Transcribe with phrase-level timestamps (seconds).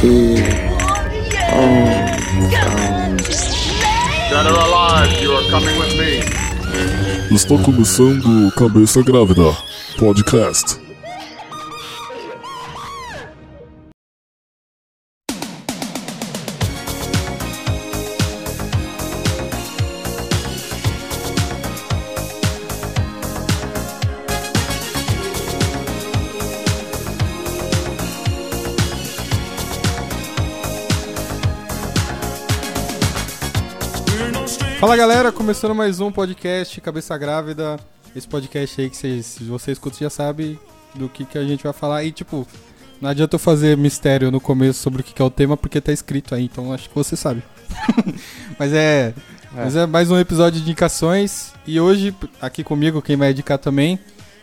[0.00, 0.34] two,
[4.30, 6.20] Dead or alive, you are coming with me.
[7.34, 9.54] Está começando Cabeça Grávida
[9.98, 10.79] Podcast.
[34.90, 37.78] Fala galera, começando mais um podcast Cabeça Grávida.
[38.14, 40.58] Esse podcast aí que vocês, se você escuta já sabe
[40.96, 42.02] do que, que a gente vai falar.
[42.02, 42.44] E tipo,
[43.00, 45.80] não adianta eu fazer mistério no começo sobre o que, que é o tema porque
[45.80, 47.40] tá escrito aí, então acho que você sabe.
[48.58, 49.14] mas é,
[49.52, 51.52] Mas é mais um episódio de indicações.
[51.64, 53.96] E hoje, aqui comigo, quem vai indicar também,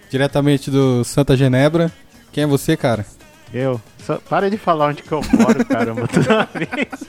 [0.09, 1.91] diretamente do Santa Genebra.
[2.31, 3.05] Quem é você, cara?
[3.53, 3.79] Eu?
[3.99, 7.03] Só, para de falar onde que eu moro, caramba, toda vez.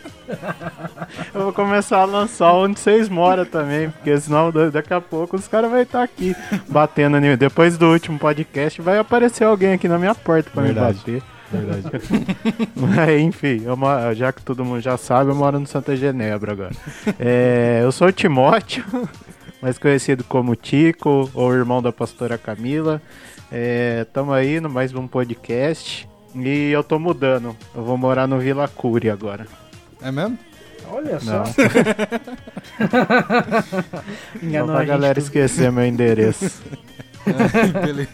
[1.34, 5.36] Eu vou começar a lançar onde vocês moram também, porque senão da- daqui a pouco
[5.36, 6.36] os caras vão estar aqui
[6.68, 7.36] batendo em.
[7.36, 10.98] Depois do último podcast vai aparecer alguém aqui na minha porta pra Verdade.
[11.06, 11.22] me bater.
[12.76, 16.72] Mas, enfim, moro- já que todo mundo já sabe, eu moro no Santa Genebra agora.
[17.18, 18.84] É, eu sou o Timóteo,
[19.62, 23.00] mais conhecido como Tico, ou irmão da pastora Camila.
[24.02, 26.06] Estamos aí no mais um podcast.
[26.34, 27.56] E eu tô mudando.
[27.74, 29.46] Eu vou morar no Vila Cury agora.
[30.02, 30.38] É mesmo?
[30.90, 31.38] Olha só.
[31.38, 31.52] Não, só
[34.42, 36.62] Enganou pra a galera esquecer meu endereço.
[37.84, 38.08] Beleza.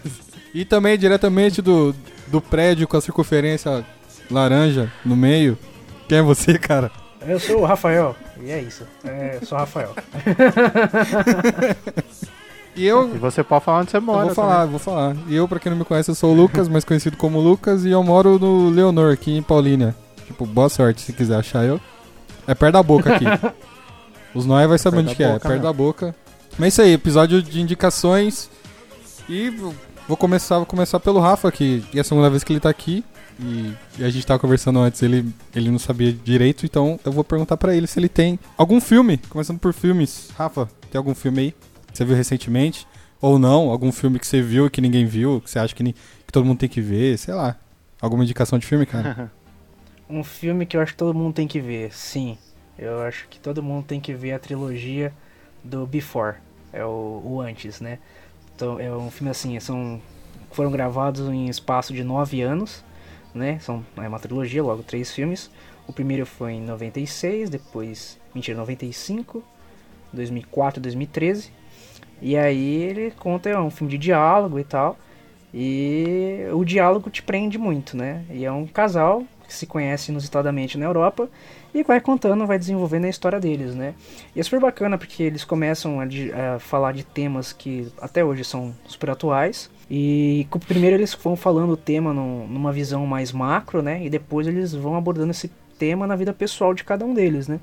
[0.53, 1.95] E também diretamente do,
[2.29, 3.85] do prédio com a circunferência
[4.31, 5.59] laranja no meio.
[6.09, 6.91] Quem é você, cara?
[7.27, 8.15] Eu sou o Rafael.
[8.43, 8.85] E é isso.
[9.05, 9.95] É, sou o Rafael.
[12.77, 14.27] E eu, E você pode falar onde você eu mora.
[14.27, 15.17] vou falar, vou falar.
[15.29, 17.85] E eu, pra quem não me conhece, eu sou o Lucas, mais conhecido como Lucas,
[17.85, 19.95] e eu moro no Leonor, aqui em Paulínia.
[20.27, 21.81] Tipo, boa sorte se quiser achar eu.
[22.47, 23.25] É perto da boca aqui.
[24.35, 25.65] Os nóis vai saber Perto onde que é, é boca perto mesmo.
[25.65, 26.17] da boca.
[26.59, 28.51] Mas é isso aí, episódio de indicações.
[29.29, 29.51] E
[30.09, 33.05] vou- começar, vou começar pelo Rafa, que é a segunda vez que ele tá aqui.
[33.39, 37.25] E, e a gente tava conversando antes, ele, ele não sabia direito, então eu vou
[37.25, 40.29] perguntar pra ele se ele tem algum filme, começando por filmes.
[40.39, 41.55] Rafa, tem algum filme aí
[41.99, 42.87] você viu recentemente?
[43.21, 45.83] Ou não, algum filme que você viu e que ninguém viu, que você acha que,
[45.83, 47.57] ni- que todo mundo tem que ver, sei lá.
[48.01, 49.31] Alguma indicação de filme, cara?
[50.09, 52.37] Um filme que eu acho que todo mundo tem que ver, sim.
[52.79, 55.15] Eu acho que todo mundo tem que ver a trilogia
[55.63, 56.37] do Before.
[56.73, 57.99] É o, o antes, né?
[58.55, 60.01] Então, é um filme assim, são
[60.53, 62.85] foram gravados em espaço de nove anos,
[63.35, 63.59] né?
[63.61, 65.51] São é uma trilogia, logo três filmes.
[65.87, 69.43] O primeiro foi em 96, depois, mentira, 95,
[70.13, 71.51] 2004, 2013.
[72.23, 74.99] E aí ele conta é um filme de diálogo e tal.
[75.53, 78.25] E o diálogo te prende muito, né?
[78.31, 81.29] E é um casal que se conhece inusitadamente na Europa
[81.73, 83.95] e vai contando, vai desenvolvendo a história deles, né?
[84.35, 88.43] E é super bacana porque eles começam a, a falar de temas que até hoje
[88.45, 89.71] são super atuais.
[89.89, 94.05] E primeiro eles vão falando o tema num- numa visão mais macro, né?
[94.05, 97.61] E depois eles vão abordando esse tema na vida pessoal de cada um deles, né?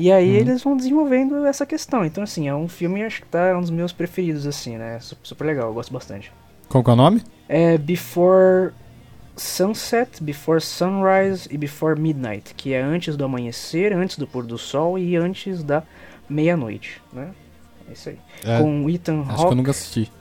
[0.00, 2.04] E aí eles vão desenvolvendo essa questão.
[2.04, 4.98] Então, assim, é um filme, acho que tá é um dos meus preferidos, assim, né?
[5.00, 6.32] Su- Super legal, eu gosto bastante.
[6.68, 7.22] Qual que é o nome?
[7.48, 8.72] É Before
[9.36, 14.56] Sunset, Before Sunrise e Before Midnight, que é antes do amanhecer, antes do pôr do
[14.56, 15.82] sol e antes da
[16.28, 17.30] meia-noite, né?
[17.88, 18.18] É isso aí.
[18.44, 19.54] É, Com Ethan acho que eu Hawke.
[19.56, 20.12] nunca assisti.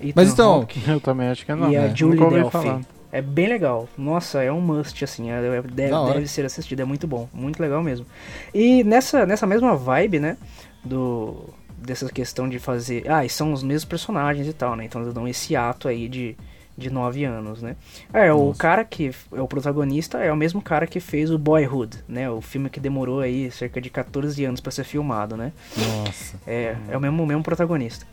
[0.00, 1.70] Ethan Mas então, Hawke Eu também acho que não.
[1.70, 1.92] e a né?
[1.94, 2.86] Julie Nunca ouvi Delphi.
[3.12, 3.88] É bem legal.
[3.98, 5.30] Nossa, é um must, assim.
[5.30, 6.80] é- é- deve, deve ser assistido.
[6.80, 7.28] É muito bom.
[7.32, 8.06] Muito legal mesmo.
[8.54, 10.36] E nessa, nessa mesma vibe, né?
[10.84, 13.10] Do, dessa questão de fazer.
[13.10, 14.84] Ah, e são os mesmos personagens e tal, né?
[14.84, 16.36] Então eles dão esse ato aí de,
[16.78, 17.76] de nove anos, né?
[18.12, 18.58] É, o Nossa.
[18.58, 22.30] cara que é o protagonista é o mesmo cara que fez o Boyhood, né?
[22.30, 25.52] O filme que demorou aí cerca de 14 anos pra ser filmado, né?
[25.76, 26.38] Nossa.
[26.46, 28.06] É, é o mesmo, o mesmo protagonista.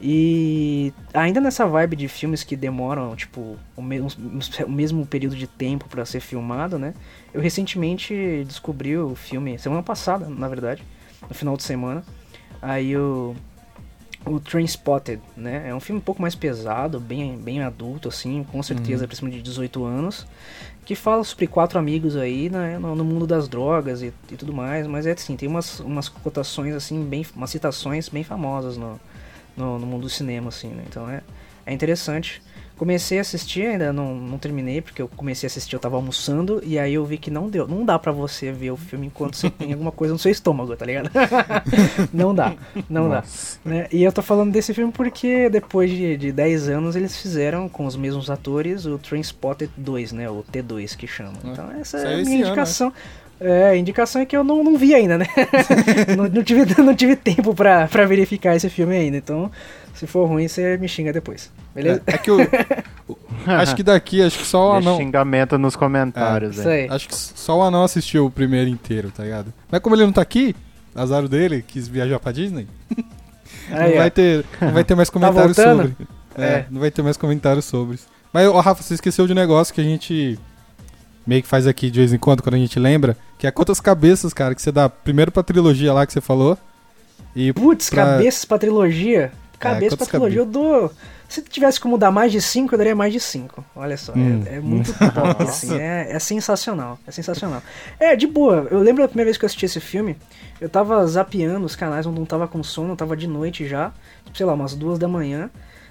[0.00, 5.06] E ainda nessa vibe de filmes que demoram, tipo, o, me- uns- uns- o mesmo
[5.06, 6.92] período de tempo pra ser filmado, né?
[7.32, 10.82] Eu recentemente descobri o filme, semana passada, na verdade,
[11.28, 12.04] no final de semana.
[12.60, 13.34] Aí o,
[14.26, 15.68] o Trainspotted, né?
[15.70, 19.30] É um filme um pouco mais pesado, bem, bem adulto, assim, com certeza, pra cima
[19.30, 20.26] de 18 anos.
[20.84, 24.52] Que fala sobre quatro amigos aí, né, no, no mundo das drogas e, e tudo
[24.52, 24.86] mais.
[24.86, 29.00] Mas é assim, tem umas, umas cotações, assim, bem, umas citações bem famosas no,
[29.56, 30.84] no, no mundo do cinema, assim, né?
[30.86, 31.22] Então é,
[31.64, 32.42] é interessante.
[32.76, 36.60] Comecei a assistir, ainda não, não terminei, porque eu comecei a assistir, eu tava almoçando,
[36.62, 37.66] e aí eu vi que não deu.
[37.66, 40.76] Não dá pra você ver o filme enquanto você tem alguma coisa no seu estômago,
[40.76, 41.10] tá ligado?
[42.12, 42.54] não dá,
[42.88, 43.58] não Nossa.
[43.64, 43.70] dá.
[43.70, 43.86] Né?
[43.90, 47.86] E eu tô falando desse filme porque depois de, de 10 anos eles fizeram, com
[47.86, 50.28] os mesmos atores, o Trainspotted 2, né?
[50.28, 51.32] O T2 que chama.
[51.44, 52.92] Ah, Então essa é a minha ano, indicação.
[53.38, 55.26] É, a indicação é que eu não, não vi ainda, né?
[56.16, 59.16] não, não tive, não tive tempo pra verificar esse filme ainda.
[59.18, 59.50] Então,
[59.96, 61.50] se for ruim, você me xinga depois.
[61.74, 62.02] Beleza?
[62.06, 62.38] É, é que o,
[63.08, 64.96] o- Acho que daqui, acho que só o anão.
[64.96, 66.58] xingamento nos comentários.
[66.58, 66.86] Isso aí.
[66.90, 69.52] Acho que só o anão assistiu o primeiro inteiro, tá ligado?
[69.70, 70.54] Mas como ele não tá aqui,
[70.94, 72.66] azar dele, quis viajar pra Disney,
[73.70, 75.82] Aí, não, vai ter, não vai ter mais comentários voltando?
[75.88, 76.06] sobre.
[76.36, 76.66] É, É.
[76.70, 77.94] não vai ter mais comentários sobre.
[77.96, 78.06] isso.
[78.32, 80.38] Mas, ô, Rafa, você esqueceu de um negócio que a gente
[81.26, 83.80] meio que faz aqui de vez em quando, quando a gente lembra, que é quantas
[83.80, 86.56] cabeças, cara, que você dá primeiro pra trilogia lá que você falou.
[87.34, 89.32] E Putz, pra- cabeças pra trilogia.
[89.58, 90.92] Cabeça quantas pra trilogia, eu dou.
[91.28, 93.64] Se tivesse como dar mais de 5, eu daria mais de 5.
[93.74, 94.42] Olha só, Hum.
[94.46, 95.76] é, é muito top, assim.
[95.78, 96.98] É, é sensacional.
[97.06, 97.62] É sensacional.
[97.98, 98.68] É, de boa.
[98.70, 100.16] Eu lembro da primeira vez que eu assisti esse filme,
[100.60, 103.92] eu tava zapeando os canais, eu não tava com sono, eu tava de noite já,
[104.32, 105.50] sei lá, umas duas da manhã,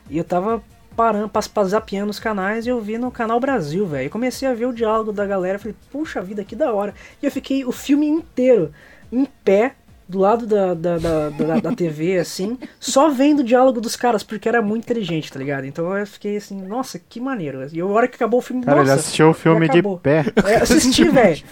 [0.09, 0.63] e eu tava
[0.95, 1.29] parando,
[1.65, 4.07] zapeando os canais e eu vi no canal Brasil, velho.
[4.07, 6.93] E comecei a ver o diálogo da galera, falei, puxa vida, que da hora.
[7.21, 8.71] E eu fiquei o filme inteiro
[9.11, 9.75] em pé,
[10.07, 14.23] do lado da, da, da, da, da TV, assim, só vendo o diálogo dos caras,
[14.23, 15.65] porque era muito inteligente, tá ligado?
[15.65, 17.67] Então eu fiquei assim, nossa, que maneiro.
[17.71, 20.25] E a hora que acabou o filme, Cara, ele nossa, assistiu o filme de pé.
[20.45, 21.43] é, assisti, velho.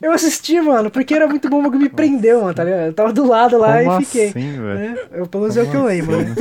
[0.00, 2.86] Eu assisti, mano, porque era muito bom, o me prendeu, mano, tá ligado?
[2.86, 4.28] Eu tava do lado lá Como e fiquei.
[4.28, 4.98] assim, né?
[5.12, 6.34] Eu, pelo menos é o que eu lembro, né?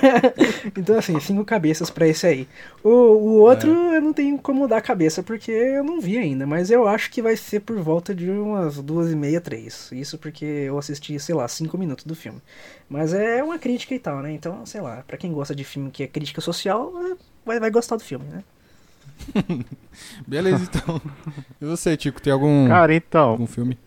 [0.76, 2.48] então, assim, cinco cabeças pra esse aí.
[2.82, 6.70] O, o outro eu não tenho como dar cabeça, porque eu não vi ainda, mas
[6.70, 9.90] eu acho que vai ser por volta de umas duas e meia, três.
[9.92, 12.40] Isso porque eu assisti, sei lá, cinco minutos do filme.
[12.88, 14.32] Mas é uma crítica e tal, né?
[14.32, 17.70] Então, sei lá, pra quem gosta de filme que é crítica social, é, vai, vai
[17.70, 18.42] gostar do filme, né?
[20.26, 21.00] Beleza, então.
[21.60, 23.78] E você, Tico, tem algum, Cara, então, algum filme?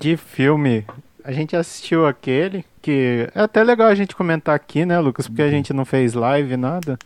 [0.00, 0.84] de filme,
[1.24, 5.26] a gente assistiu aquele que é até legal a gente comentar aqui, né, Lucas?
[5.28, 6.98] Porque a gente não fez live, nada.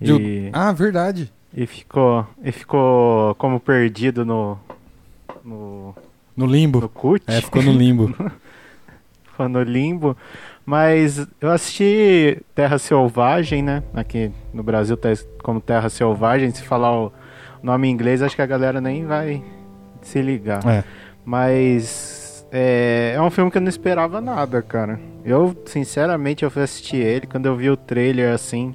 [0.00, 1.32] E, Ah, verdade.
[1.52, 4.58] e ficou e ficou como perdido no
[5.44, 5.94] no,
[6.36, 6.80] No limbo.
[6.80, 8.14] no CUT, É, ficou no limbo.
[9.30, 10.16] ficou no limbo.
[10.64, 13.82] Mas eu assisti Terra Selvagem, né?
[13.94, 15.08] Aqui no Brasil tá
[15.42, 16.50] como Terra Selvagem.
[16.50, 17.12] Se falar o
[17.62, 19.42] nome em inglês, acho que a galera nem vai
[20.02, 20.66] se ligar.
[20.66, 20.84] É.
[21.24, 24.98] Mas é, é um filme que eu não esperava nada, cara.
[25.24, 28.74] Eu, sinceramente, eu fui assistir ele quando eu vi o trailer assim.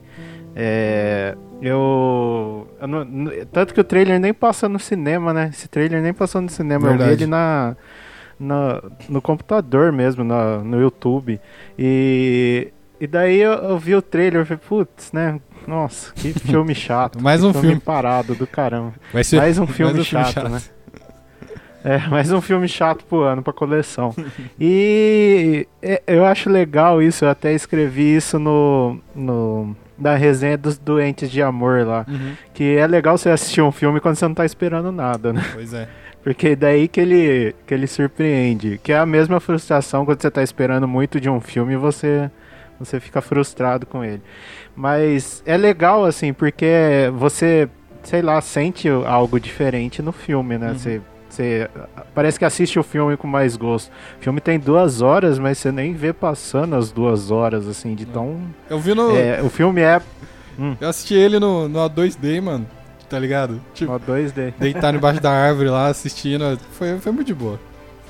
[0.56, 2.68] é, eu.
[2.80, 3.06] eu não-
[3.52, 5.50] tanto que o trailer nem passa no cinema, né?
[5.52, 6.86] Esse trailer nem passou no cinema.
[6.86, 7.16] Eu Verdade.
[7.16, 7.76] vi ele na,
[8.40, 11.40] na- no computador mesmo, na- no YouTube.
[11.80, 12.72] E.
[13.04, 15.38] E daí eu, eu vi o trailer e falei, putz, né?
[15.68, 17.22] Nossa, que filme chato.
[17.22, 17.78] Mais um filme.
[17.78, 18.94] parado do caramba.
[19.12, 20.50] Vai ser Mais um filme, mais um filme chato, chato.
[20.50, 20.62] né?
[21.84, 24.16] É, mais um filme chato pro ano, pra coleção.
[24.58, 30.78] E é, eu acho legal isso, eu até escrevi isso no, no da resenha dos
[30.78, 32.06] Doentes de Amor lá.
[32.08, 32.38] Uhum.
[32.54, 35.44] Que é legal você assistir um filme quando você não tá esperando nada, né?
[35.54, 35.90] Pois é.
[36.24, 38.80] Porque daí que ele, que ele surpreende.
[38.82, 42.32] Que é a mesma frustração quando você tá esperando muito de um filme e você,
[42.80, 44.22] você fica frustrado com ele.
[44.76, 47.70] Mas é legal, assim, porque você,
[48.04, 50.74] sei lá, sente algo diferente no filme, né?
[50.74, 51.70] Você, você
[52.14, 53.92] parece que assiste o filme com mais gosto.
[54.20, 58.06] O filme tem duas horas, mas você nem vê passando as duas horas, assim, de
[58.06, 58.40] tão.
[58.70, 59.16] Eu vi no.
[59.16, 60.02] É, o filme é
[60.80, 62.68] Eu assisti ele no, no A2D, mano.
[63.10, 63.62] Tá ligado?
[63.74, 64.54] Tipo, ó, 2D.
[64.58, 66.58] deitar embaixo da árvore lá assistindo.
[66.72, 67.60] Foi, foi muito de boa.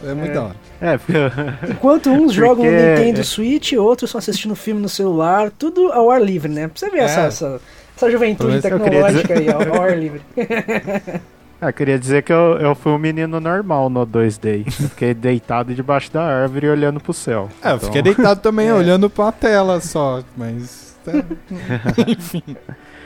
[0.06, 0.34] É muito É.
[0.34, 0.56] da hora.
[0.82, 1.14] É, porque.
[1.72, 6.10] Enquanto uns jogam no Porque- Nintendo Switch, outros estão assistindo filme no celular, tudo ao
[6.12, 6.68] ar livre, né?
[6.68, 7.26] Pra você ver essa, É.
[7.28, 7.62] essa,
[7.96, 10.22] essa juventude eu queria tecnológica aí, ao, ao ar livre.
[11.66, 14.66] Ah, queria dizer que eu, eu fui um menino normal no 2D.
[14.68, 17.48] Eu fiquei deitado debaixo da árvore e olhando pro céu.
[17.64, 18.74] É, eu Então, fiquei deitado também, É.
[18.74, 20.22] olhando pra tela só.
[20.36, 20.94] Mas.
[21.08, 21.24] é,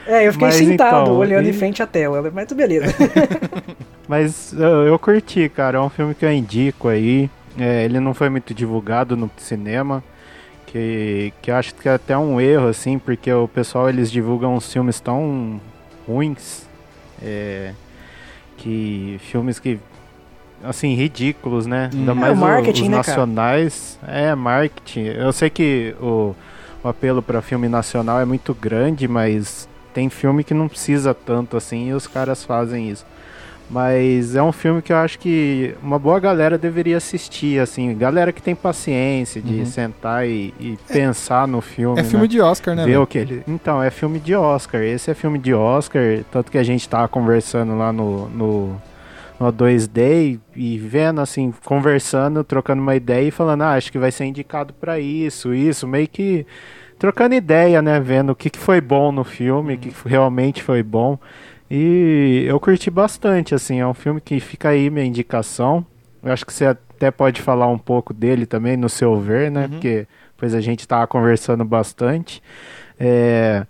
[0.08, 2.86] É, eu fiquei Mas sentado, então, olhando e- em frente à tela, mas tudo beleza.
[4.08, 5.76] Mas eu, eu curti, cara.
[5.76, 7.28] É um filme que eu indico aí.
[7.58, 10.02] É, ele não foi muito divulgado no cinema.
[10.66, 14.54] Que, que eu acho que é até um erro, assim, porque o pessoal eles divulgam
[14.54, 15.60] uns filmes tão
[16.06, 16.66] ruins.
[17.22, 17.72] é,
[18.56, 19.78] que filmes que.
[20.64, 21.90] Assim, ridículos, né?
[21.92, 22.14] Ainda Hum.
[22.16, 23.18] mais É, o marketing, os né, cara?
[23.18, 23.98] nacionais.
[24.08, 25.04] É, marketing.
[25.04, 26.34] Eu sei que o,
[26.82, 31.56] o apelo para filme nacional é muito grande, mas tem filme que não precisa tanto
[31.56, 33.04] assim e os caras fazem isso.
[33.68, 37.94] Mas é um filme que eu acho que uma boa galera deveria assistir, assim.
[37.98, 39.66] Galera que tem paciência de Uhum.
[39.66, 42.00] sentar e, e pensar no filme.
[42.00, 42.28] É filme né?
[42.28, 42.84] de Oscar, né?
[42.84, 43.02] Ver velho?
[43.02, 43.42] o que ele...
[43.46, 44.80] Então, é filme de Oscar.
[44.82, 46.02] Esse é filme de Oscar.
[46.30, 48.82] Tanto que a gente tava conversando lá no, no,
[49.38, 54.12] no 2D e, vendo, assim, conversando, trocando uma ideia e falando, ah, acho que vai
[54.12, 55.86] ser indicado pra isso, isso.
[55.86, 56.46] Meio que
[56.98, 58.00] trocando ideia, né?
[58.00, 61.18] Vendo o que, que foi bom no filme, o que que realmente foi bom.
[61.70, 63.80] E eu curti bastante, assim.
[63.80, 65.84] É um filme que fica aí minha indicação.
[66.22, 69.68] Eu acho que você até pode falar um pouco dele também, no seu ver, né?
[69.68, 72.42] Porque depois a gente tava conversando bastante.
[72.98, 73.64] É,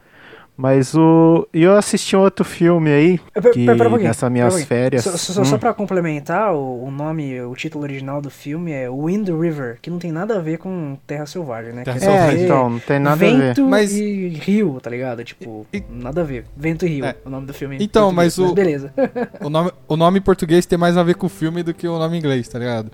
[0.61, 1.47] mas o.
[1.55, 4.33] E eu assisti um outro filme aí, Pera- que pera- pera um pouquinho, nessas um
[4.33, 5.05] minhas férias.
[5.05, 5.45] Só, só- Hum.
[5.45, 9.89] só pra complementar, o, o nome, o título original do filme é Wind River, que
[9.89, 11.85] não tem nada a ver com Terra Selvagem, né?
[11.85, 12.27] Terra Selvagem.
[12.27, 13.37] É, dizer, então, não tem nada a ver.
[13.39, 15.23] Vento Mas- e Rio, tá ligado?
[15.23, 16.45] Tipo, E- nada a ver.
[16.57, 17.15] Vento e Rio, É.
[17.25, 17.79] o nome do filme.
[17.81, 18.93] Então, mas o- beleza.
[19.41, 21.87] O nome, o nome em português tem mais a ver com o filme do que
[21.87, 22.91] o nome em inglês, tá ligado?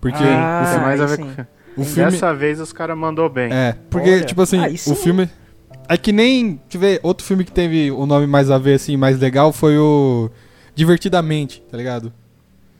[0.00, 1.94] Porque Ah, Tem mais a ver aí com o sim.
[1.94, 2.10] filme.
[2.12, 3.52] Dessa vez os caras mandou bem.
[3.52, 4.94] É, porque, Olha, tipo assim, aí o sim.
[4.94, 5.24] filme.
[5.24, 5.28] É
[5.96, 6.52] que nem.
[6.70, 9.52] Deixa eu ver, outro filme que teve o nome mais a ver, assim, mais legal
[9.52, 10.30] foi o.
[10.74, 12.12] Divertidamente, tá ligado?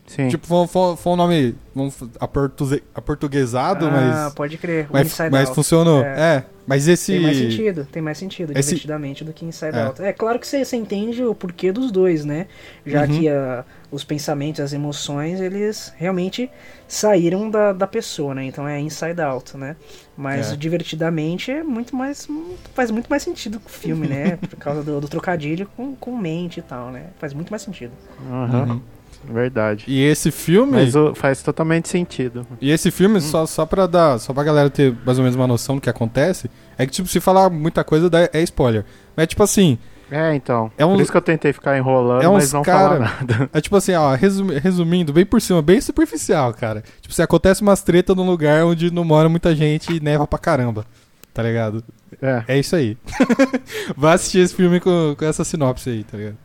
[0.06, 0.28] Sim.
[0.28, 3.90] Tipo, foi, foi, foi um nome vamos, aportuze- aportuguesado, ah,
[4.24, 4.34] mas.
[4.34, 4.88] pode crer.
[4.90, 5.54] Mas, Inside mas Out.
[5.54, 6.02] funcionou.
[6.02, 6.36] É.
[6.36, 6.44] É.
[6.66, 7.12] mas esse.
[7.12, 9.82] Tem mais sentido, tem mais sentido, Esse- divertidamente, do que Inside É.
[9.84, 10.02] Out.
[10.02, 12.46] É claro que você, você entende o porquê dos dois, né?
[12.84, 13.06] Já Uhum.
[13.20, 16.50] que a- os pensamentos, as emoções, eles realmente
[16.86, 18.44] saíram da, da pessoa, né?
[18.44, 19.76] Então é Inside Out, né?
[20.16, 20.56] Mas É.
[20.56, 22.28] divertidamente é muito mais.
[22.74, 24.36] faz muito mais sentido com o filme, né?
[24.48, 27.06] Por causa do, do trocadilho com, com mente e tal, né?
[27.18, 27.92] Faz muito mais sentido.
[28.30, 28.80] Aham, Uhum.
[29.22, 29.84] Verdade.
[29.86, 30.72] E esse filme.
[30.72, 32.46] Mas o- faz totalmente sentido.
[32.58, 33.20] E esse filme, Hum.
[33.20, 34.18] só, só pra dar.
[34.18, 37.06] Só pra galera ter mais ou menos uma noção do que acontece, é que, tipo,
[37.06, 38.82] se falar muita coisa é spoiler.
[39.14, 39.78] Mas tipo assim,
[40.10, 40.70] É, então.
[40.76, 43.50] É um- Por isso que eu tentei ficar enrolando, é mas não cara- falar nada.
[43.54, 46.82] É tipo assim, ó, resumi- resumindo, bem por cima, bem superficial, cara.
[47.00, 50.38] Tipo, se acontece umas treta num lugar onde não mora muita gente e neva pra
[50.38, 50.84] caramba.
[51.32, 51.84] Tá ligado?
[52.20, 52.42] É.
[52.48, 52.98] É isso aí.
[53.96, 56.36] Vai assistir esse filme com, com essa sinopse aí, tá ligado?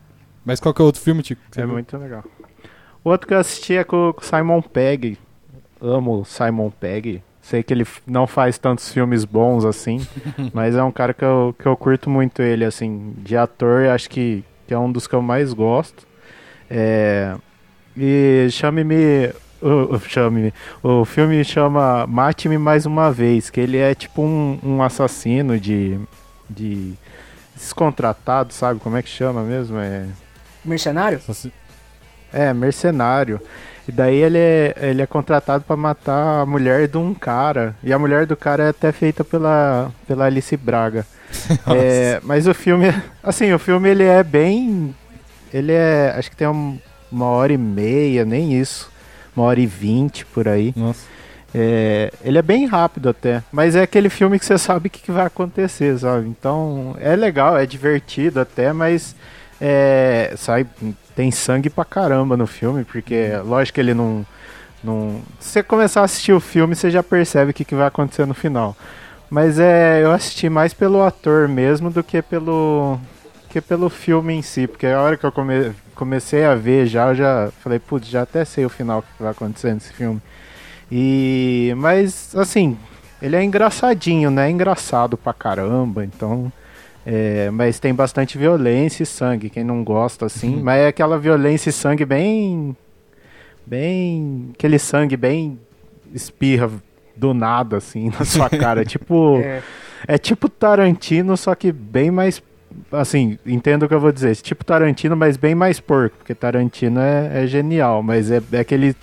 [0.44, 1.42] Mas qual que é o outro filme, Tico?
[1.56, 1.72] É viu?
[1.72, 2.22] muito legal.
[3.02, 5.18] O outro que eu assisti é com o Simon Pegg.
[5.80, 7.20] Amo Simon Pegg.
[7.48, 10.04] Sei que ele não faz tantos filmes bons assim,
[10.52, 14.10] mas é um cara que eu, que eu curto muito ele, assim, de ator, acho
[14.10, 16.04] que, que é um dos que eu mais gosto.
[16.68, 17.36] É,
[17.96, 19.30] e chame-me.
[19.62, 20.52] o- o- Chame-me.
[20.82, 26.00] O filme chama Mate-me Mais Uma Vez, que ele é tipo um, um assassino de.
[26.50, 26.94] de.
[27.54, 28.80] descontratado, sabe?
[28.80, 29.78] Como é que chama mesmo?
[29.78, 30.06] É.
[30.64, 31.20] Mercenário?
[32.32, 33.40] É, mercenário.
[33.88, 37.74] E daí ele é, ele é contratado pra matar a mulher de um cara.
[37.82, 41.06] E a mulher do cara é até feita pela, pela Alice Braga.
[41.68, 42.86] É, mas o filme,
[43.22, 44.94] assim, o filme ele é bem.
[45.52, 46.14] Ele é.
[46.16, 46.78] Acho que tem um-
[47.10, 48.90] uma hora e meia, nem isso.
[49.36, 50.72] Uma hora e vinte por aí.
[50.76, 51.06] Nossa.
[51.54, 55.00] É, ele é bem rápido até, mas é aquele filme que você sabe o que,
[55.00, 56.26] que vai acontecer, sabe?
[56.28, 59.14] Então é legal, é divertido até, mas
[59.60, 60.66] é, sai,
[61.16, 64.24] tem sangue pra caramba no filme, porque lógico que ele não,
[64.84, 65.20] não.
[65.40, 68.26] Se você começar a assistir o filme, você já percebe o que, que vai acontecer
[68.26, 68.76] no final.
[69.30, 72.98] Mas é, eu assisti mais pelo ator mesmo do que pelo
[73.50, 77.08] que pelo filme em si, porque a hora que eu come- comecei a ver já,
[77.08, 80.20] eu já falei, putz, já até sei o final que vai acontecer nesse filme.
[80.92, 82.76] E mas assim,
[83.22, 84.50] ele é engraçadinho, né?
[84.50, 86.52] Engraçado pra caramba, então
[87.06, 91.70] é, mas tem bastante violência e sangue, quem não gosta assim, mas é aquela violência
[91.70, 92.76] e sangue bem
[93.64, 95.58] bem aquele sangue bem
[96.14, 96.70] espirra
[97.16, 99.62] do nada assim na sua cara, tipo É,
[100.08, 102.42] é tipo Tarantino, só que bem mais.
[102.92, 104.36] Assim, entendo o que eu vou dizer.
[104.36, 106.18] Tipo Tarantino, mas bem mais porco.
[106.18, 108.94] Porque Tarantino é, é genial, mas é, é aquele,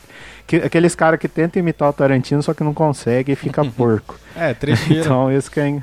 [0.46, 4.18] que- aqueles caras que tentam imitar o Tarantino, só que não consegue e fica porco.
[4.36, 5.02] É, trecheira.
[5.02, 5.82] Então, esse que é,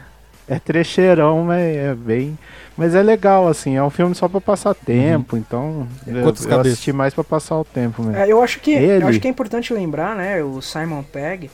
[0.50, 2.38] é trecheirão, mas é bem.
[2.76, 3.76] Mas é legal, assim.
[3.76, 5.86] É um filme só pra passar tempo, então.
[6.06, 6.72] Eu, Quantas eu cabeças?
[6.72, 8.16] assisti mais pra passar o tempo mesmo.
[8.18, 10.42] É, eu acho que Ele- eu acho que é importante lembrar, né?
[10.42, 11.50] O Simon Pegg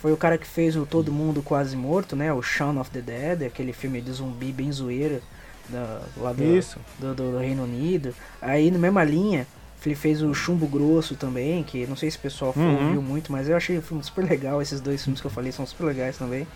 [0.00, 2.32] foi o cara que fez o Todo Mundo Quase Morto, né?
[2.32, 5.20] O Shaun of the Dead, aquele filme de zumbi bem zoeiro
[5.68, 6.78] da, lá do, Isso.
[6.98, 8.14] do, do- do Reino Unido.
[8.40, 9.46] Aí, na mesma linha,
[9.86, 12.86] ele fez o Chumbo Grosso também, que não sei se o pessoal Uhum.
[12.86, 14.60] ouviu muito, mas eu achei o filme super legal.
[14.60, 16.46] Esses dois filmes que eu falei são super legais também.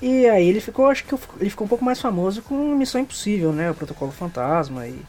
[0.00, 3.52] E aí ele ficou, acho que ele ficou um pouco mais famoso com Missão Impossível,
[3.52, 3.70] né?
[3.70, 5.00] O Protocolo Fantasma e,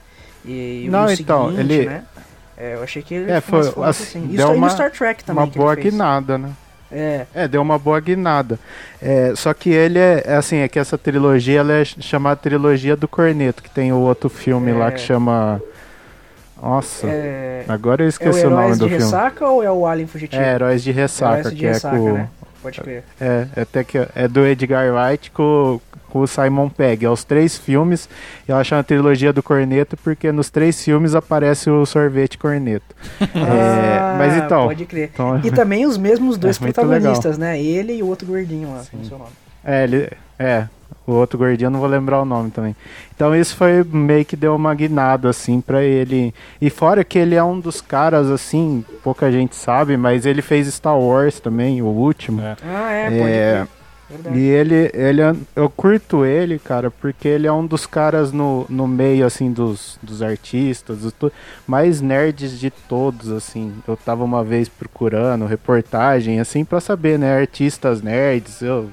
[0.46, 2.03] e, Não, o então, seguinte, ele- né?
[2.56, 4.27] É, eu achei que ele É, foi, famoso assim, assim.
[4.36, 5.44] Deu o- e uma- Star Trek também.
[5.46, 6.51] Uma boa guinada, né?
[6.92, 8.60] É, É, deu uma boa guinada.
[9.01, 12.36] É, só que ele é, é assim, é que essa trilogia ela é ch- chamada
[12.36, 14.92] trilogia do Corneto, que tem o outro filme lá É.
[14.92, 15.60] que chama.
[16.63, 19.03] Nossa, É, agora eu é o esqueci o, nome Heróis do de filme.
[19.05, 20.41] Ressaca ou é o Alien Fugitivo?
[20.41, 22.13] É, Heróis de Ressaca, Heróis de que Ressaca, é com.
[22.13, 22.29] né?
[22.62, 23.03] Pode crer.
[23.20, 27.05] É, é até que é do Edgar Wright com, com o Simon Pegg.
[27.05, 28.08] É os três filmes.
[28.48, 32.86] Eu acho uma trilogia do Corneto porque nos três filmes aparece o sorvete Corneto.
[33.20, 34.63] É, mas então.
[34.63, 35.10] Ah, Pode crer.
[35.13, 37.62] então E também os mesmos dois É protagonistas, né?
[37.62, 39.25] Ele e o outro gordinho lá, é nome.
[39.65, 40.68] é, ele, é,
[41.06, 42.75] o outro gordinho eu não vou lembrar o nome também.
[43.16, 46.34] Então isso foi meio que deu uma guinada assim pra ele.
[46.62, 50.68] E fora que ele é um dos caras assim, pouca gente sabe, mas ele fez
[50.68, 52.42] Star Wars também, o último.
[52.42, 52.56] É.
[52.63, 53.68] Ah, é, pode É.
[54.10, 54.38] Verdade.
[54.38, 58.66] E ele, ele, é- eu curto ele, cara, porque ele é um dos caras no,
[58.70, 61.32] no meio, assim, dos, dos artistas, dos
[61.66, 63.74] mais nerds de todos, assim.
[63.88, 68.90] Eu tava uma vez procurando reportagem, assim, pra saber, né, artistas nerds, eu,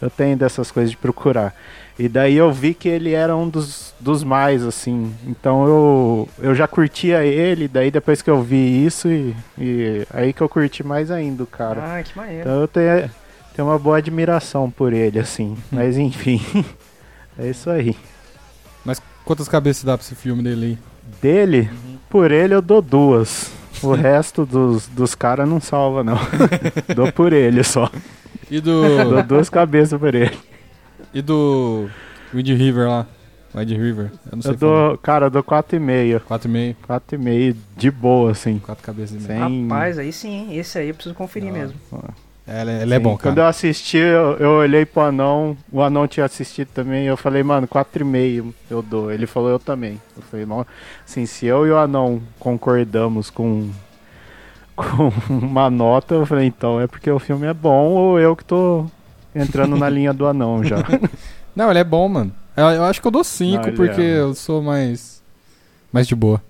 [0.00, 1.54] eu tenho dessas coisas de procurar.
[1.98, 5.14] E daí eu vi que ele era um dos, dos mais, assim.
[5.26, 10.32] Então eu, eu já curtia ele, daí depois que eu vi isso, e, e aí
[10.32, 11.98] que eu curti mais ainda, o cara.
[11.98, 12.40] Ah, que maneiro.
[12.40, 13.10] Então eu tenho,
[13.54, 15.56] tenho uma boa admiração por ele, assim.
[15.72, 16.40] Mas enfim,
[17.38, 17.96] é isso aí.
[18.84, 20.78] Mas quantas cabeças dá pra esse filme dele aí?
[21.22, 21.70] Dele,
[22.10, 23.50] por ele eu dou duas.
[23.82, 26.18] O resto dos, dos caras não salva, não.
[26.94, 27.90] dou por ele só.
[28.50, 29.22] E Dou do.
[29.22, 30.36] duas cabeças por ele.
[31.12, 31.88] e do.
[32.32, 33.06] Wind River lá.
[33.54, 34.10] Wind River.
[34.30, 36.20] Eu não sei Eu dou, cara, eu dou 4,5.
[36.28, 36.76] 4,5.
[36.88, 38.58] 4,5 de boa, assim.
[38.58, 39.48] 4 cabeças e meia.
[39.48, 39.62] Sem...
[39.68, 41.58] Rapaz, aí sim, esse aí eu preciso conferir hora.
[41.60, 41.76] mesmo.
[41.92, 43.40] É, ele, ele é Sim, bom, Quando cara.
[43.40, 47.66] eu assisti, eu, eu olhei pro anão, o anão tinha assistido também, eu falei, mano,
[47.66, 49.10] 4,5 eu dou.
[49.10, 50.00] Ele falou, eu também.
[50.16, 50.64] Eu falei, não,
[51.04, 53.68] assim, se eu e o anão concordamos com,
[54.76, 58.44] com uma nota, eu falei, então é porque o filme é bom ou eu que
[58.44, 58.86] tô
[59.34, 60.76] entrando na linha do anão já.
[61.54, 62.32] Não, ele é bom, mano.
[62.56, 65.20] Eu, eu acho que eu dou 5 Não, ele porque é, eu sou mais.
[65.92, 66.40] Mais de boa.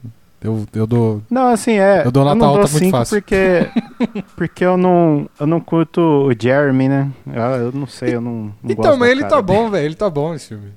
[0.41, 1.23] Eu, eu dou.
[1.31, 2.07] Não, assim, é.
[2.07, 3.17] Eu dou nota não alta dou muito cinco fácil.
[3.23, 3.67] Porque,
[4.37, 7.11] porque eu não, eu não curto o Jeremy, né?
[7.27, 9.59] Eu, eu não sei, eu não, não então, mas ele tá dele.
[9.59, 9.85] bom, velho.
[9.87, 10.73] Ele tá bom esse filme.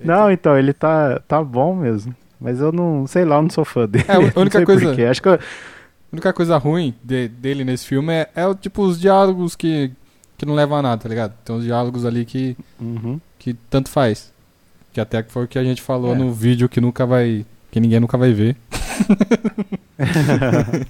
[0.00, 2.14] Não, então, ele tá, tá bom mesmo.
[2.40, 4.04] Mas eu não, sei lá, eu não sou fã dele.
[4.08, 5.04] É, a única Não coisa- porquê.
[5.04, 5.38] Acho que eu, A
[6.12, 9.90] única coisa ruim de- dele nesse filme é, é tipo os diálogos que,
[10.38, 11.32] que não levam a nada, tá ligado?
[11.44, 13.18] Tem uns diálogos ali que, Uhum.
[13.38, 14.30] que tanto faz.
[14.92, 16.14] Que até foi o que a gente falou É.
[16.18, 17.44] no vídeo que nunca vai.
[17.70, 18.56] Que ninguém nunca vai ver.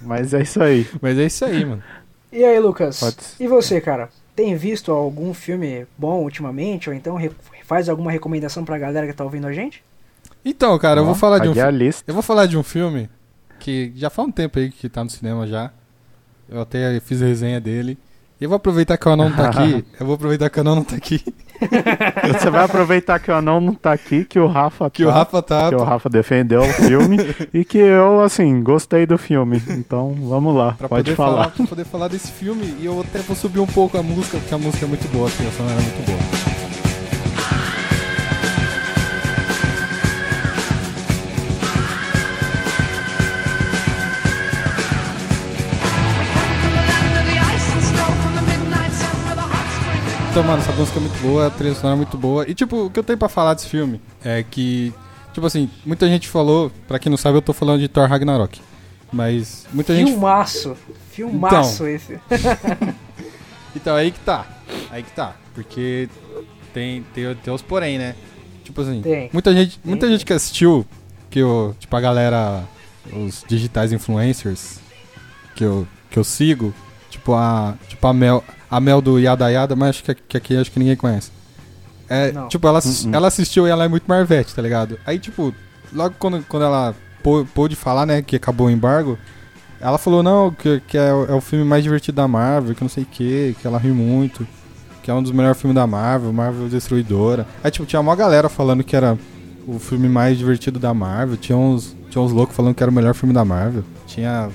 [0.03, 0.87] Mas é isso aí.
[1.01, 1.83] Mas é isso aí, mano.
[2.31, 2.99] E aí, Lucas?
[2.99, 3.15] Pode.
[3.39, 4.09] E você, cara?
[4.35, 6.89] Tem visto algum filme bom ultimamente?
[6.89, 7.17] Ou então
[7.65, 9.83] faz alguma recomendação pra galera que tá ouvindo a gente?
[10.45, 12.03] Então, cara, eu vou falar de um paguei a fi- lista.
[12.07, 13.09] Eu vou falar de um filme
[13.59, 15.71] que já faz um tempo aí que tá no cinema já.
[16.47, 17.97] Eu até fiz resenha dele.
[18.39, 19.85] E eu vou aproveitar que o Anão não tá aqui.
[19.99, 21.23] Eu vou aproveitar que o Anão não tá aqui.
[22.39, 25.11] Você vai aproveitar que o anão não tá aqui, que o Rafa Que tá, o
[25.11, 25.69] Rafa tá.
[25.69, 27.17] que o Rafa defendeu o filme
[27.51, 29.59] e que eu, assim, gostei do filme.
[29.69, 31.31] Então, vamos lá, Pra pode poder falar.
[31.31, 31.49] falar.
[31.49, 32.75] Pra poder falar desse filme.
[32.79, 35.27] E eu até vou subir um pouco a música, porque a música é muito boa,
[35.27, 36.46] a trilha sonora é muito boa.
[50.37, 52.47] Então, mano, essa música é muito boa, a trilha sonora é muito boa.
[52.47, 54.93] E, tipo, o que eu tenho pra falar desse filme é que,
[55.33, 58.61] tipo assim, muita gente falou, pra quem não sabe, eu tô falando de Thor Ragnarok.
[59.11, 60.11] Mas muita gente.
[60.11, 60.77] Filmaço!
[61.09, 62.19] Filmaço esse.
[63.75, 64.45] Então, aí que tá.
[64.91, 65.35] Aí que tá.
[65.55, 66.07] Porque
[66.71, 68.13] tem, tem, tem os porém, né?
[68.63, 69.31] Tipo assim, Tem.
[69.33, 70.15] muita gente, muita tem.
[70.15, 70.85] gente que assistiu,
[71.31, 72.63] que eu, tipo, a galera,
[73.11, 74.77] os digitais influencers
[75.55, 76.71] que eu, que eu sigo,
[77.09, 80.57] tipo a, tipo a Mel, a Mel do Yada Yada, mas acho que, que aqui
[80.57, 81.31] acho que ninguém conhece.
[82.09, 82.47] É, Não.
[82.47, 83.15] tipo, ela, assis- Uh-uh.
[83.15, 84.97] ela assistiu e ela é muito Marvete, tá ligado?
[85.05, 85.53] Aí, tipo,
[85.93, 89.17] logo quando, quando ela pô- pôde falar, né, que acabou o embargo,
[89.79, 92.81] ela falou, não, que, que é, o- é o filme mais divertido da Marvel, que
[92.81, 94.47] não sei o que, que ela riu muito,
[95.03, 97.45] que é um dos melhores filmes da Marvel, Marvel Destruidora.
[97.63, 99.17] Aí, tipo, tinha uma galera falando que era
[99.67, 102.95] o filme mais divertido da Marvel, tinha uns, tinha uns loucos falando que era o
[102.95, 104.49] melhor filme da Marvel, tinha...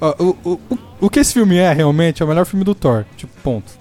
[0.00, 0.60] O, o,
[1.02, 3.78] o, que esse filme é, realmente, é o melhor filme do Thor, tipo, ponto.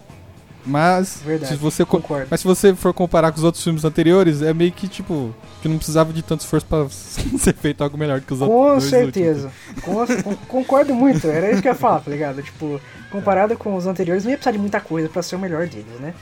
[0.65, 1.53] Mas, Verdade.
[1.53, 1.85] se você...
[1.85, 2.27] co- Concordo.
[2.29, 5.67] Mas se você for comparar com os outros filmes anteriores, é meio que, tipo, que
[5.69, 8.83] não precisava de tanto esforço pra ser feito algo melhor que os outros Com dois
[8.83, 9.51] certeza.
[9.81, 11.25] Com- com- concordo muito.
[11.27, 12.43] Era isso que eu ia falar, tá ligado?
[12.43, 12.79] Tipo,
[13.09, 15.99] comparado com os anteriores, não ia precisar de muita coisa pra ser o melhor deles,
[15.99, 16.13] né?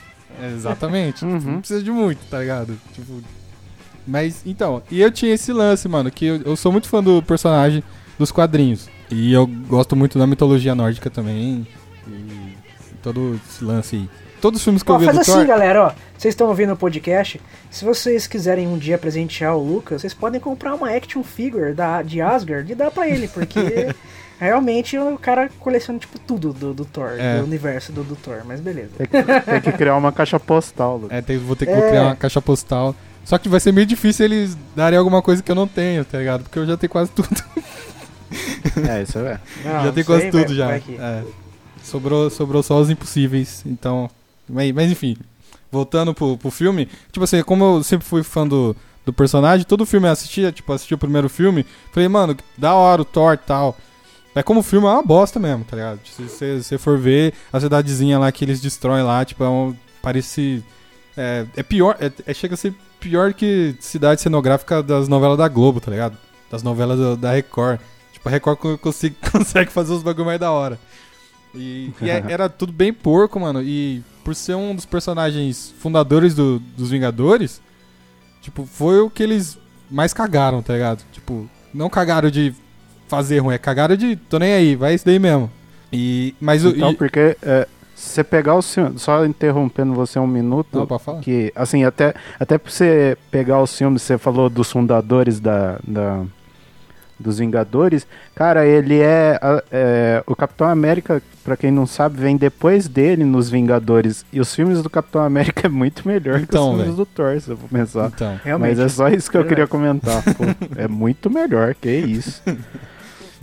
[0.54, 1.24] Exatamente.
[1.24, 1.38] Uhum.
[1.40, 2.78] Não precisa de muito, tá ligado?
[2.94, 3.20] Tipo.
[4.06, 7.22] Mas, então, e eu tinha esse lance, mano, que eu, eu sou muito fã do
[7.22, 7.82] personagem
[8.18, 8.88] dos quadrinhos.
[9.10, 11.66] E eu gosto muito da mitologia nórdica também.
[12.06, 12.54] E
[13.02, 14.10] todo esse lance aí.
[14.40, 15.46] todos os filmes que Ó, eu vi faz do assim, Thor.
[15.46, 15.92] galera, ó.
[16.16, 17.40] Vocês estão ouvindo o podcast.
[17.70, 22.02] Se vocês quiserem um dia presentear o Lucas, vocês podem comprar uma action figure da,
[22.02, 23.94] de Asgard e dar pra ele, porque
[24.40, 27.38] realmente o cara coleciona tipo tudo do, do Thor, É.
[27.38, 28.90] do universo do, do Thor, mas beleza.
[28.98, 31.16] Tem que, tem que criar uma caixa postal, Lucas.
[31.18, 31.88] É, tem- vou ter que É.
[31.88, 32.94] criar uma caixa postal.
[33.24, 36.18] Só que vai ser meio difícil eles darem alguma coisa que eu não tenho, tá
[36.18, 36.42] ligado?
[36.44, 37.28] Porque eu já tenho quase tudo.
[38.88, 39.40] É, isso é.
[39.64, 40.66] Não, já não tenho quase sei, tudo vai- já.
[40.66, 41.24] vai que- É.
[41.82, 43.62] Sobrou, sobrou só os impossíveis.
[43.66, 44.10] Então.
[44.48, 45.16] Mas, mas enfim,
[45.70, 49.84] voltando pro, pro filme, tipo assim, como eu sempre fui fã do, do personagem, todo
[49.86, 53.38] filme eu assistia, tipo, assisti o primeiro filme, falei, mano, da hora o Thor e
[53.38, 53.76] tal.
[54.34, 56.00] Mas como filme é uma bosta mesmo, tá ligado?
[56.04, 59.74] Se você for ver a cidadezinha lá que eles destroem lá, tipo, é um.
[60.02, 60.62] Parece.
[61.16, 61.96] É, é pior.
[62.00, 66.16] É, é- chega a ser pior que cidade cenográfica das novelas da Globo, tá ligado?
[66.50, 67.80] Das novelas da, da Record.
[68.18, 70.78] Tipo, a Record co- consigo- consegue fazer os bagulho mais da hora.
[71.54, 73.62] E, e é- era tudo bem porco, mano.
[73.62, 77.60] E por ser um dos personagens fundadores do- dos Vingadores,
[78.42, 79.58] tipo, foi o que eles
[79.90, 81.02] mais cagaram, tá ligado?
[81.12, 82.54] Tipo, não cagaram de
[83.08, 85.50] fazer ruim, é cagaram de tô nem aí, vai isso daí mesmo.
[85.90, 86.68] E, mas o.
[86.68, 90.98] Então, e- porque é, se você pegar o filme, só interrompendo você um minuto, Não,
[90.98, 91.20] falar?
[91.20, 96.24] que, assim, até, até pra você pegar os filmes, você falou dos fundadores da, da-
[97.18, 99.38] dos Vingadores, cara, ele é,
[99.72, 104.54] é, o Capitão América, pra quem não sabe, vem depois dele nos Vingadores, e os
[104.54, 106.96] filmes do Capitão América é muito melhor que Então, os filmes velho.
[106.96, 108.06] do Thor, se eu for pensar.
[108.14, 108.40] Então.
[108.44, 108.68] Realmente.
[108.70, 109.48] Mas é só isso que eu Verdade.
[109.48, 110.22] queria comentar.
[110.34, 110.44] pô.
[110.76, 112.42] é muito melhor, que isso.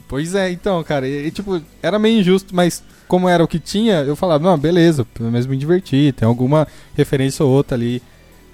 [0.08, 3.58] Pois é, então, cara, e, e, tipo, era meio injusto, mas como era o que
[3.58, 8.04] tinha, eu falava, não, beleza, pelo menos me diverti, tem alguma referência ou outra ali.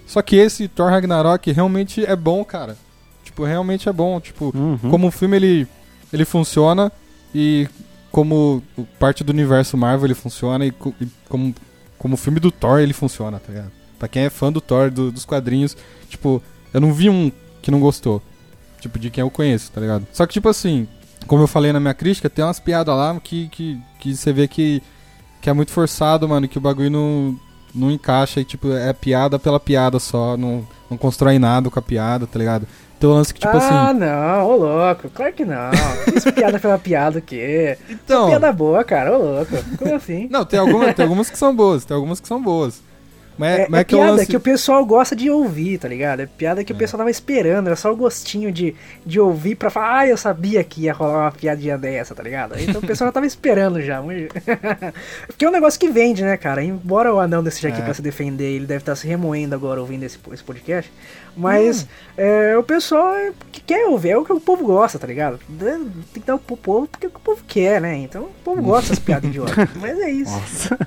[0.08, 2.78] Só que esse Thor Ragnarok realmente é bom, cara.
[3.32, 4.78] Tipo, realmente é bom, tipo, Uhum.
[4.92, 5.68] como o filme ele,
[6.12, 6.92] ele funciona
[7.34, 7.68] e
[8.12, 8.62] como
[9.00, 11.56] parte do universo Marvel ele funciona e, co- e como,
[11.98, 13.72] como o filme do Thor ele funciona, tá ligado?
[13.98, 15.78] Pra quem é fã do Thor, do- dos quadrinhos,
[16.10, 18.22] tipo, eu não vi um que não gostou.
[18.82, 20.06] Tipo, de quem eu conheço, tá ligado?
[20.12, 20.88] Só que, tipo assim,
[21.28, 24.48] como eu falei na minha crítica, tem umas piadas lá que, que, que você vê
[24.48, 24.82] que,
[25.42, 27.40] que é muito forçado, mano, que o bagulho não,
[27.74, 31.82] não encaixa e, tipo, é piada pela piada só, não, não constrói nada com a
[31.82, 32.68] piada, tá ligado?
[33.02, 34.00] Tem um lance que, tipo ah, assim.
[34.00, 35.72] não, ô louco, claro que não.
[36.16, 37.76] Isso piada pela piada o quê?
[37.90, 38.28] Então.
[38.28, 39.52] Piada boa, cara, ô louco.
[39.80, 40.28] Como assim?
[40.30, 42.80] Não, tem algumas, tem algumas que são boas, tem algumas que são boas.
[43.42, 45.88] Mas, É, mas é que o piada lance- que o pessoal gosta de ouvir, tá
[45.88, 46.20] ligado?
[46.20, 49.72] É piada que o pessoal tava esperando, era só o gostinho de, de ouvir pra
[49.72, 52.54] falar, ah, eu sabia que ia rolar uma piadinha dessa, tá ligado?
[52.60, 54.00] Então o pessoal já tava esperando já.
[55.28, 56.64] Porque é um negócio que vende, né, cara?
[56.64, 57.84] Embora o anão esteja aqui É.
[57.84, 60.92] pra se defender, ele deve estar se remoendo agora ouvindo esse, esse podcast.
[61.36, 61.88] Mas Hum.
[62.18, 65.40] é, o pessoal é- que quer ouvir, é o que o povo gosta, tá ligado?
[65.60, 67.96] Tem que dar pro povo porque é o que o povo quer, né?
[67.96, 69.56] Então o povo gosta dessas piadas idiotas.
[69.76, 70.78] Mas é isso.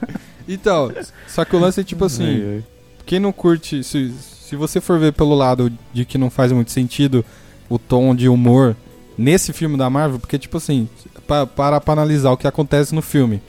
[0.49, 0.93] Então,
[1.27, 2.65] só que o lance é tipo assim, Ai, ai.
[3.07, 6.71] quem não curte, se, se você for ver pelo lado de que não faz muito
[6.71, 7.25] sentido
[7.69, 8.77] o tom de humor
[9.17, 10.89] nesse filme da Marvel, porque tipo assim,
[11.27, 13.41] pa, para pra analisar o que acontece no filme,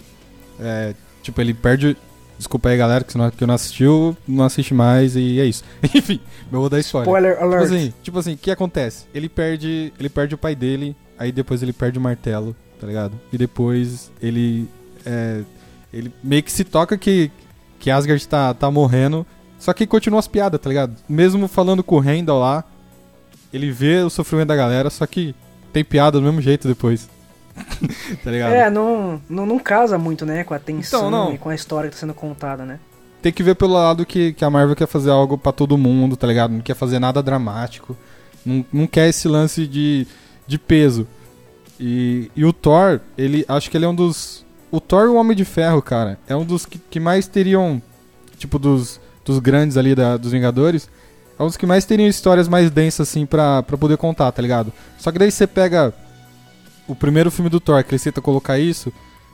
[0.60, 1.98] é, tipo, ele perde...
[2.38, 5.64] Desculpa aí, galera, que, se não, que não assistiu, não assiste mais e é isso.
[5.96, 6.20] Enfim,
[6.52, 7.08] eu vou dar spoiler.
[7.08, 7.64] Spoiler Tipo alert.
[7.64, 9.06] assim, tipo assim, o que acontece?
[9.14, 13.14] Ele perde, ele perde o pai dele, aí depois ele perde o martelo, tá ligado?
[13.32, 14.68] E depois ele
[15.06, 15.44] é,
[15.96, 17.32] ele meio que se toca que
[17.80, 19.26] que Asgard tá, tá morrendo,
[19.60, 20.96] só que continua as piadas, tá ligado?
[21.08, 22.64] Mesmo falando com o Randall lá,
[23.54, 25.36] ele vê o sofrimento da galera, só que
[25.72, 27.10] tem piada do mesmo jeito depois.
[28.24, 28.54] tá ligado?
[28.54, 31.90] É, não, não, não casa muito, né, com a tensão Então, e com a história
[31.90, 32.80] que tá sendo contada, né?
[33.22, 36.16] Tem que ver pelo lado que, que a Marvel quer fazer algo pra todo mundo,
[36.16, 36.52] tá ligado?
[36.52, 37.98] Não quer fazer nada dramático.
[38.46, 40.06] Não, não quer esse lance de,
[40.46, 41.08] de peso.
[41.80, 44.45] E, e o Thor, ele acho que ele é um dos.
[44.76, 47.82] O Thor e o Homem de Ferro, cara, é um dos que, que mais teriam.
[48.38, 50.90] Tipo, dos, dos grandes ali da, dos Vingadores.
[51.40, 54.42] É um dos que mais teriam histórias mais densas, assim, pra, pra poder contar, tá
[54.42, 54.74] ligado?
[54.98, 55.94] Só que daí você pega
[56.88, 58.92] o primeiro filme do Thor, que ele tenta colocar isso,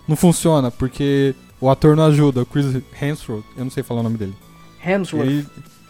[0.07, 2.41] não funciona, porque o ator não ajuda.
[2.41, 4.35] O Chris Hemsworth, eu não sei falar o nome dele.
[4.85, 5.25] Hemsworth.
[5.25, 5.47] Ele,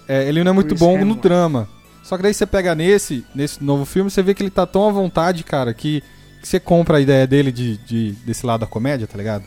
[0.08, 1.22] é, ele não é muito Chris bom no Hemsworth.
[1.22, 1.70] drama.
[2.04, 4.88] Só que daí você pega nesse, nesse novo filme, você vê que ele tá tão
[4.88, 6.02] à vontade, cara, que
[6.42, 9.44] você compra a ideia dele de, de- desse lado da comédia, tá ligado?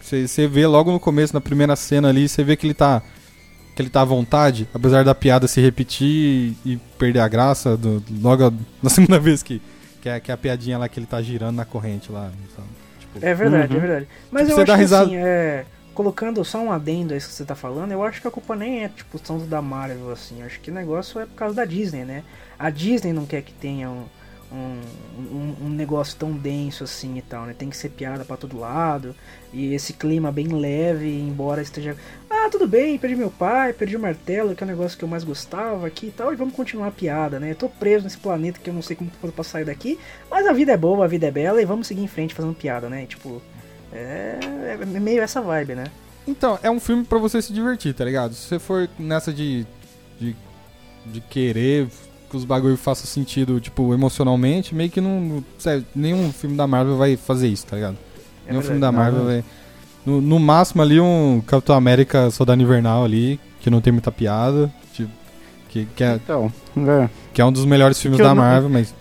[0.00, 3.02] Você, você vê logo no começo, na primeira cena ali, você vê que ele tá.
[3.74, 8.02] Que ele tá à vontade, apesar da piada se repetir e, perder a graça do-
[8.20, 9.62] logo na segunda vez que,
[10.02, 12.30] que, é, que é a piadinha lá que ele tá girando na corrente lá.
[12.56, 12.68] sabe?
[13.00, 13.78] Tipo, É verdade, Uhum.
[13.78, 14.08] é verdade.
[14.32, 17.16] Mas Tipo, eu você acho dá que risada- assim, é, colocando só um adendo a
[17.16, 19.62] isso que você tá falando, eu acho que a culpa nem é, tipo, tanto da
[19.62, 20.40] Marvel, assim.
[20.40, 22.24] Eu acho que o negócio é por causa da Disney, né?
[22.58, 24.04] A Disney não quer que tenha um,
[24.50, 24.80] um,
[25.20, 27.54] um- um negócio tão denso assim e tal, né?
[27.56, 29.14] Tem que ser piada pra todo lado.
[29.52, 31.96] E esse clima bem leve, embora esteja.
[32.30, 35.08] Ah, tudo bem, perdi meu pai, perdi o martelo, que é o negócio que eu
[35.08, 37.50] mais gostava aqui e tal, e vamos continuar a piada, né?
[37.50, 39.98] Eu tô preso nesse planeta que eu não sei como fazer pra sair daqui,
[40.30, 42.54] mas a vida é boa, a vida é bela, e vamos seguir em frente fazendo
[42.54, 43.04] piada, né?
[43.04, 43.40] E, tipo,
[43.92, 44.38] é,
[44.72, 45.84] é meio essa vibe, né?
[46.26, 48.34] Então, é um filme pra você se divertir, tá ligado?
[48.34, 49.66] Se você for nessa de,
[50.20, 50.36] de,
[51.06, 51.88] de querer
[52.30, 55.20] que os bagulho façam sentido, tipo, emocionalmente, meio que não.
[55.20, 57.96] não- sério, nenhum filme da Marvel vai fazer isso, tá ligado?
[58.46, 58.66] É nenhum verdade.
[58.66, 59.26] filme da Não, Marvel não.
[59.26, 59.44] vai.
[60.06, 64.72] No, no máximo ali um Capitão América Soldado Invernal ali, que não tem muita piada.
[64.94, 65.10] Tipo,
[65.68, 67.08] que, que, é, Então, é.
[67.32, 68.94] que é um dos melhores filmes eu da não- Marvel, mas.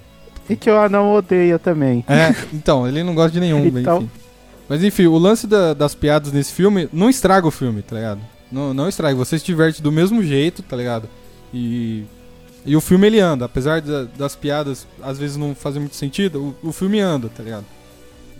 [0.49, 2.03] E que o anão odeia também.
[2.07, 4.09] É, então, ele não gosta de nenhum, Então- enfim.
[4.69, 8.19] Mas enfim, o lance da- das piadas nesse filme não estraga o filme, tá ligado?
[8.51, 11.07] Não, não estraga, você se diverte do mesmo jeito, tá ligado?
[11.53, 12.03] E,
[12.67, 16.55] e o filme ele anda, apesar da- das piadas às vezes não fazem muito sentido,
[16.63, 17.65] o, o filme anda, tá ligado?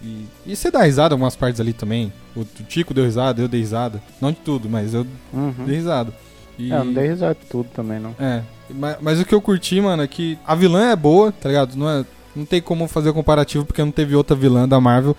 [0.04, 2.14] E, e você dá risada em algumas partes ali também.
[2.36, 4.00] O, o Tico deu risada, eu dei risada.
[4.22, 5.54] Não de tudo, mas eu Uhum.
[5.66, 6.14] dei risada.
[6.60, 8.14] E- É, eu não dei risada de tudo também, não.
[8.20, 11.50] é, mas, mas o que eu curti, mano, é que a vilã é boa, tá
[11.50, 11.76] ligado?
[11.76, 15.18] Não, é, não tem como fazer comparativo porque não teve outra vilã da Marvel.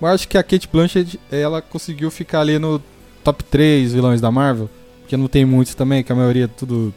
[0.00, 2.80] Mas eu acho que a Kate Blanchett, ela conseguiu ficar ali no
[3.24, 4.70] top 3 vilões da Marvel.
[5.00, 6.94] Porque não tem muitos também, que a maioria é tudo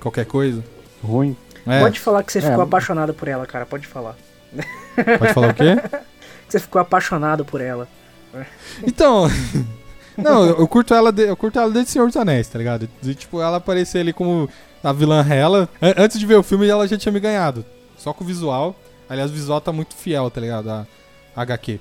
[0.00, 0.62] qualquer coisa.
[1.04, 1.36] Ruim.
[1.66, 2.42] É, Pode falar que você É.
[2.42, 4.16] ficou apaixonado por ela, cara, pode falar.
[5.18, 5.76] pode falar o quê?
[5.76, 6.00] Que
[6.48, 7.88] você ficou apaixonado por ela.
[8.82, 9.28] Então.
[10.16, 12.88] Não, eu, curto ela de- eu curto ela desde Senhor dos Anéis, tá ligado?
[13.02, 14.48] De, tipo, ela aparecer ali como
[14.82, 15.68] a vilã Hela.
[15.82, 17.64] An- Antes de ver o filme, ela já tinha me ganhado.
[17.98, 18.76] Só com o visual.
[19.08, 20.70] Aliás, o visual tá muito fiel, tá ligado?
[20.70, 20.86] A,
[21.34, 21.80] a HQ.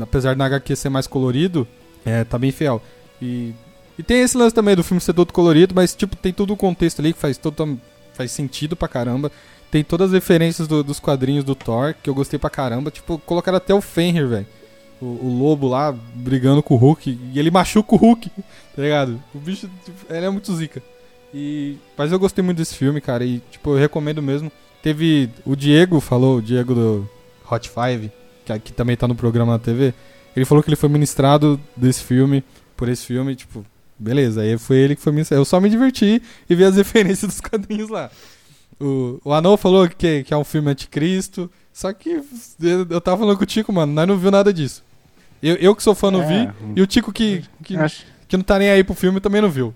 [0.00, 1.66] Apesar da HQ ser mais colorido,
[2.04, 2.80] é, tá bem fiel.
[3.20, 3.52] E,
[3.98, 6.56] e tem esse lance também do filme ser todo colorido, mas, tipo, tem todo o
[6.56, 7.78] contexto ali que faz, todo,
[8.14, 9.30] faz sentido pra caramba.
[9.70, 12.90] Tem todas as referências do- dos quadrinhos do Thor, que eu gostei pra caramba.
[12.90, 14.46] Tipo, colocaram até o Fenrir, velho
[15.00, 18.30] o, lobo lá brigando com o Hulk e ele machuca o Hulk,
[18.74, 19.22] tá ligado?
[19.34, 20.82] O bicho, tipo, ele é muito zica.
[21.32, 24.50] E, mas eu gostei muito desse filme, cara, e tipo, eu recomendo mesmo.
[24.82, 27.10] Teve o Diego falou, o Diego do
[27.50, 28.10] Hot Five,
[28.44, 29.92] que aqui também tá no programa na TV.
[30.36, 32.44] Ele falou que ele foi ministrado desse filme,
[32.76, 33.64] por esse filme, tipo,
[33.98, 35.40] beleza, aí foi ele que foi ministrado.
[35.40, 38.10] Eu só me diverti e vi as referências dos quadrinhos lá.
[38.80, 41.50] O, o Anão falou que, que é um filme anticristo.
[41.72, 42.20] Só que
[42.90, 44.84] eu, tava falando com o Tico, mano, nós não viu nada disso.
[45.42, 46.26] Eu, eu que sou fã não É.
[46.46, 49.42] vi, e o Tico que, que, Acho- que não tá nem aí pro filme também
[49.42, 49.74] não viu.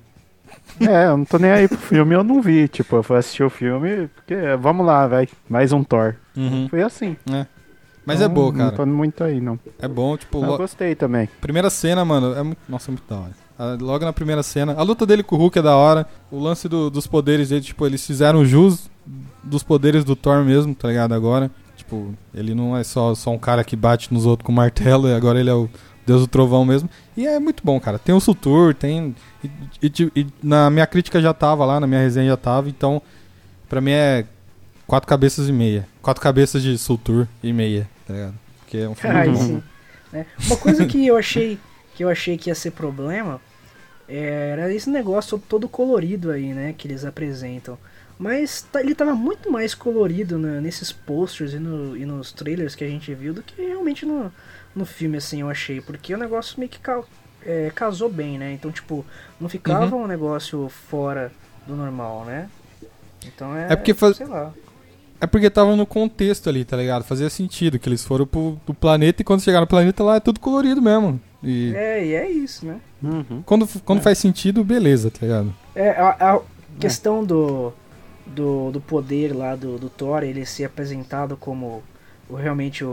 [0.80, 2.68] É, eu não tô nem aí pro filme, eu não vi.
[2.68, 5.28] Tipo, eu fui assistir o filme, porque vamos lá, vai.
[5.48, 6.14] Mais um Thor.
[6.70, 7.16] Foi assim.
[8.06, 8.72] Mas é Então, Não cara.
[8.72, 9.58] tô muito aí, não.
[9.78, 11.28] É bom, tipo, Eu lo- gostei também.
[11.40, 12.58] primeira cena, mano, é muito.
[12.68, 13.32] Nossa, é muito da hora.
[13.58, 14.74] Ah, Logo na primeira cena.
[14.74, 16.06] A luta dele com o Hulk é da hora.
[16.30, 18.88] O lance do- dos poderes dele, tipo, eles fizeram jus
[19.42, 21.12] dos poderes do Thor mesmo, tá ligado?
[21.14, 21.50] Agora.
[21.76, 25.14] Tipo, ele não é só, só um cara que bate nos outros com martelo, e
[25.14, 25.70] agora ele é o
[26.06, 26.88] Deus do Trovão mesmo.
[27.16, 27.98] E é muito bom, cara.
[27.98, 29.14] Tem o Sutur, tem.
[29.42, 33.00] E, e- e na minha crítica já tava lá, na minha resenha já tava, então.
[33.68, 34.24] Pra mim é
[34.86, 35.86] quatro cabeças e meia.
[36.02, 38.34] Quatro cabeças de Sutur e meia, tá ligado?
[38.60, 39.36] Porque é um filme Aí bom.
[39.36, 39.62] sim.
[40.12, 40.26] né?
[40.46, 41.58] Uma coisa que eu achei
[41.94, 43.40] que eu achei que ia ser problema
[44.08, 47.78] era esse negócio todo colorido aí, né, que eles apresentam.
[48.18, 52.74] Mas tá- ele tava muito mais colorido né, nesses posters e, no- e nos trailers
[52.74, 54.32] que a gente viu do que realmente no,
[54.74, 55.80] no filme, assim, eu achei.
[55.80, 57.04] Porque o negócio meio que ca-
[57.46, 58.52] é, casou bem, né?
[58.52, 59.06] Então, tipo,
[59.40, 61.30] não ficava um negócio fora
[61.66, 62.48] do normal, né?
[63.24, 63.72] Então é.
[63.72, 64.52] É porque faz- Sei lá.
[65.20, 67.02] É porque tava no contexto ali, tá ligado?
[67.04, 70.20] Fazia sentido que eles foram pro, pro planeta e quando chegaram no planeta lá é
[70.20, 71.20] tudo colorido mesmo.
[71.42, 72.76] E É, e é isso, né?
[73.02, 73.42] Uhum.
[73.46, 75.54] quando, quando faz sentido, beleza, tá ligado?
[75.74, 76.40] É, a, a
[76.80, 77.72] questão do,
[78.26, 81.82] do, do poder lá do, do Thor, ele ser apresentado como
[82.28, 82.88] o- realmente o,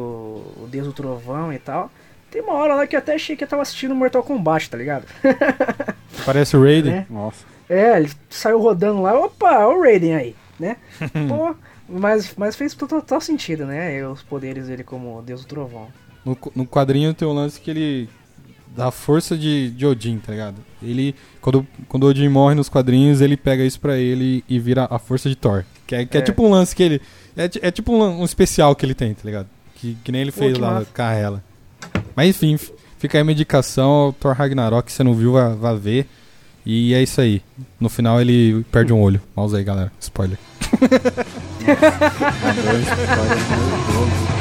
[0.63, 1.91] o deus do trovão e tal.
[2.31, 4.77] Tem uma hora lá que eu até achei que eu tava assistindo Mortal Kombat, tá
[4.77, 5.05] ligado?
[6.25, 6.93] Parece o Raiden.
[6.93, 7.05] É.
[7.09, 7.45] Nossa.
[7.69, 10.77] É, ele saiu rodando lá, opa, o Raiden aí, né?
[11.27, 11.55] Pô,
[11.87, 14.05] mas, mas fez total, sentido, né?
[14.07, 15.87] Os poderes dele como deus do trovão.
[16.25, 18.09] No, no quadrinho tem um lance que ele
[18.75, 20.55] dá a força de, de Odin, tá ligado?
[20.81, 24.97] Ele, quando, quando Odin morre nos quadrinhos, ele pega isso pra ele e vira a
[24.99, 25.63] força de Thor.
[25.87, 26.23] Que é, que é É.
[26.23, 27.01] tipo um lance que ele.
[27.37, 29.47] É, é tipo um, um especial que ele tem, tá ligado?
[29.75, 30.87] Que, que nem ele fez lá massa.
[30.93, 31.43] com a Hela.
[32.15, 32.57] Mas enfim,
[32.97, 36.07] fica aí uma indicação ao Thor Ragnarok, se você não viu, vá, vá ver.
[36.65, 37.43] E é isso aí.
[37.79, 39.21] No final ele perde um olho.
[39.35, 39.91] Pausa aí, galera.
[39.99, 40.39] Spoiler.
[41.65, 42.51] 哈哈哈哈
[43.10, 44.34] 哈哈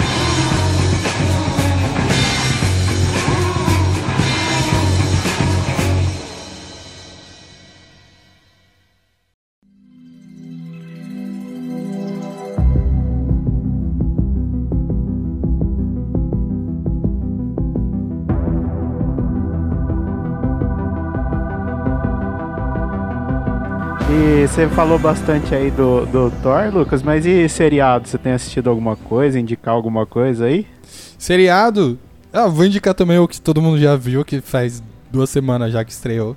[24.44, 28.06] E você falou bastante aí do, do Thor, Lucas, mas e seriado?
[28.06, 30.66] Você tem assistido alguma coisa, indicar alguma coisa aí?
[31.18, 31.98] Seriado?
[32.30, 35.82] Ah, vou indicar também o que todo mundo já viu, que faz duas semanas já
[35.82, 36.36] que estreou.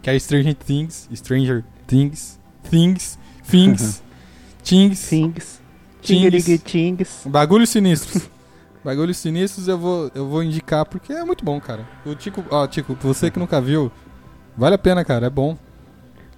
[0.00, 1.10] Que é Stranger Things.
[1.14, 2.40] Stranger Things.
[2.70, 3.18] Things.
[3.46, 4.02] Things.
[4.64, 5.06] Things.
[5.06, 5.60] Things.
[6.00, 6.62] Things.
[6.64, 7.20] Tings.
[7.26, 8.30] Bagulhos sinistros.
[8.82, 11.86] Bagulhos sinistros eu vou, eu vou indicar porque é muito bom, cara.
[12.06, 13.92] O Tico, ó, Tico, você que nunca viu,
[14.56, 15.58] vale a pena, cara, é bom.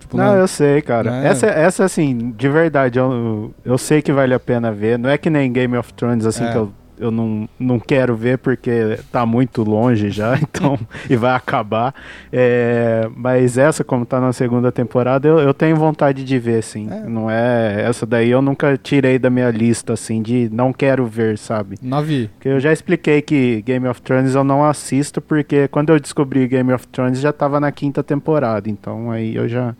[0.08, 1.22] Tipo, Não, eu sei, cara.
[1.24, 1.28] É.
[1.28, 4.98] Essa, essa, assim, de verdade, eu, eu sei que vale a pena ver.
[4.98, 6.50] Não é que nem Game of Thrones, assim, É.
[6.50, 10.76] que eu, eu não, não quero ver porque tá muito longe já, então,
[11.08, 11.94] e vai acabar.
[12.32, 16.88] É, mas essa, como tá na segunda temporada, eu, eu tenho vontade de ver, sim.
[16.90, 17.00] É.
[17.08, 17.82] Não é.
[17.86, 21.76] Essa daí eu nunca tirei da minha lista, assim, de não quero ver, sabe?
[21.82, 22.30] Nove.
[22.34, 26.48] Porque eu já expliquei que Game of Thrones eu não assisto, porque quando eu descobri
[26.48, 29.74] Game of Thrones já tava na quinta temporada, então aí eu já,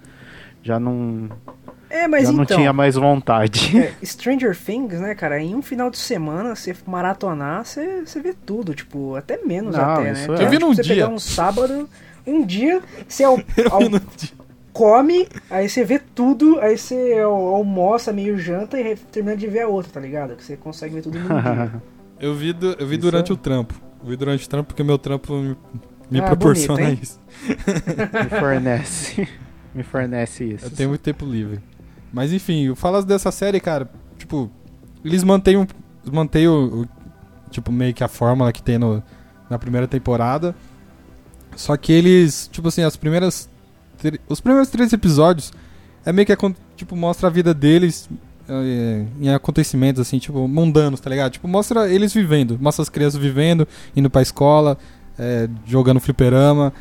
[0.68, 1.28] já não,
[1.90, 3.76] É, mas já não então, tinha mais vontade.
[3.78, 8.34] é, Stranger Things, né, cara, em um final de semana, você maratonar, você, você vê
[8.34, 10.26] tudo, tipo, até menos Não, até, né?
[10.28, 10.30] é.
[10.30, 10.94] Eu vi tipo, num você dia.
[10.94, 11.88] pegar um sábado,
[12.26, 13.38] um dia, você al-
[13.72, 14.00] al-
[14.72, 19.62] come, aí você vê tudo, aí você al- almoça, meio janta e termina de ver
[19.62, 20.36] a outra, tá ligado?
[20.36, 21.72] Que você consegue ver tudo num dia.
[22.20, 23.74] Eu vi, du- eu vi Isso durante é- o trampo.
[24.02, 25.56] Eu vi durante o trampo porque meu trampo me,
[26.10, 27.20] me Ah, proporciona bonito, isso.
[27.56, 29.28] Me fornece.
[29.74, 30.66] Me fornece isso.
[30.66, 31.60] Eu tenho muito tempo livre.
[32.12, 34.50] Mas enfim, falo dessa série, cara, tipo,
[35.04, 35.66] eles mantêm, um,
[36.10, 36.88] mantêm o, o-
[37.50, 39.02] tipo, meio que a fórmula que tem no,
[39.48, 40.54] na primeira temporada.
[41.56, 43.48] Só que eles, tipo assim, as primeiras.
[44.28, 45.52] Os primeiros três episódios
[46.04, 46.32] é meio que
[46.76, 48.08] tipo, mostra a vida deles
[48.48, 51.32] é, em acontecimentos, assim, tipo, mundanos, tá ligado?
[51.32, 54.78] Tipo, mostra eles vivendo, mostra as crianças vivendo, indo pra escola,
[55.18, 56.72] é, jogando fliperama,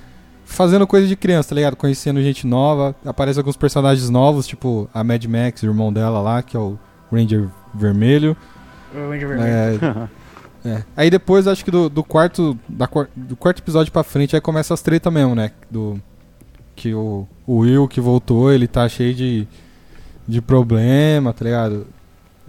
[0.48, 1.76] fazendo coisa de criança, tá ligado?
[1.76, 6.42] Conhecendo gente nova, aparecem alguns personagens novos, tipo a Mad Max, o irmão dela lá,
[6.42, 6.80] que é o
[7.12, 8.36] Ranger Vermelho.
[8.96, 10.10] O Ranger Vermelho.
[10.64, 10.84] É, é.
[10.96, 14.74] Aí depois, acho que do, do quarto da, do quarto episódio pra frente, aí começa
[14.74, 15.52] as treta mesmo, né?
[15.70, 16.02] Do,
[16.76, 19.48] que o, o Will que voltou, ele tá cheio de,
[20.28, 21.88] de problema, tá ligado?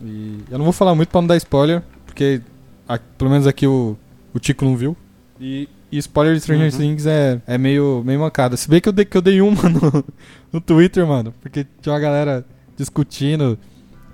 [0.03, 2.41] E eu não vou falar muito pra não dar spoiler, porque
[2.89, 3.97] a- pelo menos aqui o,
[4.33, 4.97] o Tico não viu.
[5.41, 6.79] E, e spoiler de Stranger Uhum.
[6.79, 8.57] Things é, é meio, meio mancada.
[8.57, 10.05] Se bem que eu dei, que eu dei uma no,
[10.53, 12.45] no Twitter, mano, porque tinha uma galera
[12.77, 13.59] discutindo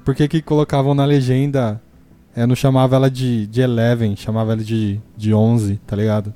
[0.04, 1.80] por que que colocavam na legenda
[2.37, 6.34] é, não chamava ela de, de Eleven, chamava ela de, de 11, tá ligado?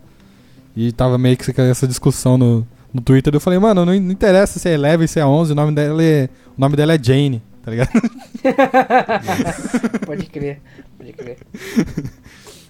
[0.76, 3.34] E tava meio que essa discussão no, no Twitter.
[3.34, 6.02] Eu falei, mano, não, não interessa se é Eleven, se é 11, o nome dela
[6.02, 7.90] é, o nome dela é Jane, tá ligado?
[10.06, 10.60] Pode crer,
[10.96, 11.38] pode crer.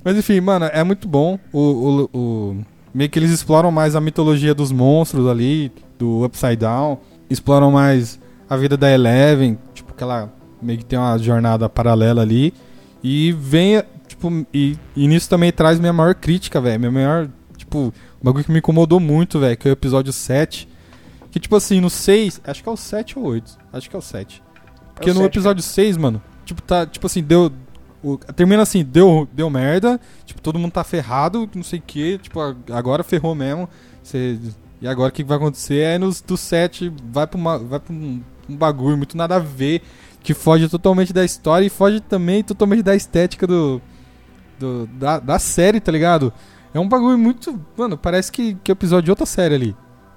[0.08, 1.38] Mas enfim, mano, é muito bom.
[1.52, 2.56] O, o, o-
[2.94, 6.98] meio que eles exploram mais a mitologia dos monstros ali, do Upside Down.
[7.28, 8.18] Exploram mais
[8.48, 12.54] a vida da Eleven, tipo, que ela meio que tem uma jornada paralela ali.
[13.04, 16.80] E vem, tipo, e, e nisso também traz minha maior crítica, velho.
[16.80, 20.66] Minha maior, tipo, um bagulho que me incomodou muito, velho, que é o episódio 7.
[21.30, 23.58] Que, tipo assim, no 6, acho que é o 7 ou 8.
[23.74, 24.42] Acho que é o 7.
[24.94, 27.52] Porque o no 7, episódio 6, mano, tipo, tá, tipo assim, deu.
[28.02, 32.18] O- termina assim, deu, deu merda, tipo, todo mundo tá ferrado, não sei o que,
[32.18, 32.40] tipo,
[32.72, 33.68] agora ferrou mesmo.
[34.02, 34.38] cê-
[34.80, 35.86] e agora o que vai acontecer?
[35.86, 39.38] Aí nos, do 7 vai pra, uma, vai pra um, um bagulho muito nada a
[39.40, 39.82] ver,
[40.22, 43.82] que foge totalmente da história e foge também totalmente da estética do,
[44.58, 46.32] do da, da série, tá ligado?
[46.72, 47.58] É um bagulho muito.
[47.76, 49.76] Mano, parece que, que é episódio de outra série ali.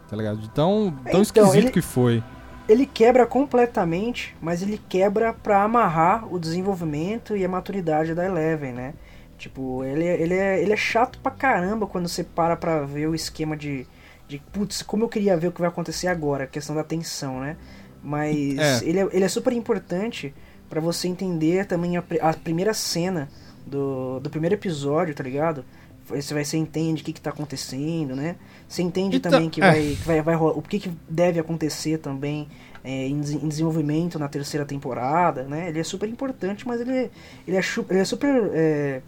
[0.09, 0.39] Tá ligado?
[0.39, 2.21] De tão, tão Então, esquisito ele- que foi.
[2.71, 8.71] Ele quebra completamente, mas ele quebra pra amarrar o desenvolvimento e a maturidade da Eleven,
[8.73, 8.93] né?
[9.37, 13.07] Tipo, ele, é- ele, é, ele é chato pra caramba quando você para pra ver
[13.07, 13.85] o esquema de,
[14.27, 17.39] de putz, como eu queria ver o que vai acontecer agora, a questão da tensão,
[17.39, 17.57] né?
[18.03, 18.79] Mas É.
[18.87, 20.33] Ele, é, ele é super importante
[20.69, 23.29] pra você entender também a, a primeira cena
[23.65, 25.65] do, do primeiro episódio, tá ligado?
[26.07, 28.35] Você, vai, você entende o que, que tá acontecendo, né?
[28.71, 29.65] Você entende Então, também que, é.
[29.69, 32.47] vai, que vai, vai rolar, o que, que deve acontecer também
[32.83, 35.67] é, em, em desenvolvimento na terceira temporada, né?
[35.67, 37.09] Ele é super importante, mas ele, é-
[37.45, 39.01] ele, é, ele é super é,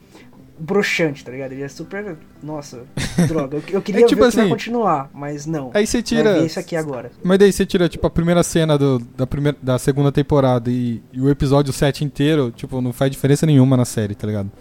[0.59, 1.53] broxante, tá ligado?
[1.53, 2.17] Ele é super.
[2.43, 2.83] Nossa,
[3.27, 3.55] droga.
[3.57, 5.71] Eu, eu queria É tipo ver o que vai assim, continuar, mas não.
[5.73, 6.33] Aí você Vai tira.
[6.33, 7.09] ver isso aqui agora.
[7.23, 11.01] Mas daí você tira, tipo, a primeira cena do, da, primeira, da segunda temporada e,
[11.13, 14.51] e o episódio 7 inteiro, tipo, não faz diferença nenhuma na série, tá ligado?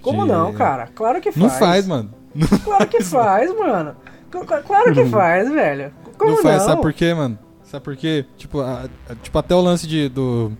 [0.00, 0.88] Como De- não, cara?
[0.94, 1.36] Claro que faz.
[1.42, 2.14] Não faz, mano.
[2.64, 3.94] Claro que faz, mano.
[4.32, 5.92] Cl- cl- Claro que faz, velho.
[6.18, 6.42] Como não não?
[6.42, 7.38] faz, sabe por quê, mano?
[7.64, 8.24] Sabe por quê?
[8.36, 10.52] Tipo, a- a- tipo até o lance de, do.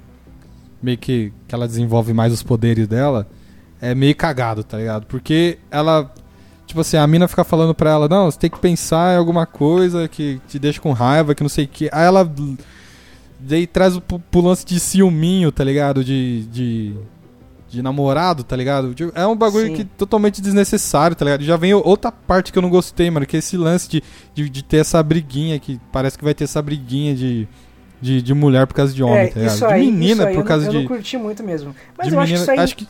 [0.83, 3.27] Meio que, que ela desenvolve mais os poderes dela
[3.81, 5.07] é meio cagado, tá ligado?
[5.07, 6.13] Porque ela.
[6.67, 9.47] Tipo assim, a mina fica falando pra ela, não, você tem que pensar em alguma
[9.47, 11.89] coisa que te deixa com raiva, que não sei o que.
[11.93, 12.29] Aí ela
[13.39, 16.03] daí traz o pro, pro lance de ciúminho, tá ligado?
[16.05, 16.43] De.
[16.47, 16.95] de
[17.69, 18.95] de namorado, tá ligado?
[18.95, 19.75] Tipo, É um bagulho Sim.
[19.75, 21.43] que totalmente desnecessário, tá ligado?
[21.43, 24.03] Já vem outra parte que eu não gostei, mano, que é esse lance de,
[24.35, 27.49] de, de ter essa briguinha, que parece que vai ter essa briguinha de,
[28.01, 29.59] de, de mulher por causa de homem, é, tá ligado?
[29.59, 30.89] de menina por eu causa não, eu de.
[30.89, 31.75] não curti muito mesmo.
[31.99, 32.59] Mas de eu acho que menina- isso aí.
[32.65, 32.89] acho que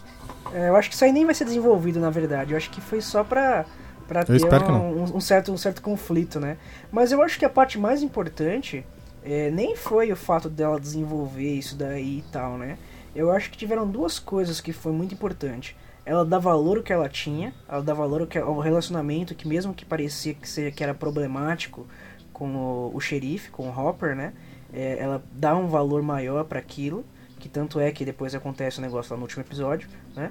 [0.54, 2.52] É, eu acho que isso aí nem vai ser desenvolvido, na verdade.
[2.52, 3.64] Eu acho que foi só pra,
[4.06, 6.56] pra ter espero que um, um certo, um certo conflito, né?
[6.92, 8.84] Mas eu acho que a parte mais importante
[9.24, 12.76] é, nem foi o fato dela desenvolver isso daí e tal, né?
[13.16, 15.74] Eu acho que tiveram duas coisas que foi muito importante.
[16.04, 19.84] Ela dá valor ao que ela tinha, ela dá valor ao, relacionamento que mesmo que
[19.84, 21.86] parecia que, seja, que era problemático
[22.32, 24.34] com o, o xerife, com o Hopper, né?
[24.72, 27.04] É, ela dá um valor maior para aquilo,
[27.40, 30.30] que tanto é que depois acontece o negócio lá no último episódio, né?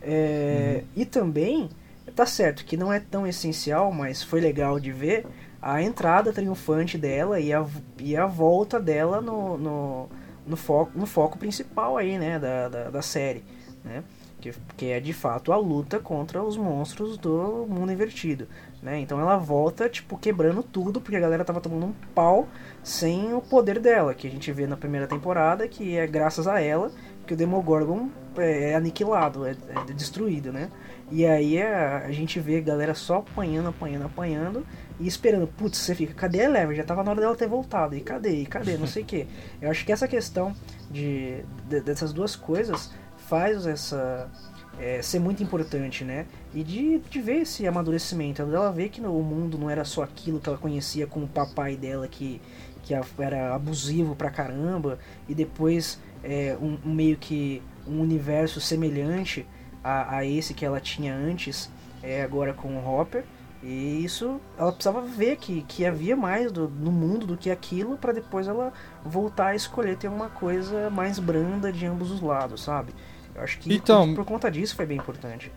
[0.00, 1.68] É, E também,
[2.16, 5.26] tá certo que não é tão essencial, mas foi legal de ver
[5.60, 7.64] a entrada triunfante dela e a,
[8.00, 10.08] e a volta dela no, no,
[10.46, 13.44] no, foco, no foco principal aí, né, da, da, da série,
[13.84, 14.02] né?
[14.40, 18.48] Que, que é de fato a luta contra os monstros do mundo invertido,
[18.82, 18.98] né?
[18.98, 22.48] Então ela volta, tipo, quebrando tudo, porque a galera tava tomando um pau
[22.82, 26.60] sem o poder dela, que a gente vê na primeira temporada, que é graças a
[26.60, 26.90] ela
[27.24, 29.52] que o Demogorgon é aniquilado, é,
[29.88, 30.70] é destruído, né?
[31.10, 34.66] E aí a, a gente vê a galera só apanhando, apanhando, apanhando
[35.00, 35.46] e esperando.
[35.46, 36.76] Putz, você fica, cadê a Eleven?
[36.76, 37.94] Já tava na hora dela ter voltado.
[37.96, 38.42] E cadê?
[38.42, 38.76] E cadê?
[38.76, 39.26] Não sei o que.
[39.60, 40.54] Eu acho que essa questão
[40.90, 42.90] de, de- dessas duas coisas
[43.28, 44.30] faz essa
[44.78, 46.26] é, ser muito importante, né?
[46.54, 50.40] E de, de ver esse amadurecimento, dela ver que o mundo não era só aquilo
[50.40, 52.40] que ela conhecia com o papai dela que,
[52.82, 59.46] que era abusivo pra caramba, e depois é, um, um meio que um universo semelhante
[59.82, 61.70] a, a esse que ela tinha antes,
[62.02, 63.24] é, agora com o Hopper.
[63.62, 67.96] E isso, ela precisava ver que, que havia mais do, no mundo do que aquilo
[67.96, 68.72] para depois ela
[69.04, 72.92] voltar a escolher ter uma coisa mais branda de ambos os lados, sabe?
[73.34, 75.52] Eu acho que Então- por, por conta disso foi bem importante.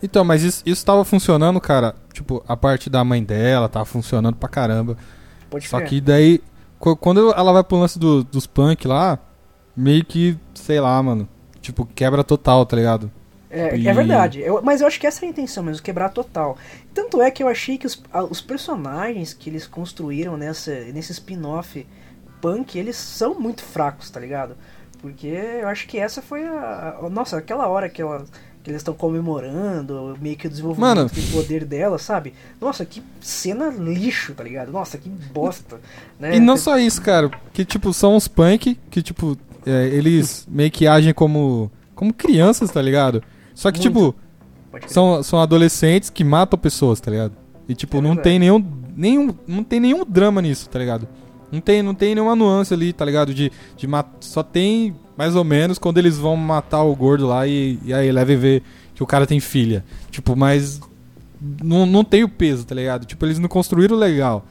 [0.00, 1.96] Então, mas isso, isso tava funcionando, cara.
[2.12, 4.96] Tipo, a parte da mãe dela tava funcionando pra caramba.
[5.50, 5.88] Pode Só crer.
[5.88, 6.40] que daí,
[6.78, 9.18] qu- quando ela vai pro lance do- dos punk lá,
[9.76, 11.28] meio que, sei lá, mano.
[11.60, 13.10] Tipo, quebra total, tá ligado?
[13.50, 16.10] É, E- é verdade, eu- mas eu acho que essa é a intenção mesmo, quebrar
[16.10, 16.58] total.
[16.92, 21.86] Tanto é que eu achei que os, os personagens que eles construíram nessa, nesse spin-off
[22.40, 24.54] punk, eles são muito fracos, tá ligado?
[25.00, 26.98] Porque eu acho que essa foi a.
[27.02, 28.24] a- nossa, aquela hora que, ela,
[28.62, 31.08] que eles estão comemorando, meio que o desenvolvimento Mano.
[31.08, 32.34] do poder dela, sabe?
[32.60, 34.72] Nossa, que cena lixo, tá ligado?
[34.72, 35.80] Nossa, que bosta.
[36.18, 36.36] né?
[36.36, 37.30] E não só isso, cara.
[37.52, 42.70] Que, tipo, são uns punk que, tipo, é, eles meio que agem como, como crianças,
[42.70, 43.22] tá ligado?
[43.58, 43.88] Só que, Muito.
[43.88, 44.14] tipo,
[44.86, 47.32] são, são adolescentes que matam pessoas, tá ligado?
[47.68, 48.22] E, tipo, É não verdade.
[48.28, 48.64] tem nenhum,
[48.96, 49.34] nenhum.
[49.48, 51.08] Não tem nenhum drama nisso, tá ligado?
[51.50, 53.34] Não tem, não tem nenhuma nuance ali, tá ligado?
[53.34, 54.06] De, de mat...
[54.20, 58.12] Só tem, mais ou menos, quando eles vão matar o gordo lá e, e aí
[58.12, 58.62] leva e vê
[58.94, 59.84] que o cara tem filha.
[60.08, 60.80] Tipo, mas.
[61.60, 63.06] Não, não tem o peso, tá ligado?
[63.06, 64.44] Tipo, eles não construíram legal.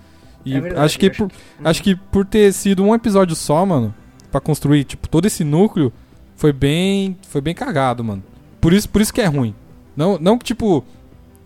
[0.44, 1.32] E É verdade, acho que eu acho por,
[1.64, 3.94] acho que por ter sido um episódio só, mano,
[4.30, 5.94] pra construir, tipo, todo esse núcleo,
[6.36, 7.16] foi bem.
[7.30, 8.22] Foi bem cagado, mano.
[8.62, 9.54] Por isso, por isso que é ruim.
[9.96, 10.84] Não, não que, tipo,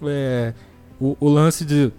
[0.03, 0.53] é,
[0.99, 1.91] o, o lance de,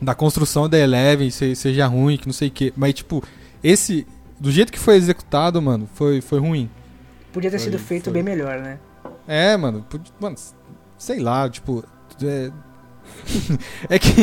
[0.00, 2.72] da construção da Eleven se- seja ruim, que não sei o que.
[2.76, 3.22] Mas, tipo,
[3.62, 4.06] esse.
[4.38, 6.68] Do jeito que foi executado, mano, foi, foi ruim.
[7.32, 8.12] Podia ter foi- sido feito foi.
[8.14, 8.78] bem melhor, né?
[9.26, 9.84] É, mano.
[10.20, 10.36] Mano,
[10.98, 11.84] sei lá, tipo.
[12.22, 12.50] É,
[13.88, 14.22] é que.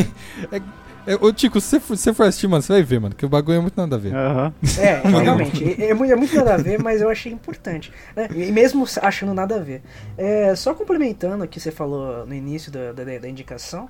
[0.52, 0.62] É,
[1.06, 3.16] é, ô, Tico, se você for, se você for assistir, mano, você vai ver, mano,
[3.16, 4.14] que o bagulho é muito nada a ver.
[4.14, 4.54] Aham.
[4.80, 7.92] É, realmente, é, é muito, é muito nada a ver, mas eu achei importante.
[8.16, 8.28] Né?
[8.36, 9.82] E mesmo achando nada a ver.
[10.18, 13.90] É, só complementando o que você falou no início da, da, da indicação.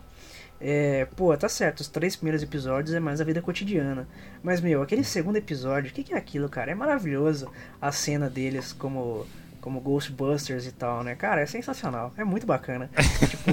[0.65, 4.07] É, pô, tá certo, os três primeiros episódios é mais a vida cotidiana.
[4.41, 6.71] Mas, meu, aquele segundo episódio, o que, que é aquilo, cara?
[6.71, 7.51] É maravilhoso
[7.81, 9.25] a cena deles como,
[9.63, 11.15] como Ghostbusters e tal, né?
[11.15, 12.89] Cara, é sensacional, é muito bacana.
[13.29, 13.51] tipo,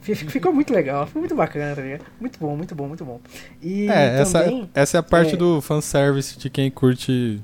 [0.00, 2.04] fi- ficou muito legal, ficou muito bacana, tá ligado?
[2.20, 3.20] Muito bom, muito bom, muito bom.
[3.60, 7.42] E É, essa, também, essa é a parte é, do fanservice de quem curte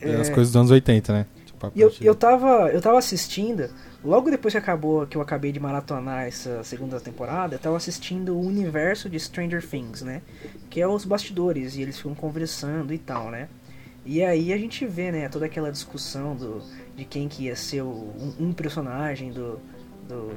[0.00, 0.32] é, as É.
[0.32, 1.26] coisas dos anos 80, né?
[1.44, 3.68] Tipo, eu, eu, tava, eu tava assistindo,
[4.02, 8.34] logo depois que acabou, que eu acabei de maratonar essa segunda temporada, eu tava assistindo
[8.34, 10.22] o universo de Stranger Things, né?
[10.70, 13.48] Que é os bastidores, e eles ficam conversando e tal, né?
[14.06, 16.62] E aí a gente vê, né, toda aquela discussão do,
[16.94, 19.58] de quem que ia ser o, um, um personagem do,
[20.08, 20.32] do,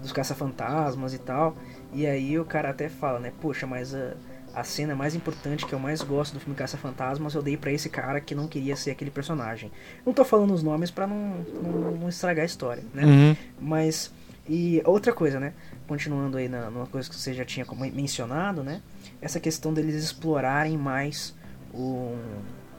[0.00, 1.54] dos caça-fantasmas e tal.
[1.92, 4.14] E aí o cara até fala, né, poxa, mas a,
[4.54, 7.90] a cena mais importante que eu mais gosto do filme Caça-Fantasmas eu dei pra esse
[7.90, 9.70] cara que não queria ser aquele personagem.
[10.04, 13.04] Não tô falando os nomes pra não, não, não estragar a história, né?
[13.04, 13.36] Uhum.
[13.60, 14.10] Mas,
[14.48, 15.52] e outra coisa, né?
[15.86, 18.80] Continuando aí na, numa coisa que você já tinha mencionado, né?
[19.20, 21.34] Essa questão deles explorarem mais
[21.74, 22.16] o,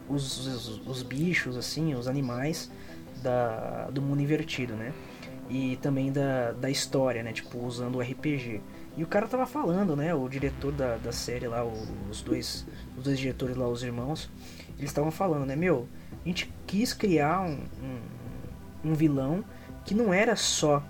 [0.10, 2.72] os, os, os bichos, assim, os animais
[3.22, 4.94] da, do mundo invertido, né?
[5.50, 7.32] E também da, da história, né?
[7.32, 8.62] Tipo, usando o RPG.
[8.98, 10.14] E o cara tava falando, né?
[10.14, 11.64] O diretor da, da série lá,
[12.10, 12.66] os dois,
[12.98, 14.30] os dois diretores lá, os irmãos,
[14.78, 15.56] eles estavam falando, né?
[15.56, 15.88] Meu,
[16.26, 19.44] a gente quis criar um, um, um vilão
[19.86, 20.84] que não era só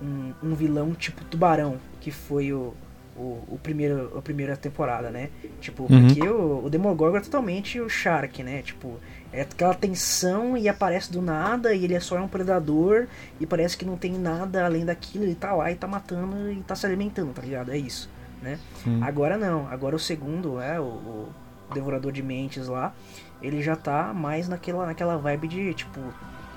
[0.00, 2.74] um, um vilão tipo tubarão, que foi o,
[3.16, 5.30] o, o, primeiro, a primeira temporada, né?
[5.60, 6.08] Tipo, Uhum.
[6.08, 8.62] porque o, o Demogorgon é totalmente o Shark, né?
[8.62, 8.98] Tipo,
[9.32, 13.06] é aquela tensão e aparece do nada e ele é só um predador
[13.40, 16.56] e parece que não tem nada além daquilo, ele tá lá e tá matando e
[16.62, 17.70] tá se alimentando, tá ligado?
[17.72, 18.08] É isso,
[18.42, 18.58] né?
[18.86, 19.00] Hum.
[19.02, 21.28] Agora não, agora o segundo, é, o, o
[21.72, 22.94] Devorador de Mentes lá,
[23.42, 26.00] ele já tá mais naquela, naquela vibe de, tipo,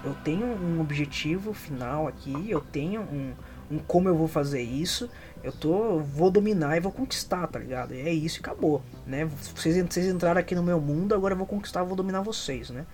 [0.04, 3.34] eu tenho um objetivo final aqui, eu tenho um,
[3.72, 5.10] um como eu vou fazer isso,
[5.44, 7.94] eu tô, vou dominar e vou conquistar, tá ligado?
[7.94, 9.26] E é isso e acabou, né?
[9.26, 12.86] Vocês, vocês entraram aqui no meu mundo, agora eu vou conquistar, vou dominar vocês, né?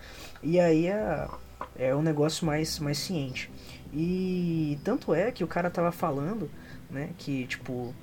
[0.42, 1.28] E aí é,
[1.76, 3.50] é um negócio mais, mais ciente.
[3.94, 6.50] E tanto é que o cara tava falando,
[6.90, 7.94] né, que tipo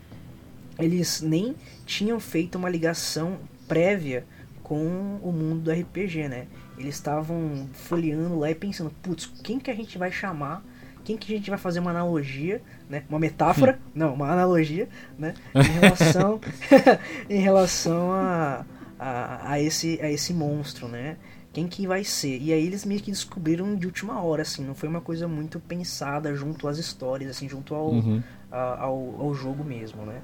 [0.78, 3.38] eles nem tinham feito uma ligação
[3.68, 4.24] prévia
[4.62, 6.46] com o mundo do RPG, né?
[6.78, 10.64] Eles estavam folheando lá e pensando, putz, quem que a gente vai chamar?
[11.04, 13.04] Quem que a gente vai fazer uma analogia, né?
[13.08, 14.86] Uma metáfora, não, uma analogia,
[15.18, 15.32] né?
[15.54, 16.40] Em relação,
[17.30, 18.64] em relação a,
[18.98, 21.16] a, a, esse, a esse monstro, né?
[21.52, 22.38] Quem que vai ser?
[22.40, 25.58] E aí eles meio que descobriram de última hora, assim, não foi uma coisa muito
[25.58, 28.22] pensada junto às histórias, assim, junto ao, Uhum.
[28.52, 30.20] a- ao, ao jogo mesmo, né?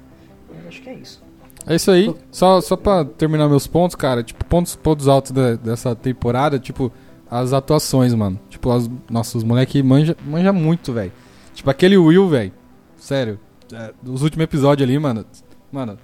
[0.53, 1.21] Mas acho que é isso.
[1.65, 2.15] É isso aí.
[2.31, 6.91] Só, só pra terminar meus pontos, cara, tipo, pontos, pontos altos da- dessa temporada, tipo,
[7.29, 8.39] as atuações, mano.
[8.49, 11.11] Tipo, as, nossa, os moleque manja, manja muito, velho.
[11.57, 12.51] Tipo, aquele Will, velho.
[12.97, 13.39] Sério.
[13.73, 15.25] É, os últimos episódios ali, mano.
[15.71, 15.97] Mano,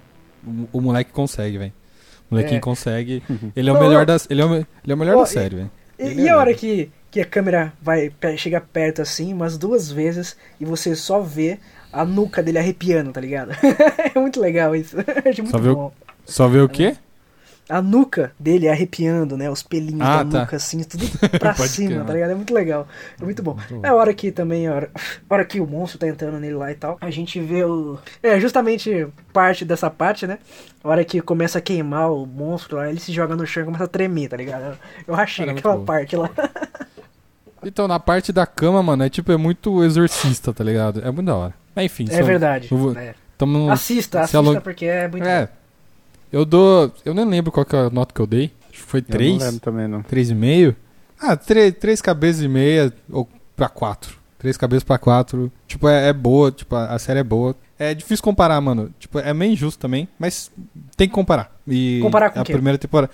[0.44, 1.72] o, o moleque consegue, velho.
[2.28, 2.60] O molequinho É.
[2.60, 3.22] consegue.
[3.54, 5.70] Ele é o melhor da, ele é o, ele é o melhor da série, velho.
[5.96, 9.56] E, e é a hora que, que a câmera vai pe- chega perto assim, umas
[9.56, 11.60] duas vezes, e você só vê
[11.92, 13.52] a nuca dele arrepiando, tá ligado?
[14.12, 14.96] é muito legal isso.
[15.38, 15.92] Muito Só vê o- bom.
[16.26, 16.96] Só vê o quê?
[17.66, 19.48] A nuca dele arrepiando, né?
[19.50, 20.40] Os pelinhos Ah, da tá.
[20.40, 21.06] nuca, assim, tudo
[21.40, 22.30] pra cima, crer, tá ligado?
[22.30, 22.86] É muito legal.
[23.18, 23.54] É muito bom.
[23.70, 23.86] Muito.
[23.86, 24.90] É a hora que também, a hora,
[25.30, 27.98] a hora que o monstro tá entrando nele lá e tal, a gente vê o.
[28.22, 30.38] É, justamente parte dessa parte, né?
[30.82, 33.66] A hora que começa a queimar o monstro lá, ele se joga no chão e
[33.66, 34.76] começa a tremer, tá ligado?
[35.08, 36.30] Eu, achei Cara, é aquela parte lá.
[37.66, 41.00] Então, na parte da cama, mano, é tipo, é muito exorcista, tá ligado?
[41.00, 41.54] É muito da hora.
[41.74, 42.68] Mas enfim, É só- verdade.
[42.68, 43.14] vou- né?
[43.38, 45.46] tamo- Assista, se assista along- porque é muito É.
[45.46, 45.52] bom.
[46.34, 46.92] Eu dou.
[47.04, 48.52] Eu nem lembro qual que é a nota que eu dei.
[48.72, 49.42] Acho que foi Eu não 3.
[49.42, 50.02] lembro também, não.
[50.02, 50.74] 3,5?
[51.20, 54.18] Ah, 3, cabeças e meia ou pra 4.
[54.38, 55.50] 3 cabeças pra 4.
[55.68, 57.54] Tipo, é, é boa, tipo, a, a série é boa.
[57.78, 58.92] É difícil comparar, mano.
[58.98, 60.50] Tipo, é meio injusto também, mas
[60.96, 61.54] tem que comparar.
[61.68, 62.52] E Comparar com a o quê?
[62.52, 63.12] primeira temporada.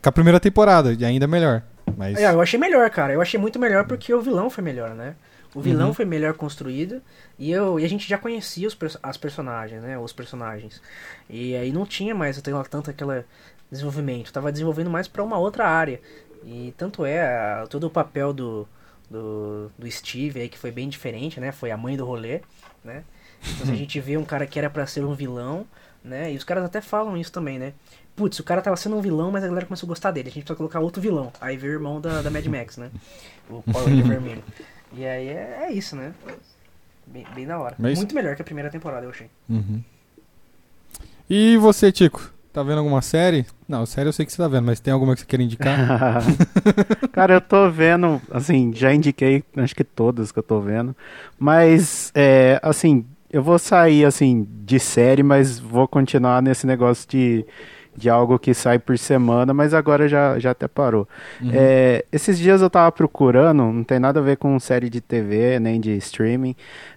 [0.00, 1.62] Com a primeira temporada, e ainda é melhor.
[1.96, 2.16] Mas.
[2.18, 3.12] É, eu achei melhor, cara.
[3.12, 5.14] Eu achei muito melhor porque o vilão foi melhor, né?
[5.54, 5.94] O vilão Uhum.
[5.94, 7.02] foi melhor construído
[7.38, 9.98] e, eu, e a gente já conhecia os, as personagens, né?
[9.98, 10.80] Os personagens.
[11.28, 13.24] E aí não tinha mais aquela- tanto aquele
[13.70, 14.32] desenvolvimento.
[14.32, 16.00] Tava desenvolvendo mais pra uma outra área.
[16.44, 18.66] E tanto é, todo o papel do,
[19.10, 21.50] do, do Steve aí, que foi bem diferente, né?
[21.52, 22.40] Foi a mãe do rolê,
[22.84, 23.02] né?
[23.56, 25.66] Então a gente vê um cara que era pra ser um vilão,
[26.04, 26.32] né?
[26.32, 27.72] E os caras até falam isso também, né?
[28.14, 30.28] Putz, o cara tava sendo um vilão, mas a galera começou a gostar dele.
[30.28, 31.32] A gente precisa colocar outro vilão.
[31.40, 32.90] Aí veio o irmão da, da Mad Max, né?
[33.48, 34.44] O Power Ranger Vermelho.
[34.92, 36.12] E aí é, é isso, né?
[37.06, 37.74] Bem, bem da hora.
[37.78, 39.28] Mas- Muito melhor que a primeira temporada, eu achei.
[39.48, 39.82] Uhum.
[41.28, 42.30] E você, Tico?
[42.52, 43.46] Tá vendo alguma série?
[43.68, 45.76] Não, série eu sei que você tá vendo, mas tem alguma que você quer indicar?
[47.12, 50.94] Cara, eu tô vendo, assim, já indiquei, acho que todas que eu tô vendo,
[51.38, 57.46] mas, é, assim, eu vou sair, assim, de série, mas vou continuar nesse negócio de,
[57.96, 61.08] de algo que sai por semana, mas agora já, já até parou.
[61.40, 61.50] Uhum.
[61.52, 65.58] É, esses dias eu tava procurando, não tem nada a ver com série de TV,
[65.58, 66.54] nem de streaming,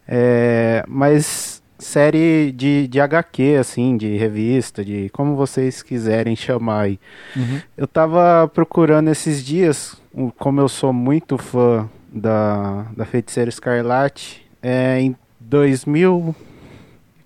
[0.07, 6.99] é, mas série de, de HQ, assim, de revista, de como vocês quiserem chamar aí.
[7.35, 7.61] Uhum.
[7.75, 10.01] Eu tava procurando esses dias,
[10.37, 15.15] como eu sou muito fã da, da Feiticeira Escarlate, é, em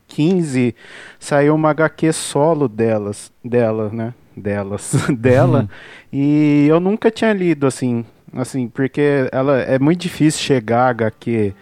[0.08, 0.76] 2015
[1.20, 4.14] saiu uma HQ solo delas, dela, né?
[4.36, 5.68] Delas, dela, Uhum.
[6.14, 11.54] e eu nunca tinha lido assim, assim, porque ela é muito difícil chegar a HQ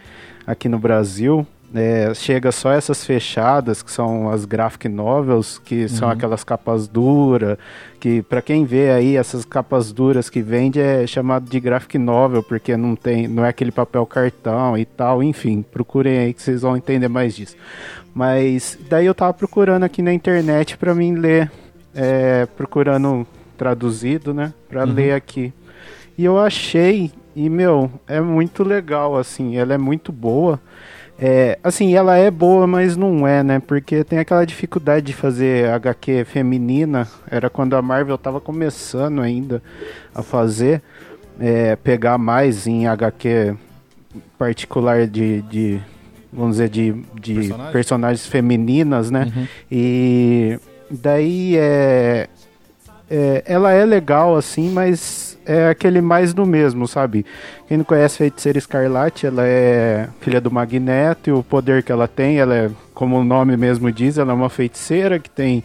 [0.46, 1.46] aqui no Brasil.
[1.74, 6.14] É, chega só essas fechadas, que são as graphic novels, que são Uhum.
[6.14, 7.58] aquelas capas duras,
[8.00, 12.42] que para quem vê aí essas capas duras que vende é chamado de graphic novel,
[12.42, 16.62] porque não tem, não é aquele papel cartão e tal, enfim, procurem aí que vocês
[16.62, 17.56] vão entender mais disso.
[18.14, 21.50] Mas daí eu tava procurando aqui na internet para mim ler,
[21.94, 23.26] é, procurando
[23.58, 24.54] traduzido, né?
[24.68, 24.92] Pra Uhum.
[24.92, 25.52] ler aqui.
[26.16, 30.60] E eu achei, e meu, é muito legal, assim, ela é muito boa.
[31.18, 33.58] É, assim, ela é boa, mas não é, né?
[33.58, 37.08] Porque tem aquela dificuldade de fazer HQ feminina.
[37.30, 39.62] Era quando a Marvel tava começando ainda
[40.14, 40.82] a fazer.
[41.40, 43.56] é, pegar mais em HQ
[44.38, 45.80] particular de, de
[46.32, 47.72] vamos dizer, de, de Personagem?
[47.72, 49.32] personagens femininas, né?
[49.34, 49.46] Uhum.
[49.70, 50.58] E
[50.90, 52.28] daí é,
[53.10, 57.24] é, ela é legal assim, mas é aquele mais do mesmo, sabe?
[57.68, 62.08] Quem não conhece Feiticeira Escarlate, ela é filha do Magneto e o poder que ela
[62.08, 65.62] tem, ela é, como o nome mesmo diz, ela é uma feiticeira que tem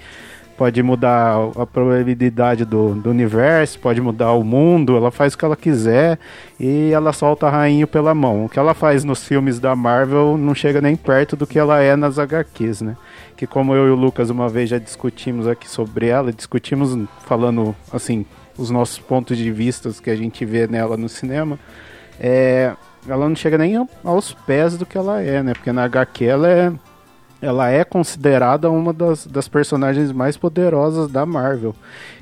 [0.61, 5.43] pode mudar a probabilidade do, do universo, pode mudar o mundo, ela faz o que
[5.43, 6.19] ela quiser
[6.59, 8.45] e ela solta rainho pela mão.
[8.45, 11.82] O que ela faz nos filmes da Marvel não chega nem perto do que ela
[11.82, 12.95] é nas HQs, né?
[13.36, 17.75] Que como eu e o Lucas uma vez já discutimos aqui sobre ela, discutimos falando
[17.91, 18.23] assim
[18.57, 21.59] os nossos pontos de vista que a gente vê nela no cinema,
[22.19, 22.73] é,
[23.07, 25.53] ela não chega nem ao- aos pés do que ela é, né?
[25.53, 26.71] Porque na HQ ela é
[27.41, 31.75] ela é considerada uma das, das personagens mais poderosas da Marvel.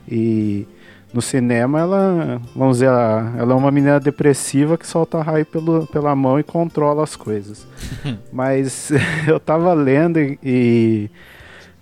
[0.08, 0.66] E
[1.14, 5.86] no cinema ela, vamos dizer, ela, ela é uma menina depressiva que solta raio pelo,
[5.88, 7.68] pela mão e controla as coisas.
[8.32, 8.92] Mas
[9.28, 11.10] eu tava lendo e, e,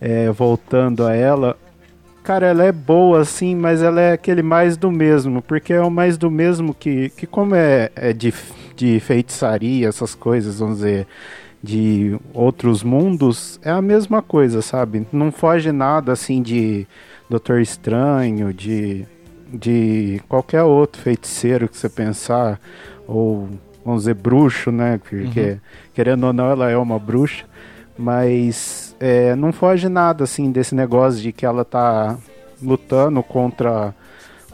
[0.01, 1.55] é, voltando a ela,
[2.28, 5.89] cara, ela é boa assim, mas ela é aquele mais do mesmo, porque é o
[5.89, 8.34] mais do mesmo que, que como é, é de,
[8.75, 11.07] de feitiçaria, essas coisas, vamos dizer,
[11.63, 15.07] de outros mundos, é a mesma coisa, sabe?
[15.09, 16.86] Não foge nada assim de
[17.30, 19.05] Doutor Estranho, de,
[19.47, 22.59] de qualquer outro feiticeiro que você pensar,
[23.07, 23.47] ou
[23.86, 24.99] vamos dizer bruxo, né?
[25.01, 25.59] Porque
[25.93, 27.45] querendo ou não, ela é uma bruxa,
[27.97, 32.17] mas é, não foge nada assim desse negócio de que ela tá
[32.61, 33.93] lutando contra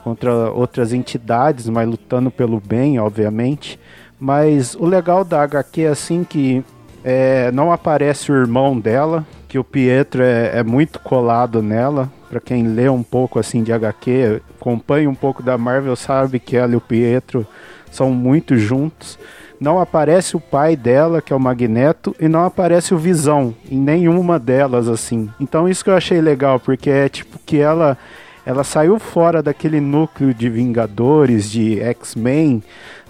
[0.03, 3.79] contra outras entidades, mas lutando pelo bem, obviamente.
[4.19, 6.63] Mas o legal da HQ é assim que
[7.03, 12.11] é, não aparece o irmão dela, que o Pietro é, é muito colado nela.
[12.29, 16.57] Pra quem lê um pouco assim de HQ, acompanha um pouco da Marvel, sabe que
[16.57, 17.45] ela e o Pietro
[17.91, 19.17] são muito juntos.
[19.64, 23.78] Não aparece o pai dela, que é o Magneto, e não aparece o Visão em
[23.78, 25.30] nenhuma delas assim.
[25.39, 27.97] Então isso que eu achei legal, porque é tipo que ela
[28.45, 32.61] ela saiu fora daquele núcleo de Vingadores, de X-Men,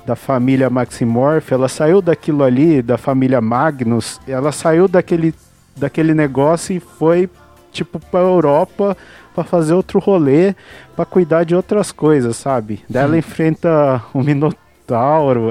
[0.06, 5.34] da família Maximorph, ela saiu daquilo ali, da família Magnus, ela saiu daquele,
[5.76, 7.28] daquele negócio e foi
[7.72, 8.96] tipo pra Europa
[9.34, 10.54] pra fazer outro rolê,
[10.96, 12.84] pra cuidar de outras coisas, sabe?
[12.88, 14.63] Daí ela enfrenta o Minotauro,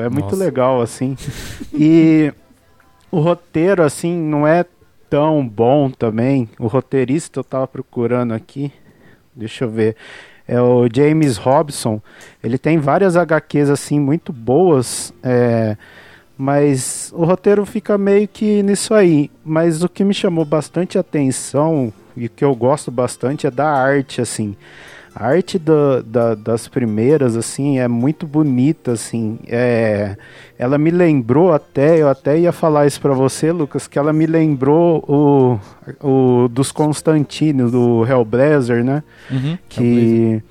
[0.00, 0.36] é muito Nossa.
[0.36, 1.16] legal assim.
[1.72, 2.32] E
[3.10, 4.64] o roteiro assim não é
[5.08, 6.48] tão bom também.
[6.58, 8.72] O roteirista eu tava procurando aqui.
[9.34, 9.96] Deixa eu ver.
[10.46, 12.00] É o James Robson.
[12.42, 15.12] Ele tem várias HQs assim muito boas.
[15.22, 15.76] é,
[16.36, 19.30] mas o roteiro fica meio que nisso aí.
[19.44, 24.20] Mas o que me chamou bastante atenção e que eu gosto bastante é da arte,
[24.20, 24.56] assim.
[25.14, 29.38] A arte da- da- das primeiras, assim, é muito bonita, assim.
[29.46, 30.16] É,
[30.58, 34.24] ela me lembrou até, eu até ia falar isso pra você, Lucas, que ela me
[34.26, 35.58] lembrou o,
[36.44, 39.02] o dos Constantino, do Hellblazer, né?
[39.30, 39.58] Uhum.
[39.68, 40.42] que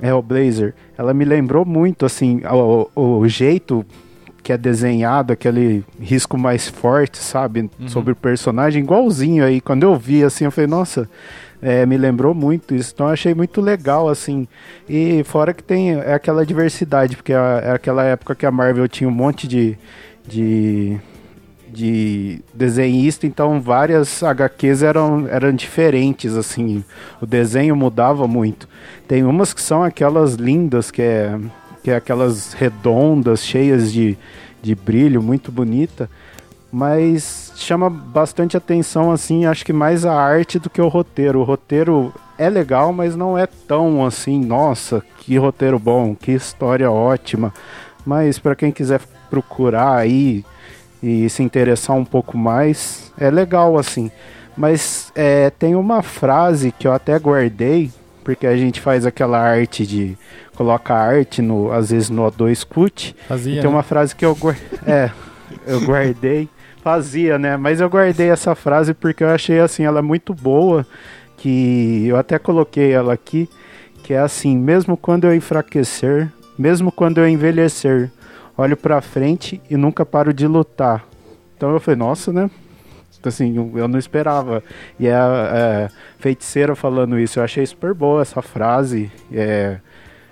[0.00, 3.86] Hellblazer, ela me lembrou muito assim o, o- jeito
[4.42, 9.60] que é desenhado, aquele risco mais forte, sabe, sobre o personagem, igualzinho aí.
[9.60, 11.08] Quando eu vi assim, eu falei, nossa,
[11.62, 12.92] é, me lembrou muito isso.
[12.92, 14.48] Então achei muito legal assim.
[14.88, 19.08] E fora que tem é aquela diversidade, porque é aquela época que a Marvel tinha
[19.08, 19.78] um monte de
[20.26, 21.00] de
[21.72, 26.84] de desenhista, então várias HQs eram, eram diferentes, assim,
[27.20, 28.68] o desenho mudava muito.
[29.08, 31.34] Tem umas que são aquelas lindas, que é,
[31.82, 34.18] que é aquelas redondas, cheias de,
[34.60, 36.10] de brilho, muito bonita,
[36.72, 41.40] mas chama bastante atenção, assim, acho que mais a arte do que o roteiro.
[41.40, 46.90] O roteiro é legal, mas não é tão assim, nossa, que roteiro bom, que história
[46.90, 47.52] ótima.
[48.06, 50.44] Mas para quem quiser procurar aí
[51.02, 54.10] e se interessar um pouco mais, é legal assim.
[54.56, 57.90] Mas é, tem uma frase que eu até guardei,
[58.24, 60.16] porque a gente faz aquela arte de
[60.54, 63.14] coloca arte no às vezes no O2 Cut.
[63.28, 63.52] Fazia.
[63.52, 63.68] E tem né?
[63.68, 64.36] uma frase que eu
[64.86, 65.10] é,
[65.66, 66.48] eu guardei,
[66.82, 67.56] fazia, né?
[67.56, 70.84] Mas eu guardei essa frase porque eu achei assim ela muito boa,
[71.36, 73.48] que eu até coloquei ela aqui,
[74.02, 78.10] que é assim, mesmo quando eu enfraquecer, mesmo quando eu envelhecer,
[78.56, 81.04] olho pra frente e nunca paro de lutar.
[81.56, 82.50] Então eu falei, nossa, né?
[83.24, 84.64] Assim, eu não esperava.
[84.98, 89.12] E a, a feiticeira falando isso, eu achei super boa essa frase.
[89.32, 89.78] É,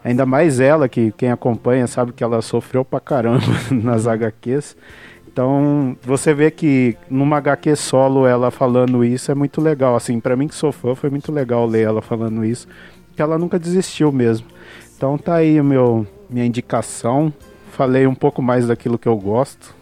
[0.03, 4.77] ainda mais ela, que quem acompanha sabe que ela sofreu pra caramba nas HQs.
[5.41, 9.97] Então, você vê que numa HQ solo ela falando isso é muito legal.
[9.97, 12.69] Assim, pra mim que sou fã, foi muito legal ler ela falando isso.
[13.17, 14.47] Que ela nunca desistiu mesmo.
[14.95, 17.33] Então tá aí o meu, minha indicação.
[17.71, 19.75] Falei um pouco mais daquilo que eu gosto.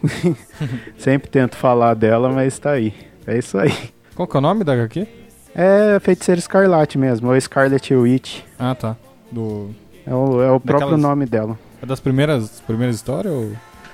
[0.97, 2.93] Sempre tento falar dela, mas tá aí.
[3.27, 3.73] É isso aí.
[4.15, 5.05] Qual que é o nome da HQ?
[5.53, 8.43] É Feiticeira Escarlate mesmo, ou Scarlet Witch.
[8.57, 8.95] Ah, tá.
[9.29, 9.71] Do...
[10.07, 11.59] É o, é o próprio Daquelas- nome dela.
[11.81, 13.51] É das primeiras, primeiras histórias ou...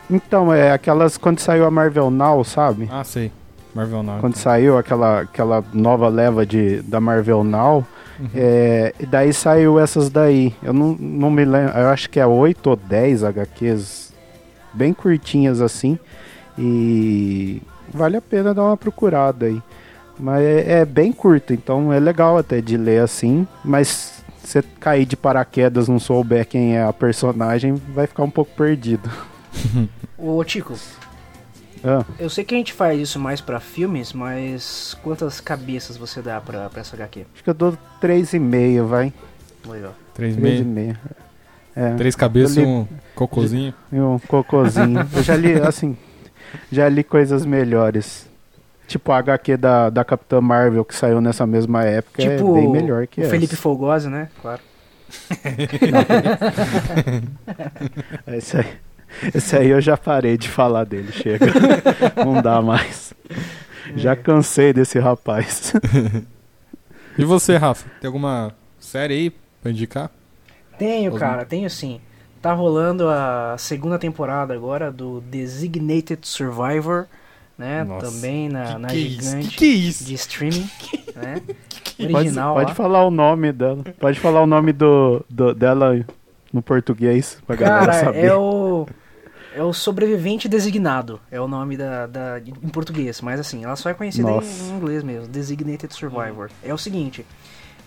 [0.09, 2.87] Então, é aquelas quando saiu a Marvel Now, sabe?
[2.91, 3.31] Ah, sei.
[3.73, 4.19] Marvel não.
[4.19, 7.85] Quando saiu aquela, aquela nova leva de, da Marvel Now,
[8.33, 10.55] é, e daí saiu essas daí.
[10.63, 14.13] Eu não, não me lembro, eu acho que é 8 ou 10 HQs,
[14.73, 15.99] bem curtinhas assim,
[16.57, 17.61] e
[17.93, 19.61] vale a pena dar uma procurada aí.
[20.17, 24.63] Mas é, é bem curto, então é legal até de ler assim, mas se você
[24.79, 29.09] cair de paraquedas não souber quem é a personagem, vai ficar um pouco perdido.
[30.17, 30.73] Ô, Tico,
[31.83, 36.21] Ah, eu sei que a gente faz isso mais pra filmes, mas quantas cabeças você
[36.21, 37.25] dá pra, pra essa HQ?
[37.33, 39.13] acho que eu dou 3,5, vai.
[39.67, 39.93] Legal.
[40.13, 40.65] Três meses.
[40.65, 40.95] 3,5.
[41.75, 41.93] É.
[41.95, 43.73] Três cabeças e li- um cocôzinho.
[43.91, 45.07] E um cocôzinho.
[45.13, 45.97] Eu já li, assim,
[46.71, 48.27] já li coisas melhores.
[48.87, 52.69] Tipo a HQ da, da Capitã Marvel que saiu nessa mesma época Tipo é bem
[52.71, 53.31] melhor que o essa.
[53.31, 54.29] Felipe Folgosi, né?
[54.41, 54.61] Claro.
[58.27, 58.65] Esse aí,
[59.33, 61.45] esse aí eu já parei de falar dele, chega.
[62.23, 63.13] Não dá mais.
[63.95, 65.73] Já cansei desse rapaz.
[67.17, 67.89] E você, Rafa?
[68.01, 69.29] Tem alguma série aí
[69.61, 70.11] pra indicar?
[70.77, 72.01] Tenho, Os- cara, tenho sim.
[72.41, 77.07] Tá rolando a segunda temporada agora do Designated Survivor,
[77.57, 77.85] né?
[77.85, 78.07] Nossa.
[78.11, 79.21] Também na, na que isso?
[79.29, 80.03] gigante Que, que isso?
[80.03, 80.69] de streaming,
[81.15, 81.41] né?
[81.97, 82.75] Pode, Original pode lá.
[82.75, 83.81] falar o nome dela.
[83.97, 86.05] Pode falar o nome do, do- dela
[86.51, 88.25] no português pra galera Cara, saber.
[88.25, 88.85] é o.
[89.55, 91.19] É o sobrevivente designado.
[91.31, 93.21] É o nome da, da- em português.
[93.21, 94.63] Mas assim, ela só é conhecida Nossa.
[94.65, 95.27] em, inglês mesmo.
[95.29, 96.49] Designated Survivor.
[96.61, 97.25] É o seguinte.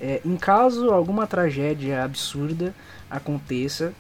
[0.01, 2.75] é, em caso alguma tragédia absurda
[3.11, 3.93] aconteça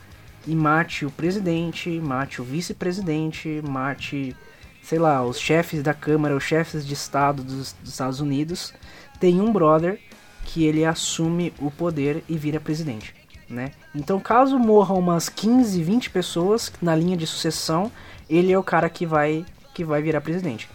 [0.46, 4.34] e mate o presidente, mate o vice-presidente, mate,
[4.82, 8.72] sei lá, os chefes da Câmara, os chefes de Estado dos, dos Estados Unidos,
[9.20, 10.00] tem um brother
[10.44, 13.14] que ele assume o poder e vira presidente
[13.48, 13.72] né?
[13.94, 17.90] Então, caso morram umas 15, 20 pessoas na linha de sucessão,
[18.28, 19.44] ele é o cara que vai
[19.74, 20.68] que vai virar presidente.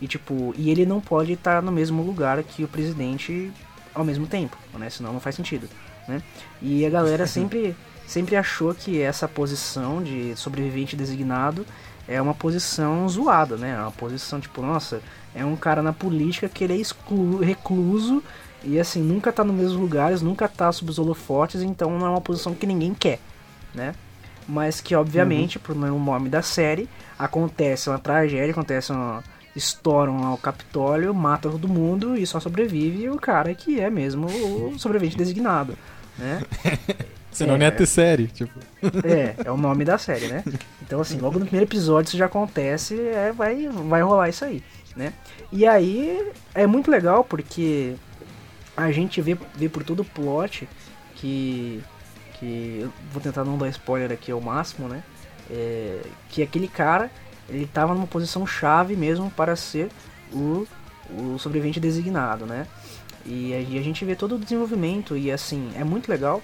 [0.00, 3.50] E tipo, e ele não pode estar no mesmo lugar que o presidente
[3.94, 4.90] ao mesmo tempo, né?
[4.90, 5.68] Senão não faz sentido,
[6.06, 6.22] né?
[6.60, 7.74] E a galera sempre
[8.06, 11.64] sempre achou que essa posição de sobrevivente designado
[12.10, 13.70] é uma posição zoada, né?
[13.70, 15.00] É uma posição tipo, nossa,
[15.32, 18.20] é um cara na política que ele é exclu recluso
[18.64, 22.10] e assim, nunca tá nos mesmos lugares, nunca tá sob os holofotes, então não é
[22.10, 23.20] uma posição que ninguém quer,
[23.72, 23.94] né?
[24.48, 29.22] Mas que obviamente, por no nome da série, acontece uma tragédia, acontece uma.
[29.54, 34.26] Estouram lá o Capitólio, mata todo mundo e só sobrevive o cara que é mesmo
[34.26, 35.76] o sobrevivente designado,
[36.18, 36.42] né?
[37.32, 37.58] Senão É.
[37.58, 38.58] nem ia ter série, tipo.
[39.04, 40.42] É, é o nome da série, né?
[40.82, 44.62] Então, assim, logo no primeiro episódio isso já acontece, é, vai, vai rolar isso aí,
[44.96, 45.12] né?
[45.52, 47.94] E aí é muito legal porque
[48.76, 50.68] a gente vê, vê por todo o plot
[51.14, 51.82] que.
[52.34, 55.02] que vou tentar não dar spoiler aqui ao máximo, né?
[55.50, 57.10] É, que aquele cara
[57.48, 59.88] ele tava numa posição chave mesmo para ser
[60.32, 60.66] o,
[61.10, 62.66] o sobrevivente designado, né?
[63.26, 66.40] E aí a gente vê todo o desenvolvimento e assim, é muito legal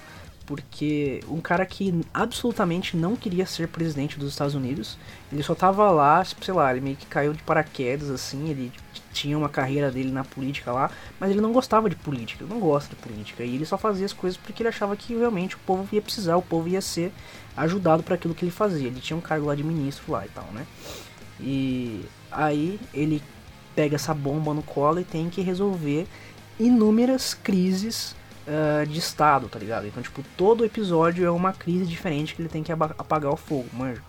[0.47, 4.97] porque um cara que absolutamente não queria ser presidente dos Estados Unidos,
[5.31, 8.71] ele só tava lá, sei lá, ele meio que caiu de paraquedas assim, ele
[9.11, 10.89] tinha uma carreira dele na política lá,
[11.19, 14.05] mas ele não gostava de política, ele não gosta de política, e ele só fazia
[14.05, 17.11] as coisas porque ele achava que realmente o povo ia precisar, o povo ia ser
[17.57, 18.87] ajudado para aquilo que ele fazia.
[18.87, 20.65] Ele tinha um cargo lá de ministro lá e tal, né?
[21.41, 23.21] E aí ele
[23.75, 26.07] pega essa bomba no colo e tem que resolver
[26.59, 28.15] inúmeras crises
[28.47, 29.87] ah, de estado, tá ligado?
[29.87, 33.67] Então, tipo, todo episódio é uma crise diferente que ele tem que apagar o fogo,
[33.73, 34.01] manja.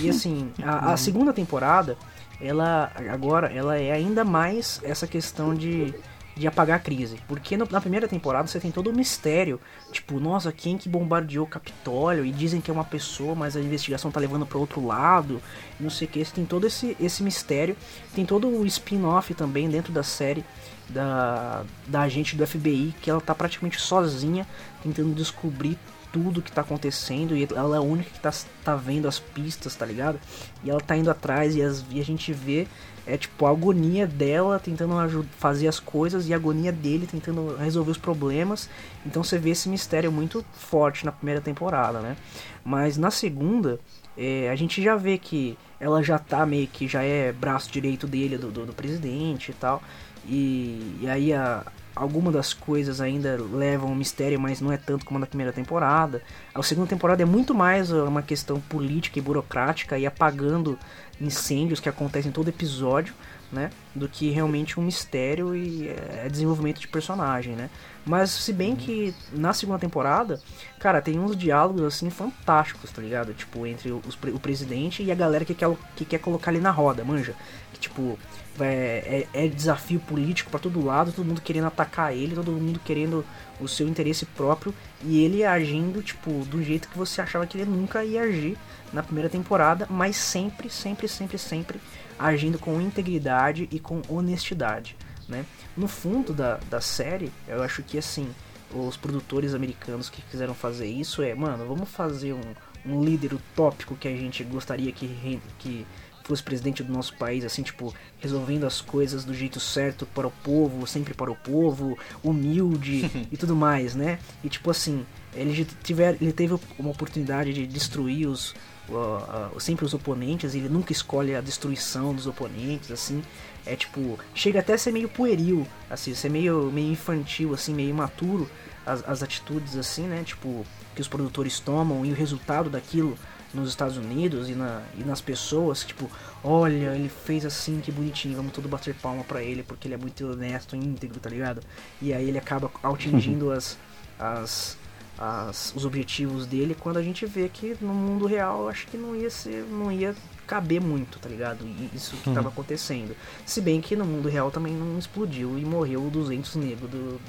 [0.00, 1.96] E assim, a, a segunda temporada,
[2.40, 5.94] ela agora, ela é ainda mais essa questão de,
[6.36, 7.18] de apagar a crise.
[7.26, 9.60] Porque no- na primeira temporada você tem todo o mistério,
[9.92, 12.24] tipo, nossa, quem que bombardeou o Capitólio?
[12.24, 15.40] E dizem que é uma pessoa, mas a investigação tá levando para outro lado,
[15.80, 16.24] não sei o que.
[16.24, 17.76] Você tem todo esse, esse mistério,
[18.14, 20.44] tem todo o spin-off também dentro da série
[20.88, 24.46] da, da agente do FBI, que ela tá praticamente sozinha
[24.82, 25.78] tentando descobrir
[26.12, 28.32] tudo que tá acontecendo e ela é a única que tá,
[28.64, 30.18] tá vendo as pistas, tá ligado?
[30.64, 32.66] E ela tá indo atrás e, as, e a gente vê
[33.06, 37.90] é tipo a agonia dela tentando fazer as coisas e a agonia dele tentando resolver
[37.90, 38.68] os problemas.
[39.06, 42.18] Então você vê esse mistério muito forte na primeira temporada, né?
[42.62, 43.80] Mas na segunda,
[44.14, 48.06] é, a gente já vê que ela já tá meio que já é braço direito
[48.06, 49.82] dele, do, do, do presidente e tal.
[50.28, 51.64] E, e aí a,
[51.96, 56.22] alguma das coisas ainda levam um mistério, mas não é tanto como na primeira temporada.
[56.54, 60.78] A segunda temporada é muito mais uma questão política e burocrática e apagando
[61.20, 63.14] incêndios que acontecem em todo episódio,
[63.50, 63.70] né?
[63.94, 67.70] Do que realmente um mistério e é, desenvolvimento de personagem, né?
[68.04, 70.40] Mas se bem que na segunda temporada,
[70.78, 73.34] cara, tem uns diálogos assim fantásticos, tá ligado?
[73.34, 76.70] Tipo, entre os, o presidente e a galera que quer, que quer colocar ele na
[76.70, 77.34] roda, manja?
[77.72, 78.18] Que tipo,
[78.60, 82.80] é, é, é desafio político pra todo lado, todo mundo querendo atacar ele, todo mundo
[82.84, 83.24] querendo
[83.60, 87.70] o seu interesse próprio e ele agindo, tipo, do jeito que você achava que ele
[87.70, 88.56] nunca ia agir
[88.92, 91.80] na primeira temporada, mas sempre, sempre, sempre, sempre
[92.18, 94.96] agindo com integridade e com honestidade,
[95.28, 95.44] né?
[95.76, 98.28] No fundo da, da série, eu acho que assim,
[98.72, 102.54] os produtores americanos que quiseram fazer isso é, mano, vamos fazer um,
[102.84, 105.86] um líder utópico que a gente gostaria que, que
[106.28, 110.30] fosse presidente do nosso país, assim, tipo, resolvendo as coisas do jeito certo para o
[110.30, 114.18] povo, sempre para o povo, humilde e tudo mais, né?
[114.44, 118.54] E tipo assim, ele tiver, ele teve uma oportunidade de destruir os
[118.88, 123.22] uh, uh, sempre os oponentes, ele nunca escolhe a destruição dos oponentes, assim.
[123.66, 127.90] É tipo, chega até a ser meio pueril, assim, ser meio, meio infantil, assim, meio
[127.90, 128.48] imaturo
[128.88, 130.22] as, as atitudes, assim, né?
[130.24, 130.64] Tipo,
[130.94, 133.16] que os produtores tomam e o resultado daquilo
[133.52, 136.10] nos Estados Unidos e, na, e nas pessoas, tipo,
[136.44, 139.98] olha, ele fez assim, que bonitinho, vamos todo bater palma pra ele porque ele é
[139.98, 141.62] muito honesto, íntegro, tá ligado?
[142.00, 143.78] E aí ele acaba atingindo as,
[144.18, 144.76] as,
[145.18, 149.16] as, os objetivos dele quando a gente vê que no mundo real acho que não
[149.16, 150.14] ia ser, não ia
[150.46, 151.66] caber muito, tá ligado?
[151.94, 153.14] Isso que tava acontecendo.
[153.44, 157.20] Se bem que no mundo real também não explodiu e morreu 200 negros do,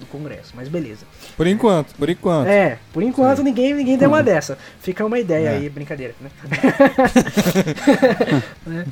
[0.00, 1.04] do Congresso, mas beleza.
[1.36, 2.48] Por enquanto, por enquanto.
[2.48, 4.56] É, por enquanto ninguém, ninguém deu uma dessa.
[4.80, 5.56] Fica uma ideia É.
[5.58, 6.30] aí, brincadeira, né?
[8.66, 8.86] Né?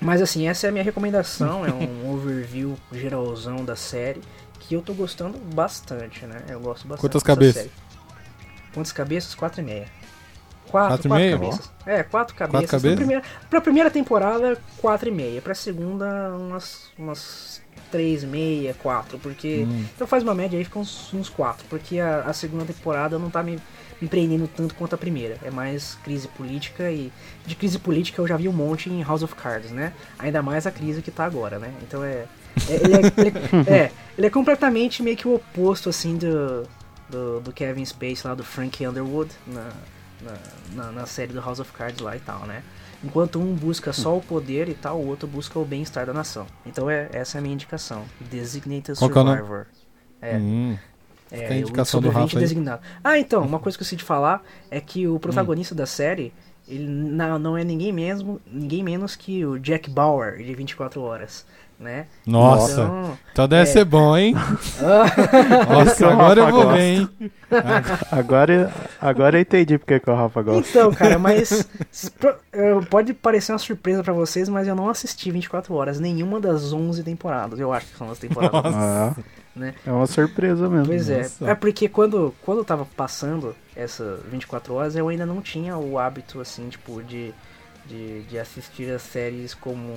[0.00, 4.22] Mas assim, essa é a minha recomendação, é um overview geralzão da série,
[4.60, 6.42] que eu tô gostando bastante, né?
[6.48, 7.54] Eu gosto bastante Quantas cabeças?
[7.62, 7.70] série.
[8.72, 9.34] Quantas cabeças?
[9.34, 9.86] Quatro e meia.
[10.70, 11.38] Quatro, Quatro e quatro meia?
[11.38, 11.72] cabeças.
[11.84, 12.70] É, quatro cabeças.
[12.70, 12.90] cabeças?
[12.94, 15.42] Pra, primeira, pra primeira temporada, quatro e meia.
[15.42, 16.06] Pra segunda,
[16.36, 19.18] umas, umas três e meia, quatro.
[19.18, 19.66] Porque.
[19.68, 19.84] Hum.
[19.94, 21.64] Então faz uma média aí, fica uns, uns quatro.
[21.68, 23.58] Porque a, a segunda temporada não tá me,
[24.00, 25.38] me prendendo tanto quanto a primeira.
[25.42, 27.10] É mais crise política e.
[27.44, 29.92] De crise política eu já vi um monte em House of Cards, né?
[30.20, 31.72] Ainda mais a crise que tá agora, né?
[31.82, 32.26] Então é.
[32.68, 36.66] É- ele, é, ele- é, ele é completamente meio que o oposto, assim, do,
[37.08, 39.68] do, do Kevin Space lá, do Frank Underwood, na,
[40.74, 42.62] na, na, série do House of Cards lá e tal, né?
[43.02, 46.46] Enquanto um busca só o poder e tal, o outro busca o bem-estar da nação.
[46.66, 48.04] Então é, essa é a minha indicação.
[48.20, 48.94] Designated é?
[48.94, 49.66] Survivor.
[50.20, 50.76] É, Hum.
[51.30, 52.42] é, o indicação do Rafa aí.
[52.42, 52.82] designado.
[53.02, 56.30] Ah, então, uma coisa que eu esqueci de falar é que o protagonista da série,
[56.68, 61.46] ele não, não é ninguém mesmo, ninguém menos que o Jack Bauer, de 24 horas,
[61.80, 62.06] né?
[62.26, 63.72] Nossa, Então, então deve é.
[63.72, 64.34] ser bom, hein?
[65.68, 66.76] Nossa, o agora eu vou gosta.
[66.78, 67.08] ver, hein?
[68.12, 70.68] Agora, agora eu entendi porque que o Rafa gosta.
[70.68, 71.66] Então, cara, mas
[72.52, 76.72] eu- pode parecer uma surpresa pra vocês, mas eu não assisti 24 horas, nenhuma das
[76.72, 77.58] 11 temporadas.
[77.58, 78.74] Eu acho que são as temporadas.
[78.74, 79.14] Ah,
[79.56, 79.74] Né?
[79.84, 80.86] É uma surpresa mesmo.
[80.86, 81.50] Pois é, Nossa.
[81.50, 85.98] é porque quando, quando eu tava passando essas 24 horas, eu ainda não tinha o
[85.98, 87.34] hábito, assim, tipo, de,
[87.86, 89.94] de, de assistir as séries como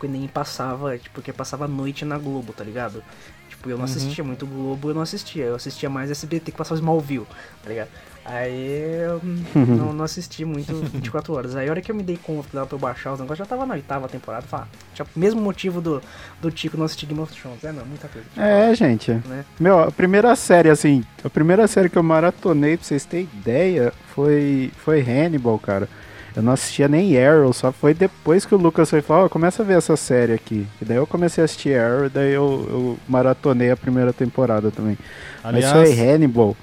[0.00, 3.02] que nem passava, tipo, porque passava noite na Globo, tá ligado?
[3.48, 6.78] Tipo, eu não assistia muito Globo, eu não assistia, eu assistia mais SBT que passava
[6.78, 7.26] Smallville,
[7.62, 7.88] tá ligado?
[8.24, 9.20] Aí eu
[9.54, 11.54] não, não assisti muito 24 horas.
[11.54, 13.38] Aí a hora que eu me dei conta que dava pra eu baixar os negócios,
[13.38, 14.44] já tava na oitava temporada,
[14.92, 16.02] tinha o mesmo motivo do,
[16.40, 18.26] do Tico não assistir Game of Thrones, é não, muita coisa.
[18.36, 19.12] É, gente.
[19.12, 19.44] Né?
[19.60, 23.92] Meu, a primeira série, assim, a primeira série que eu maratonei, pra vocês terem ideia,
[24.12, 25.88] foi, foi Hannibal, cara.
[26.36, 29.62] Eu não assistia nem Arrow, só foi depois que o Lucas foi falar, ó, começa
[29.62, 30.66] a ver essa série aqui.
[30.82, 34.70] E daí eu comecei a assistir Arrow, e daí eu, eu maratonei a primeira temporada
[34.70, 34.98] também.
[35.42, 36.54] Aliás, Mas foi Hannibal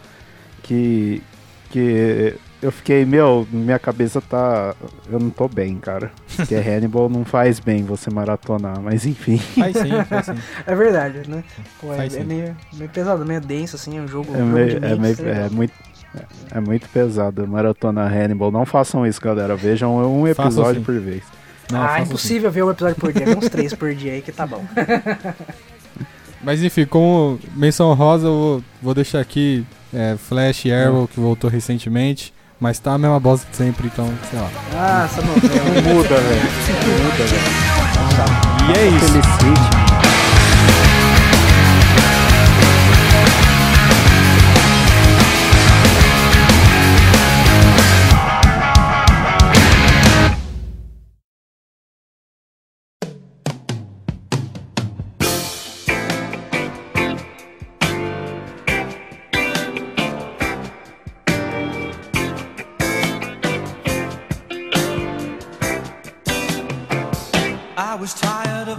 [0.61, 1.23] que,
[1.71, 4.75] que eu fiquei, meu, minha cabeça tá.
[5.11, 6.11] Eu não tô bem, cara.
[6.35, 9.37] Porque Hannibal não faz bem você maratonar, mas enfim.
[9.39, 10.37] faz sim, faz sim.
[10.67, 11.43] É verdade, né?
[11.81, 14.69] Pô, é, é meio, meio pesado, meio denso, assim, é um jogo, É, jogo meio-
[14.69, 15.73] de é, mentes, meio- tá é muito.
[16.51, 18.51] É muito pesado maratona Hannibal.
[18.51, 19.55] Não façam isso, galera.
[19.55, 20.85] Vejam um episódio sim.
[20.85, 21.23] por vez.
[21.71, 22.09] Não, ah, faça assim.
[22.09, 24.63] impossível ver um episódio por dia, uns três por dia aí que tá bom.
[26.43, 31.49] Mas enfim, como menção rosa, eu vou, deixar aqui é, Flash e Arrow, que voltou
[31.49, 32.33] recentemente.
[32.59, 34.49] Mas tá a mesma bosta de sempre, então, sei lá.
[34.73, 35.81] Ah, essa novela.
[35.81, 36.41] Não muda, velho.
[36.87, 37.63] Não muda, velho.
[38.69, 39.05] E é isso.
[39.07, 39.82] Felicite.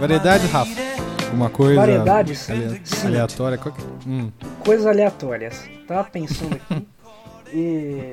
[0.07, 0.71] Variedades, Rafa.
[1.25, 2.37] Alguma coisa Variedades?
[2.39, 3.07] Sim.
[3.07, 3.57] aleatória?
[3.57, 3.75] Qual
[4.05, 4.29] Hum,
[4.63, 5.63] Coisas aleatórias.
[5.87, 6.87] Tava pensando aqui
[7.51, 8.11] e.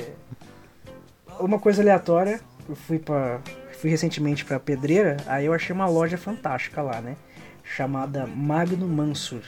[1.39, 3.41] Uma coisa aleatória, eu fui para
[3.79, 7.15] Fui recentemente pra Pedreira, aí eu achei uma loja fantástica lá, né?
[7.63, 9.43] Chamada Magno Mansur.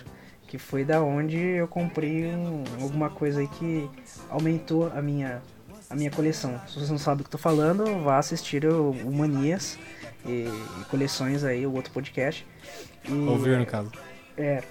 [0.46, 3.88] Que foi da onde eu comprei um- alguma coisa aí que
[4.28, 5.40] aumentou a minha,
[5.94, 6.60] a minha coleção.
[6.66, 9.78] Se você não sabe o que eu tô falando, vá assistir o, o Manias
[10.26, 12.44] e, e coleções aí, o outro podcast.
[13.08, 13.90] E- ouvir no caso.
[14.36, 14.62] é.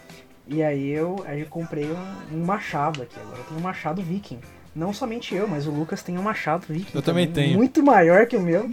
[0.46, 3.16] E aí eu, aí eu comprei um, um machado aqui.
[3.18, 4.40] Agora eu tenho um machado viking.
[4.76, 6.92] Não somente eu, mas o Lucas tem um machado viking.
[6.94, 7.56] Eu também tenho.
[7.56, 8.70] Muito maior que o meu.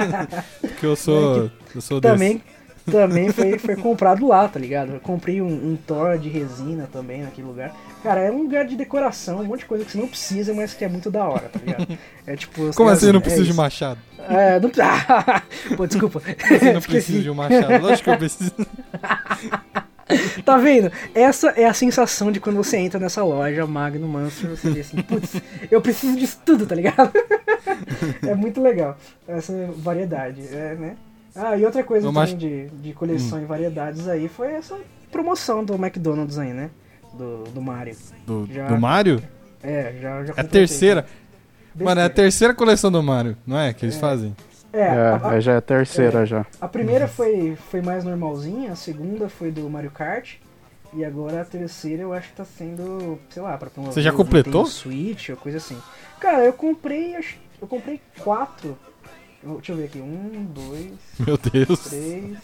[0.62, 1.50] Porque eu sou.
[1.74, 2.12] Eu sou desse.
[2.14, 2.42] também
[2.90, 4.94] também foi, foi comprado lá, tá ligado?
[4.94, 7.74] Eu comprei um, um Thor de resina também naquele lugar.
[8.02, 10.74] Cara, é um lugar de decoração, um monte de coisa que você não precisa, mas
[10.74, 11.86] que é muito da hora, tá ligado?
[12.24, 12.62] É tipo.
[12.62, 13.98] os Como caras- assim eu não é preciso de machado?
[14.28, 14.70] É, não
[15.76, 16.22] Pô, desculpa.
[16.48, 17.82] Você não precisa de um machado.
[17.82, 18.52] Lógico que eu preciso.
[20.44, 20.92] Tá vendo?
[21.14, 25.02] Essa é a sensação de quando você entra nessa loja Magno Manso, você vê assim,
[25.02, 25.34] putz,
[25.70, 27.10] eu preciso disso tudo, tá ligado?
[28.26, 30.96] é muito legal essa variedade, é, né?
[31.34, 34.78] Ah, e outra coisa também acho- de, de coleção e variedades aí foi essa
[35.10, 36.70] promoção do McDonald's aí, né?
[37.14, 37.96] Do, do Mario.
[38.26, 39.22] Do, Já- do Mario?
[39.62, 41.02] É, já, já É a completei, terceira.
[41.02, 41.84] tá?
[41.84, 43.72] Mano, é a terceira coleção do Mario, não é?
[43.72, 44.34] Que eles fazem.
[44.72, 46.44] É, a, a- É, já é a terceira já.
[46.60, 50.34] a primeira foi, foi mais normalzinha, a segunda foi do Mario Kart.
[50.94, 54.12] E agora a terceira eu acho que tá sendo, sei lá, pra promover Você já
[54.12, 54.66] completou?
[54.66, 55.78] Switch ou coisa assim.
[56.20, 57.16] Cara, eu comprei,
[57.60, 58.76] eu comprei quatro.
[59.42, 61.80] Deixa eu ver aqui, um, dois, Meu Deus.
[61.84, 62.38] três.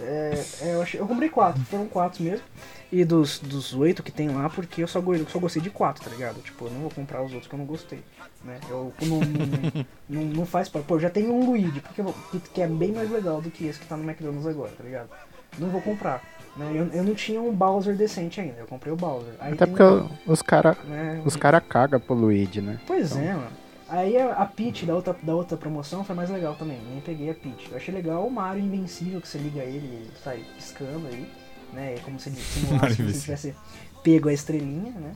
[0.00, 2.44] É, é, eu, achei- eu comprei quatro, foram quatro mesmo.
[2.90, 6.02] E dos, dos oito que tem lá, porque eu só, eu só gostei de quatro,
[6.04, 6.40] tá ligado?
[6.40, 7.98] Tipo, eu não vou comprar os outros que eu não gostei.
[8.44, 8.60] Né?
[8.70, 10.86] Eu não, não, não, não faz parte.
[10.86, 12.14] Pô, já tenho um Luigi, porque eu
[12.54, 15.08] que, é bem mais legal do que esse que tá no McDonald's agora, tá ligado?
[15.58, 16.22] Não vou comprar.
[16.56, 16.70] Né?
[16.74, 19.34] Eu, eu não tinha um Bowser decente ainda, eu comprei o Bowser.
[19.40, 22.78] Aí Até tem porque um- os caras né, os cara cagam pro Luigi, né?
[22.86, 23.50] Pois é, mano.
[23.88, 26.78] Aí a, a Peach da outra, da outra promoção foi mais legal também.
[26.90, 27.70] Nem peguei a Peach.
[27.70, 31.26] Eu achei legal o Mario Invencível, que você liga ele e ele sai piscando aí.
[31.72, 31.94] Né?
[31.94, 33.20] É como se ele simulasse se Invencível.
[33.36, 33.54] tivesse
[34.02, 35.14] pego a estrelinha, né?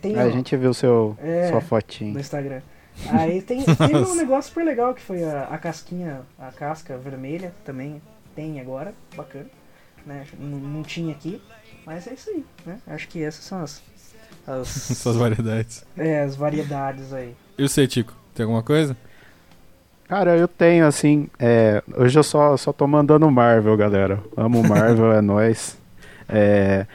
[0.00, 1.48] Tem a o- gente viu seu, É.
[1.48, 2.20] sua no fotinha.
[2.20, 2.60] Instagram.
[3.08, 7.52] Aí tem, tem um negócio super legal que foi a, a casquinha, a casca vermelha
[7.64, 8.00] também
[8.36, 9.46] tem agora, bacana.
[10.06, 10.26] Né?
[10.38, 11.40] Não, não tinha aqui,
[11.86, 12.78] mas é isso aí, né?
[12.86, 13.82] Acho que essas são as,
[14.46, 15.84] as, Suas variedades.
[15.96, 17.34] é, as variedades aí.
[17.58, 18.14] E você, Tico?
[18.34, 18.96] Tem alguma coisa?
[20.08, 21.28] Cara, eu tenho assim.
[21.38, 24.18] é, hoje eu só, só tô mandando Marvel, galera.
[24.36, 25.78] Amo Marvel, é nóis.
[26.28, 26.86] É,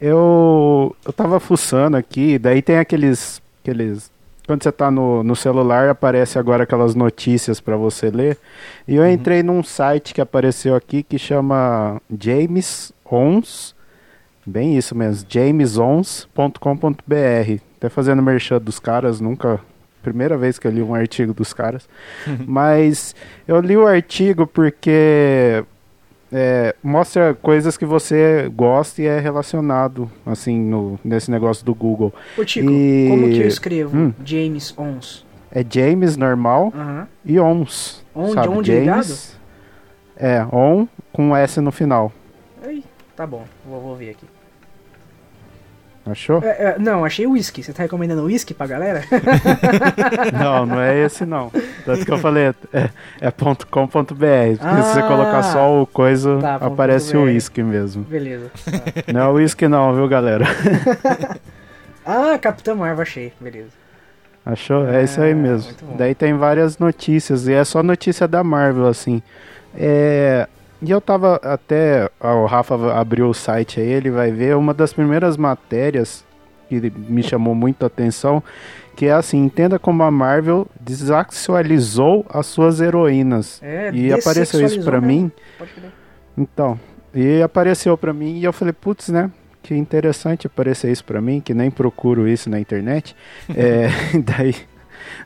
[0.00, 3.40] eu, eu tava fuçando aqui, daí tem aqueles.
[3.62, 4.12] aqueles
[4.46, 8.38] quando você tá no, no celular, aparece agora aquelas notícias pra você ler.
[8.86, 13.74] E eu entrei num site que apareceu aqui que chama James Ons.
[14.46, 17.60] Bem isso mesmo, jamesons.com.br.
[17.78, 19.58] Até fazendo merchan dos caras, nunca.
[20.04, 21.88] Primeira vez que eu li um artigo dos caras.
[22.46, 23.14] Mas
[23.48, 25.64] eu li o artigo porque
[26.32, 32.12] é, mostra coisas que você gosta e é relacionado, assim, no, nesse negócio do Google.
[32.36, 34.12] Ô Tico, E- como que eu escrevo Hum.
[34.24, 35.24] James Ons?
[35.50, 36.72] É James normal
[37.24, 38.04] e Ons.
[38.14, 38.48] Onde- sabe?
[38.48, 39.38] onde James,
[40.16, 42.12] É, on com S no final.
[42.62, 42.84] Aí,
[43.16, 44.26] tá bom, vou, vou ver aqui.
[46.06, 46.42] Achou?
[46.44, 47.62] É, é, não, achei whisky.
[47.62, 49.02] Você tá recomendando whisky pra galera?
[50.38, 51.50] Não, não é esse não.
[51.86, 52.90] Tanto que eu falei, é,
[53.22, 54.02] é ponto .com.br.
[54.04, 54.12] Porque
[54.82, 55.08] se você Ah.
[55.08, 58.04] colocar só o coisa, Tá, aparece o uísque mesmo.
[58.04, 58.50] Beleza.
[59.12, 60.44] Não é uísque não, viu, galera?
[62.06, 63.32] Ah, Capitã Marvel, achei.
[63.40, 63.70] Beleza.
[64.44, 64.86] Achou?
[64.86, 65.72] É isso aí Ah, mesmo.
[65.96, 69.22] Daí tem várias notícias, e é só notícia da Marvel, assim.
[69.74, 70.46] É...
[70.84, 72.10] E eu tava até.
[72.20, 76.24] O Rafa abriu o site aí, ele vai ver uma das primeiras matérias
[76.68, 78.42] que me chamou muito a atenção,
[78.96, 83.60] que é assim, entenda como a Marvel desactualizou as suas heroínas.
[83.62, 85.24] É, e apareceu isso pra mesmo.
[85.24, 85.32] mim.
[86.36, 86.78] Então,
[87.14, 89.30] e apareceu pra mim e eu falei, putz, né?
[89.64, 93.16] que interessante aparecer isso pra mim, que nem procuro isso na internet.
[93.56, 93.88] É,
[94.22, 94.54] daí,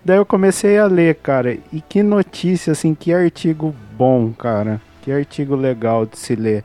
[0.05, 1.59] daí eu comecei a ler, cara.
[1.73, 4.81] E que notícia, assim, que artigo bom, cara.
[5.09, 6.63] Que artigo legal de se ler.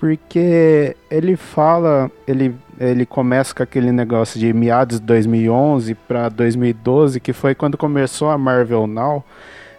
[0.00, 7.20] Porque ele fala, ele, ele começa com aquele negócio de meados de 2011 para 2012,
[7.20, 9.24] que foi quando começou a Marvel Now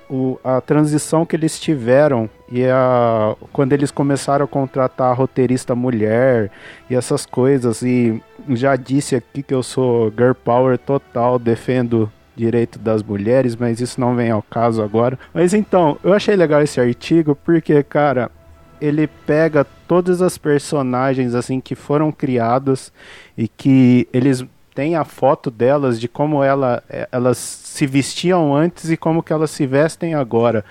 [0.09, 5.75] o, a transição que eles tiveram e a, quando eles começaram a contratar a roteirista
[5.75, 6.49] mulher
[6.89, 7.81] e essas coisas.
[7.81, 12.09] E já disse aqui que eu sou girl power total, defendo
[12.39, 15.19] direito das mulheres, mas isso não vem ao caso agora.
[15.33, 18.31] Mas então, eu achei legal esse artigo porque, cara,
[18.79, 22.93] ele pega todas as personagens assim que foram criadas
[23.37, 28.89] e que eles tem a foto delas de como ela, eh, elas se vestiam antes
[28.89, 30.63] e como que elas se vestem agora.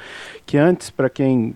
[0.47, 1.55] Que antes, para quem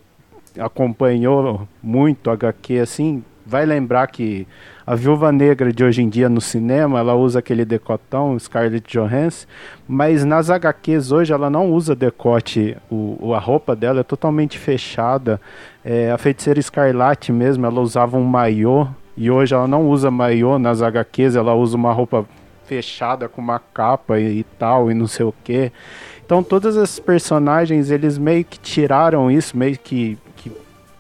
[0.59, 4.47] acompanhou muito HQ assim, vai lembrar que
[4.87, 9.47] a Viúva Negra de hoje em dia no cinema, ela usa aquele decotão, Scarlett Johansson,
[9.87, 15.41] mas nas HQs hoje ela não usa decote, o, a roupa dela é totalmente fechada.
[15.85, 20.59] É, a Feiticeira Escarlate mesmo, ela usava um maiô, e hoje ela não usa maiô
[20.59, 22.27] nas HQs, ela usa uma roupa
[22.65, 25.71] fechada com uma capa e, e tal, e não sei o que.
[26.25, 30.19] Então todos esses personagens, eles meio que tiraram isso, meio que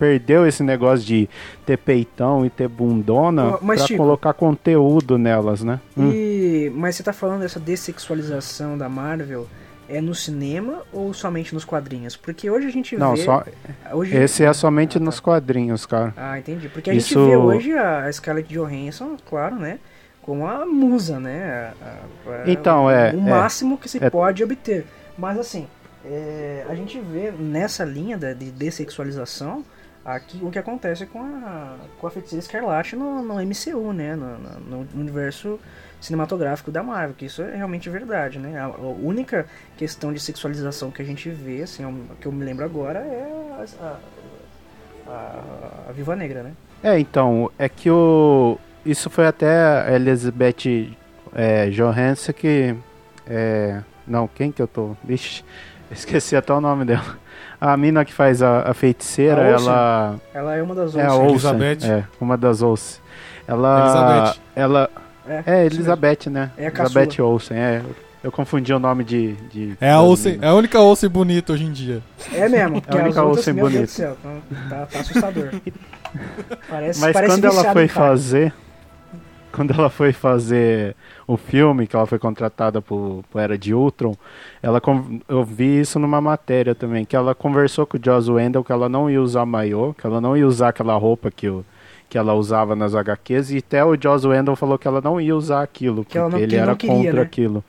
[0.02, 1.28] perdeu esse negócio de
[1.64, 5.78] ter peitão e ter bundona Mas, pra tipo, colocar conteúdo nelas, né?
[5.96, 6.10] Hum.
[6.12, 6.72] E...
[6.74, 9.46] Mas você tá falando dessa dessexualização da Marvel
[9.88, 12.16] é no cinema ou somente nos quadrinhos?
[12.16, 13.22] Porque hoje a gente Não, vê...
[13.22, 13.44] só
[13.92, 14.16] Hoje...
[14.16, 15.04] esse é somente Ah, tá.
[15.04, 16.12] nos quadrinhos, cara.
[16.16, 16.68] Ah, entendi.
[16.68, 19.78] Porque a Isso- gente vê hoje a Scarlett Johansson, claro, né?
[20.20, 21.72] Como a musa, né?
[21.80, 21.86] a-
[22.28, 24.84] a- Então, é- O é- máximo que se é- pode obter.
[25.16, 25.68] Mas assim,
[26.04, 29.64] é, a gente vê nessa linha de dessexualização
[30.04, 34.14] aqui o que acontece com a, com a feiticeira Escarlate no, no MCU, né?
[34.16, 35.58] No, no- no universo
[36.00, 38.58] cinematográfico da Marvel, que isso é realmente verdade, né?
[38.58, 39.46] A, a única
[39.76, 43.96] questão de sexualização que a gente vê, assim, que eu me lembro agora, é a,
[45.06, 45.42] a,
[45.88, 46.52] a, Viva Negra, né?
[46.82, 48.58] É, então, é que o.
[48.84, 50.96] Isso foi até a Elizabeth
[51.32, 52.74] é, Johansson que.
[53.26, 54.96] É, não, quem que eu tô?
[55.04, 55.44] Vixe,
[55.90, 57.16] esqueci até o nome dela.
[57.64, 59.68] A mina que faz a, a feiticeira, A Olsen.
[59.68, 60.20] ela.
[60.34, 61.28] Ela é uma das É a Olsen.
[61.30, 61.50] Olsen.
[61.60, 61.88] Elizabeth.
[61.92, 63.00] É, uma das Olsen.
[63.46, 63.80] Ela.
[63.84, 64.40] Elizabeth.
[64.56, 64.90] Ela.
[65.28, 66.50] É, É, Elizabeth, né?
[66.58, 67.82] É a Elizabeth Olsen, é.
[68.24, 69.32] Eu confundi o nome de.
[69.50, 72.00] de É a, Olsen, é a única Olsen bonita hoje em dia.
[72.32, 73.92] É mesmo, É a única Olsen meu Deus bonita.
[73.92, 74.30] do céu, tá,
[74.68, 75.48] tá- tá assustador.
[76.68, 78.08] Parece, Mas parece quando ela foi cara.
[78.08, 78.54] fazer.
[79.52, 80.96] Quando ela foi fazer
[81.32, 84.14] o filme, que ela foi contratada por, por Era de Ultron,
[84.62, 84.80] ela
[85.28, 88.88] eu vi isso numa matéria também, que ela conversou com o Joss Wendell que ela
[88.88, 91.64] não ia usar maiô, que ela não ia usar aquela roupa que, o,
[92.08, 95.34] que ela usava nas HQs, e até o Joss Wendell falou que ela não ia
[95.34, 97.22] usar aquilo, Que porque não- ele era queria, contra né?
[97.22, 97.64] aquilo.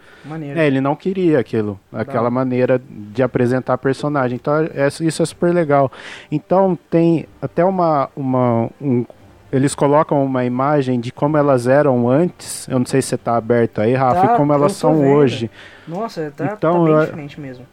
[0.56, 4.36] É, ele não queria aquilo, aquela maneira de apresentar personagem.
[4.36, 5.92] Então, é- isso é super legal.
[6.32, 8.10] Então, tem até uma.
[8.16, 9.06] uma um-
[9.54, 12.68] eles colocam uma imagem de como elas eram antes.
[12.68, 15.08] Eu não sei se você tá aberto aí, Rafa, Tá, e como elas são vendo.
[15.12, 15.52] hoje.
[15.88, 17.66] Nossa, tá, Então, tá bem eu- diferente mesmo.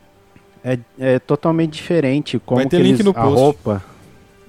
[0.62, 2.38] É, é totalmente diferente.
[2.38, 3.34] Como Vai ter que link eles, no a post.
[3.34, 3.82] roupa.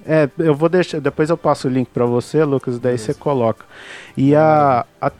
[0.06, 1.00] É, eu vou deixar.
[1.00, 3.64] Depois eu passo o link pra você, Lucas, daí você coloca.
[4.16, 5.12] E a, a-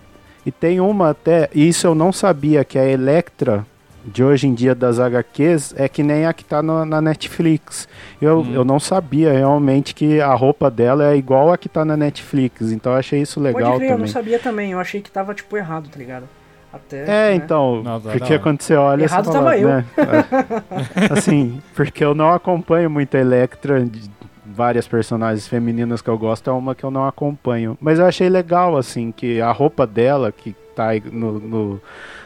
[0.45, 1.49] E tem uma até.
[1.55, 3.65] E isso eu não sabia, que a Electra
[4.05, 7.89] de hoje em dia das HQs é que nem a que tá no- na Netflix.
[8.21, 8.53] Eu, Hum.
[8.55, 12.73] eu não sabia realmente que a roupa dela é igual a que tá na Netflix.
[12.73, 14.13] Então eu achei isso legal Pode crer, eu não também.
[14.13, 14.73] sabia também.
[14.73, 16.25] Eu achei que tava, tipo, errado, tá ligado?
[16.73, 17.35] Até, É, né?
[17.35, 19.69] então, Não, tá porque quando você olha, Errado você fala, tava eu.
[19.69, 19.85] né?
[19.99, 21.13] É.
[21.13, 24.11] assim, porque eu não acompanho muito a Electra, de
[24.47, 27.77] várias personagens femininas que eu gosto, é uma que eu não acompanho.
[27.81, 31.81] Mas eu achei legal, assim, que a roupa dela, que tá no, no,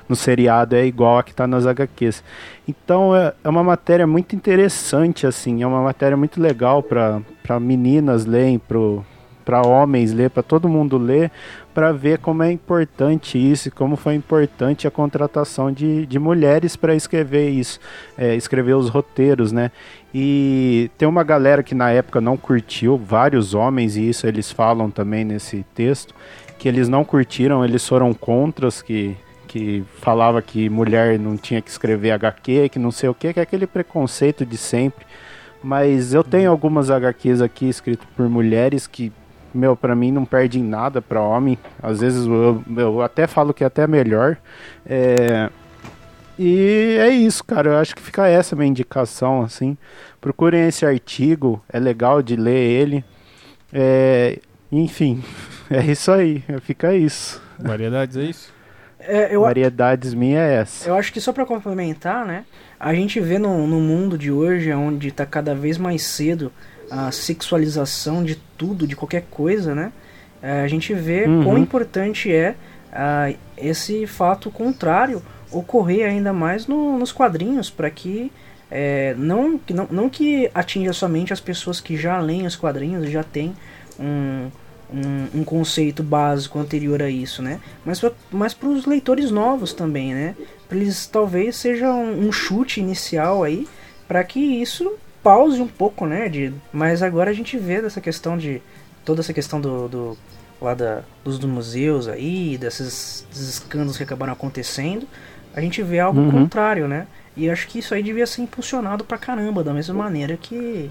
[0.09, 2.23] no seriado, é igual a que tá nas HQs.
[2.66, 8.24] Então é, é uma matéria muito interessante, assim, é uma matéria muito legal para meninas
[8.24, 8.60] lerem,
[9.44, 11.31] para homens ler, para todo mundo ler,
[11.77, 16.74] para ver como é importante isso e como foi importante a contratação de, de mulheres
[16.74, 17.78] para escrever isso,
[18.16, 19.70] é, escrever os roteiros, né?
[20.14, 24.90] E tem uma galera que na época não curtiu, vários homens, e isso eles falam
[24.90, 26.14] também nesse texto,
[26.59, 29.16] que eles não curtiram, eles foram contras, que,
[29.47, 33.41] que falava que mulher não tinha que escrever HQ, que não sei o que, que
[33.41, 35.07] é aquele preconceito de sempre.
[35.62, 39.12] Mas eu tenho algumas HQs aqui escritas por mulheres que
[39.57, 41.59] meu, pra mim não perde em nada pra homem.
[41.83, 44.37] Às vezes eu, eu até falo que é até melhor.
[44.85, 45.51] É...
[46.39, 47.70] E é isso, cara.
[47.70, 49.77] Eu acho que fica essa minha indicação, assim.
[50.20, 53.05] Procurem esse artigo, é legal de ler ele.
[53.73, 54.39] É...
[54.70, 55.23] Enfim,
[55.70, 57.43] É isso aí, fica isso.
[57.59, 58.52] Variedades, é isso?
[59.01, 60.88] É, eu, Variedades minha é essa.
[60.88, 62.44] Eu acho que só pra complementar, né?
[62.78, 66.52] A gente vê no, no mundo de hoje, onde tá cada vez mais cedo
[66.90, 69.93] a sexualização de tudo, de qualquer coisa, né?
[70.43, 71.44] É, a gente vê Uhum.
[71.44, 72.55] quão importante é
[72.93, 78.30] ah, esse fato contrário ocorrer ainda mais no- nos quadrinhos, para que
[78.70, 83.09] é, não, que não, não que atinja somente as pessoas que já leem os quadrinhos
[83.10, 83.55] já têm
[83.98, 84.48] um,
[84.93, 87.61] um, um conceito básico anterior a isso, né?
[87.85, 88.01] Mas,
[88.31, 90.37] mas para os leitores novos também, né?
[90.69, 93.67] Para eles talvez seja um, um chute inicial aí
[94.07, 94.93] para que isso
[95.23, 96.29] pause um pouco, né?
[96.29, 98.63] De, mas agora a gente vê dessa questão de
[99.05, 100.19] toda essa questão do, do
[100.61, 105.07] lá da, dos, dos museus aí, desses, desses escândalos que acabaram acontecendo,
[105.55, 106.31] a gente vê algo Uhum.
[106.31, 107.07] contrário, né?
[107.37, 110.91] E acho que isso aí devia ser impulsionado pra caramba, da mesma maneira que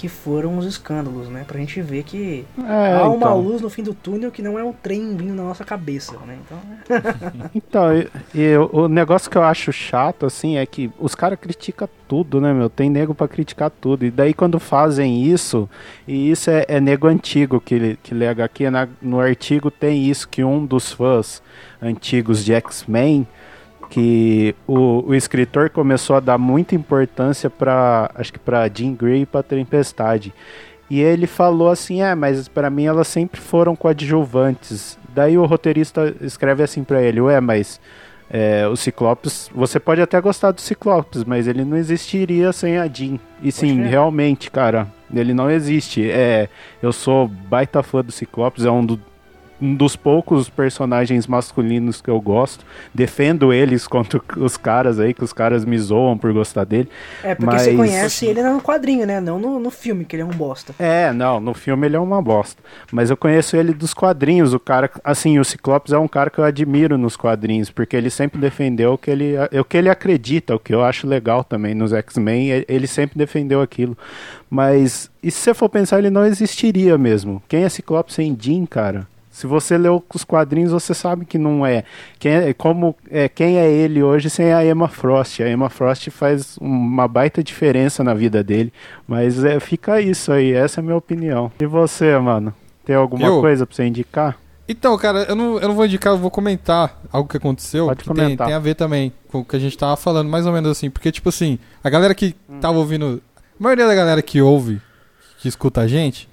[0.00, 1.44] que foram os escândalos, né?
[1.46, 3.38] Pra gente ver que É, há uma então.
[3.38, 6.38] luz no fim do túnel que não é um trem vindo na nossa cabeça, né?
[6.42, 6.58] Então,
[7.54, 11.38] Então, e, e o o negócio que eu acho chato, assim, é que os caras
[11.38, 12.70] criticam tudo, né, meu?
[12.70, 14.06] Tem nego pra criticar tudo.
[14.06, 15.68] E daí quando fazem isso,
[16.08, 20.26] e isso é, é nego antigo que, que lê HQ, na, no artigo tem isso,
[20.26, 21.42] que um dos fãs
[21.82, 23.26] antigos de X-Men,
[23.90, 29.22] que o, o escritor começou a dar muita importância pra, acho que pra Jean Grey
[29.22, 30.32] e pra Tempestade.
[30.88, 34.98] E ele falou assim, é, mas pra mim elas sempre foram coadjuvantes.
[35.14, 37.80] Daí o roteirista escreve assim pra ele, ué, mas
[38.30, 42.86] é, o Ciclopes, você pode até gostar do Ciclopes, mas ele não existiria sem a
[42.86, 43.18] Jean.
[43.42, 46.08] E sim, realmente, cara, ele não existe.
[46.10, 46.48] É,
[46.82, 49.00] eu sou baita fã do Ciclopes, é um, do-
[49.60, 52.64] um dos poucos personagens masculinos que eu gosto.
[52.94, 56.88] Defendo eles contra os caras aí, que os caras me zoam por gostar dele.
[57.22, 59.20] é porque você Mas- conhece ele no quadrinho, né?
[59.20, 60.74] Não no, no filme, que ele é um bosta.
[60.78, 62.62] É, não, no filme ele é uma bosta.
[62.90, 64.54] Mas eu conheço ele dos quadrinhos.
[64.54, 68.10] O cara, assim, o Ciclopes é um cara que eu admiro nos quadrinhos, porque ele
[68.10, 71.74] sempre defendeu o que ele, o que ele acredita, o que eu acho legal também
[71.74, 72.64] nos X-Men.
[72.68, 73.96] Ele sempre defendeu aquilo.
[74.48, 77.42] Mas, e se você for pensar, ele não existiria mesmo.
[77.48, 79.06] Quem é Ciclopes sem Jean, cara?
[79.40, 81.82] Se você leu os quadrinhos, você sabe que não é.
[82.18, 85.40] Quem é, como, é, quem é ele hoje sem a Emma Frost?
[85.40, 88.70] A Emma Frost faz uma baita diferença na vida dele.
[89.08, 91.50] Mas é, fica isso aí, essa é a minha opinião.
[91.58, 92.52] E você, mano?
[92.84, 93.40] Tem alguma Eu?
[93.40, 94.36] coisa pra você indicar?
[94.68, 97.86] Então, cara, eu não, eu não vou indicar, eu vou comentar algo que aconteceu.
[97.86, 98.46] Pode que tem, comentar.
[98.46, 100.90] tem a ver também com o que a gente tava falando, mais ou menos assim.
[100.90, 102.60] Porque, tipo assim, a galera que Hum.
[102.60, 103.22] tava ouvindo.
[103.58, 104.82] A maioria da galera que ouve,
[105.38, 106.28] que escuta a gente,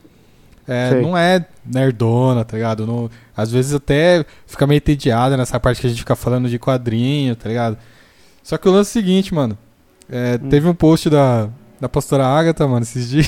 [0.68, 2.86] é, não é nerdona, tá ligado?
[2.86, 6.60] Não, às vezes até fica meio entediada nessa parte que a gente fica falando de
[6.60, 7.78] quadrinho, tá ligado?
[8.44, 9.58] Só que o lance é o seguinte, mano.
[10.10, 10.50] é, Hum.
[10.50, 11.50] Teve um post da,
[11.80, 13.28] da pastora Agatha, mano, esses dias.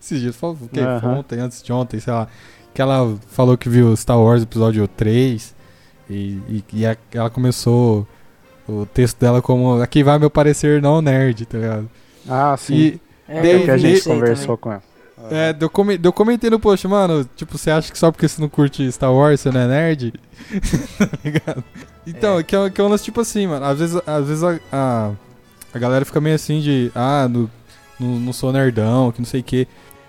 [0.00, 0.80] esses dias, foi, o quê?
[1.00, 2.28] Foi ontem, antes de ontem, sei lá.
[2.72, 5.54] Que ela falou que viu Star Wars episódio 3
[6.08, 6.14] e,
[6.48, 8.06] e, e a- ela começou
[8.68, 11.90] o texto dela como Aqui vai meu parecer não nerd, tá ligado?
[12.28, 12.74] Ah, sim.
[12.74, 14.58] E É, Daí é que a gente conversou também.
[14.58, 14.82] com ela.
[15.30, 18.40] É, eu, come, eu comentei no post, mano, tipo, você acha que só porque você
[18.40, 20.12] não curte Star Wars você não é nerd?
[20.98, 21.64] tá ligado?
[22.06, 23.64] Então, que, é, que é um lance tipo assim, mano.
[23.64, 25.10] Às vezes, às vezes a, a,
[25.74, 27.50] a galera fica meio assim de, ah, no,
[27.98, 29.66] no, não sou nerdão, que não sei o quê.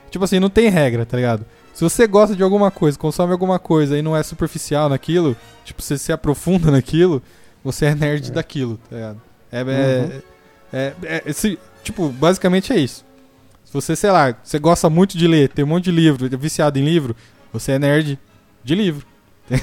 [0.09, 1.45] Tipo assim, não tem regra, tá ligado?
[1.73, 5.81] Se você gosta de alguma coisa, consome alguma coisa e não é superficial naquilo, tipo,
[5.81, 7.21] você se aprofunda naquilo,
[7.63, 9.21] você é nerd daquilo, tá ligado?
[9.51, 10.21] É, é,
[10.73, 13.05] é, é- esse- tipo, basicamente é isso.
[13.71, 16.35] Se você, sei lá, você gosta muito de ler, tem um monte de livro, é
[16.35, 17.15] viciado em livro,
[17.53, 18.19] você é nerd
[18.65, 19.05] de livro.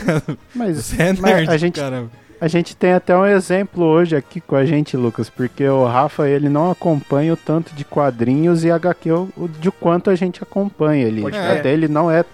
[0.55, 2.11] Mas, Você é mas nerd, a gente caramba.
[2.41, 6.27] A gente tem até um exemplo hoje aqui com a gente, Lucas, porque o Rafa
[6.29, 10.43] ele não acompanha o tanto de quadrinhos e HQ o- o- de quanto a gente
[10.43, 11.05] acompanha.
[11.07, 11.59] Ele, crer.
[11.59, 12.25] até ele não é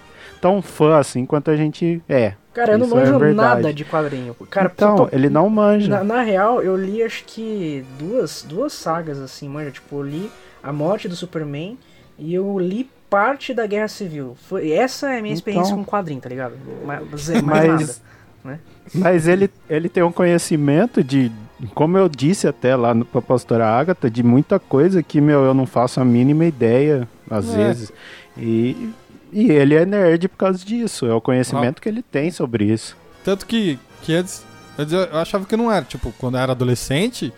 [0.40, 2.34] tão fã assim quanto a gente é.
[2.52, 3.48] Cara, eu não Isso é manjo verdade.
[3.62, 4.36] nada de quadrinho.
[4.48, 5.88] Cara, então, tô- ele não manja.
[5.88, 9.70] na, na real, eu li acho que duas, duas sagas assim, manja.
[9.72, 10.30] Tipo, eu li
[10.64, 11.78] A Morte do Superman
[12.18, 14.36] e eu li parte da Guerra Civil.
[14.48, 15.84] Foi, essa é a minha experiência Então.
[15.84, 16.54] com quadrinho, tá ligado?
[16.84, 17.02] Mais,
[17.42, 17.94] mais nada.
[18.42, 18.58] Mas,
[18.94, 21.30] mas ele, ele tem um conhecimento de,
[21.74, 25.54] como eu disse até lá no, pra pastora Agatha, de muita coisa que, meu, eu
[25.54, 27.56] não faço a mínima ideia, às É.
[27.56, 27.92] vezes.
[28.36, 28.90] E,
[29.32, 32.96] e ele é nerd por causa disso, é o conhecimento que ele tem sobre isso.
[33.24, 34.44] Tanto que, que antes,
[34.78, 35.84] antes eu eu achava que não era.
[35.84, 37.32] Tipo, quando eu era adolescente,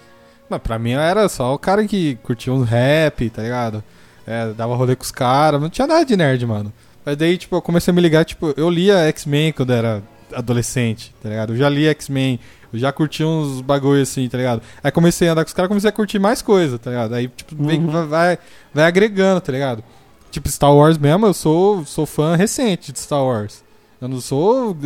[0.51, 3.83] não, pra mim era só o cara que curtia uns rap, tá ligado?
[4.27, 6.73] É, dava rolê com os caras, não tinha nada de nerd, mano.
[7.05, 10.03] Mas daí, tipo, eu comecei a me ligar, tipo, eu lia X-Men quando era
[10.35, 11.53] adolescente, tá ligado?
[11.53, 12.41] Eu já li X-Men,
[12.73, 14.61] eu já curti uns bagulho assim, tá ligado?
[14.83, 17.15] Aí comecei a andar com os caras, comecei a curtir mais coisa, tá ligado?
[17.15, 17.87] Aí, tipo, Uhum.
[17.89, 18.39] vai, vai,
[18.75, 19.83] vai agregando, tá ligado?
[20.31, 23.65] Tipo, Star Wars mesmo, eu sou, sou fã recente de Star Wars.
[24.01, 24.77] Eu não sou.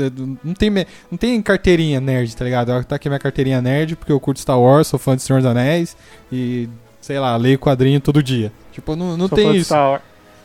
[0.44, 0.70] Não tem,
[1.10, 2.70] não tem carteirinha nerd, tá ligado?
[2.70, 5.40] Eu tá aqui minha carteirinha nerd porque eu curto Star Wars, sou fã de Senhor
[5.42, 5.96] dos Anéis
[6.30, 6.68] e,
[7.00, 8.52] sei lá, leio quadrinho todo dia.
[8.72, 9.74] Tipo, não, não Sou tem isso.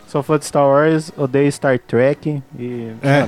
[0.07, 2.91] Sou fã de Star Wars, odeio Star Trek e.
[3.01, 3.25] É.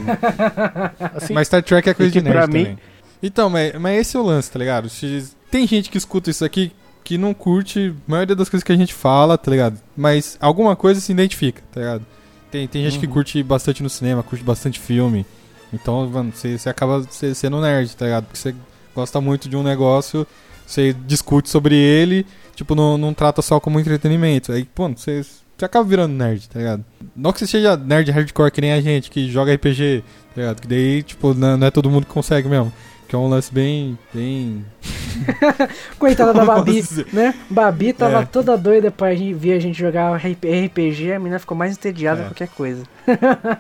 [1.18, 2.80] assim, Mas Star Trek é coisa de nerd pra mim- também.
[3.22, 4.90] Então, mas, mas esse é o lance, tá ligado?
[4.90, 6.72] Se- Tem gente que escuta isso aqui
[7.04, 9.80] que não curte a maioria das coisas que a gente fala, tá ligado?
[9.96, 12.06] Mas alguma coisa se identifica, tá ligado?
[12.52, 13.14] Tem, tem gente que Uhum.
[13.14, 15.26] curte bastante no cinema, curte bastante filme.
[15.74, 18.26] Então, mano, você, você acaba se- sendo nerd, tá ligado?
[18.26, 18.56] Porque você
[18.96, 20.26] gosta muito de um negócio,
[20.66, 22.26] você discute sobre ele,
[22.56, 24.52] tipo, não, não trata só como entretenimento.
[24.54, 25.24] Aí, pô, você,
[25.58, 26.86] você acaba virando nerd, tá ligado?
[27.16, 30.04] Não que você seja nerd hardcore que nem a gente, que joga RPG,
[30.34, 30.62] tá ligado?
[30.62, 32.72] Que daí, tipo, não, não é todo mundo que consegue mesmo.
[33.08, 33.98] Que é um lance bem.
[34.14, 34.66] bem.
[35.98, 37.34] Coitada da Babi, né?
[37.50, 38.26] Babi tava É.
[38.26, 42.24] toda doida pra ver a gente jogar RPG, a menina ficou mais entediada É.
[42.24, 42.84] que qualquer coisa.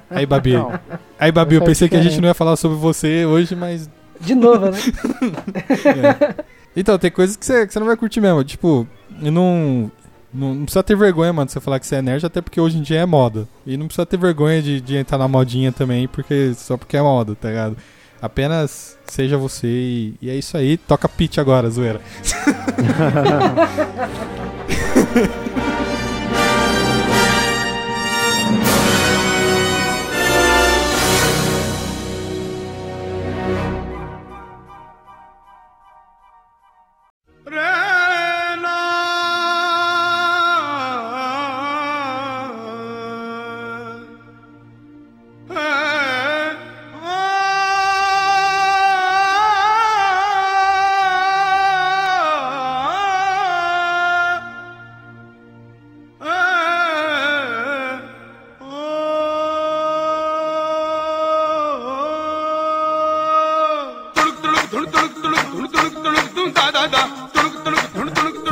[0.09, 0.53] Aí, Babi.
[0.53, 0.77] Não.
[1.19, 3.89] Aí, Babi, eu é pensei que a gente não ia falar sobre você hoje, mas.
[4.19, 4.77] De novo, né?
[6.79, 8.43] Então, tem coisas que você, que você não vai curtir mesmo.
[8.43, 8.87] Tipo,
[9.21, 9.91] e não.
[10.31, 12.59] Não, não precisa ter vergonha, mano, de você falar que você é nerd, até porque
[12.61, 13.47] hoje em dia é moda.
[13.65, 17.01] E não precisa ter vergonha de, de entrar na modinha também, porque só porque é
[17.01, 17.77] moda, tá ligado?
[18.21, 20.77] Apenas seja você e, e é isso aí.
[20.77, 22.01] Toca pitch agora, zoeira.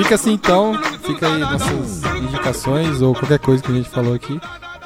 [0.06, 0.74] Fica assim então,
[1.04, 4.40] fica aí nossas indicações ou qualquer coisa que a gente falou aqui,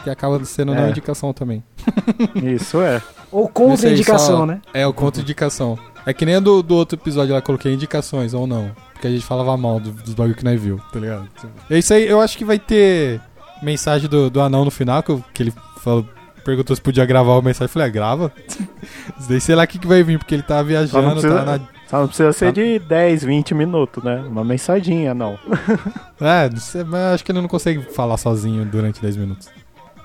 [0.03, 0.89] que acaba sendo não É.
[0.89, 1.61] indicação também.
[2.41, 3.01] Isso é.
[3.31, 4.61] Ou Esse contra aí indicação, só- né?
[4.73, 5.77] É, o contra indicação.
[6.05, 8.71] É que nem a do, do outro episódio lá, coloquei indicações ou não.
[8.93, 11.27] Porque a gente falava mal do- dos bagulho que nós viu, tá ligado?
[11.69, 13.19] É isso aí, eu acho que vai ter
[13.61, 16.05] mensagem do, do anão no final, que, eu- que ele falou,
[16.45, 17.65] perguntou se podia gravar o mensagem.
[17.65, 18.31] Eu falei, ah, grava.
[19.27, 21.59] Daí sei lá o que, que vai vir, porque ele tava viajando, precisa- tá na.
[21.89, 22.51] Só não precisa ser Tá.
[22.51, 24.23] de 10, 20 minutos, né?
[24.27, 25.39] Uma mensadinha, não.
[26.21, 29.49] É, não sei, mas acho que ele não consegue falar sozinho durante 10 minutos.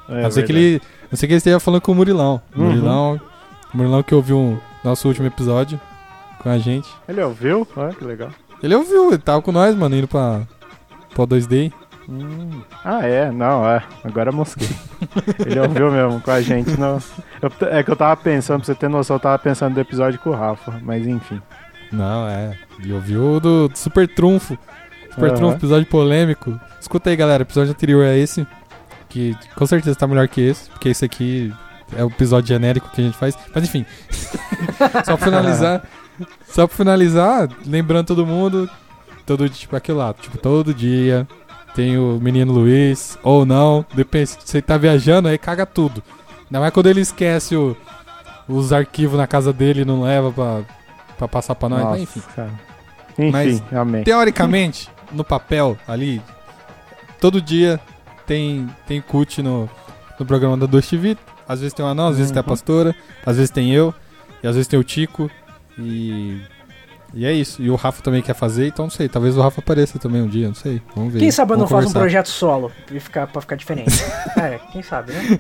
[0.09, 0.81] É a não ser que ele.
[1.11, 2.41] Não ser que ele esteja falando com o Murilão.
[2.57, 2.67] Uhum.
[2.67, 3.21] Murilão.
[3.75, 5.79] Murilão que ouviu um, nosso último episódio
[6.41, 6.89] com a gente.
[7.09, 7.67] Ele ouviu?
[7.77, 8.29] Olha que legal.
[8.63, 10.43] Ele ouviu, ele tava com nós, mano, indo pra.
[11.15, 11.73] Pro 2D.
[12.09, 12.61] Hum.
[12.85, 13.31] Ah, é?
[13.31, 13.83] Não, é.
[14.05, 14.69] Agora eu mosquei.
[15.47, 16.79] Ele ouviu mesmo com a gente.
[16.79, 16.99] No...
[17.41, 20.19] Eu- é que eu tava pensando, pra você ter noção, eu tava pensando do episódio
[20.21, 20.79] com o Rafa.
[20.83, 21.41] Mas enfim.
[21.93, 22.59] Não, é.
[22.81, 24.59] Ele ouviu do, do Super Trunfo.
[25.11, 25.37] Super Aham.
[25.37, 26.59] Trunfo, episódio polêmico.
[26.81, 27.43] Escuta aí, galera.
[27.43, 28.47] O episódio anterior é esse.
[29.09, 30.69] Que com certeza tá melhor que esse.
[30.71, 31.53] Porque esse aqui
[31.97, 33.37] é o episódio genérico que a gente faz.
[33.55, 33.87] Mas enfim.
[35.05, 35.83] só pra finalizar.
[36.49, 38.69] Só pra finalizar, lembrando todo mundo.
[39.27, 40.13] Todo dia, tipo, aquilo lá.
[40.15, 41.27] Tipo, todo dia
[41.75, 43.17] tem o menino Luiz.
[43.23, 43.85] Ou não.
[43.95, 44.31] Depende.
[44.31, 46.03] Se você tá viajando, aí caga tudo.
[46.47, 47.77] Ainda mais quando ele esquece o-
[48.49, 50.61] os arquivos na casa dele e não leva pra,
[51.19, 51.81] pra passar pra nós.
[51.83, 52.23] Mas, Nossa, enfim.
[52.35, 52.51] cara.
[53.19, 54.03] Enfim, Mas- amém.
[54.05, 56.21] Teoricamente, no papel ali,
[57.21, 57.79] todo dia
[58.27, 59.69] tem, tem cut no,
[60.19, 61.17] no programa da 2TV.
[61.49, 62.49] Às vezes tem o anão, às vezes tem a Uhum.
[62.49, 63.95] pastora, às vezes tem eu,
[64.43, 65.31] e às vezes tem o Tico.
[65.79, 66.41] E.
[67.17, 67.63] E é isso.
[67.63, 69.09] E o Rafa também quer fazer, então não sei.
[69.09, 70.83] Talvez o Rafa apareça também um dia, não sei.
[70.97, 71.21] Vamos ver.
[71.21, 73.93] Quem sabe eu não faço um projeto solo pra ficar, pra ficar diferente.
[74.37, 75.39] é, quem sabe, né?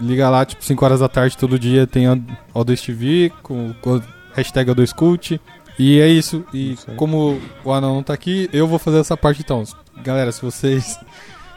[0.00, 2.16] Liga lá, tipo, 5 horas da tarde todo dia tem a
[2.54, 4.00] O2TV com, com
[4.34, 5.40] hashtag O2Cult.
[5.78, 6.44] E é isso.
[6.52, 9.64] E como o Anão não tá aqui, eu vou fazer essa parte então.
[10.02, 10.98] Galera, se vocês.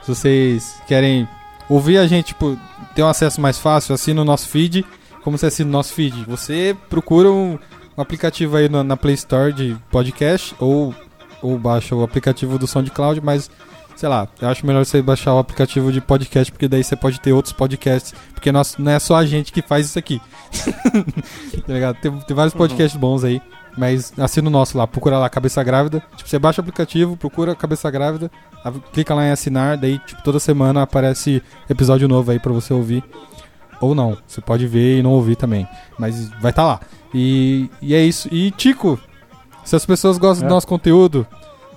[0.02, 1.28] Se vocês querem
[1.70, 2.58] ouvir a gente, tipo,
[2.96, 4.86] ter um acesso mais fácil, assina o nosso feed.
[5.22, 6.24] Como você assina o nosso feed?
[6.26, 7.60] Você procura um,
[7.98, 10.96] um aplicativo aí na, na Play Store de podcast ou,
[11.42, 13.52] ou baixa o aplicativo do SoundCloud, mas
[13.98, 17.20] sei lá, eu acho melhor você baixar o aplicativo de podcast, porque daí você pode
[17.20, 20.22] ter outros podcasts, porque nós, não é só a gente que faz isso aqui.
[21.66, 21.98] tá ligado?
[22.00, 23.42] Tem, tem vários podcasts bons aí,
[23.78, 26.02] mas assina o nosso lá, procura lá Cabeça Grávida.
[26.16, 28.30] Tipo, você baixa o aplicativo, procura Cabeça Grávida,
[28.94, 33.04] clica lá em assinar, daí tipo, toda semana aparece episódio novo aí pra você ouvir.
[33.80, 35.68] Ou não, você pode ver e não ouvir também,
[36.00, 36.80] mas vai estar lá.
[37.14, 38.28] E, e é isso.
[38.32, 39.00] E Tico,
[39.64, 40.50] se as pessoas gostam É.
[40.50, 41.26] do nosso conteúdo,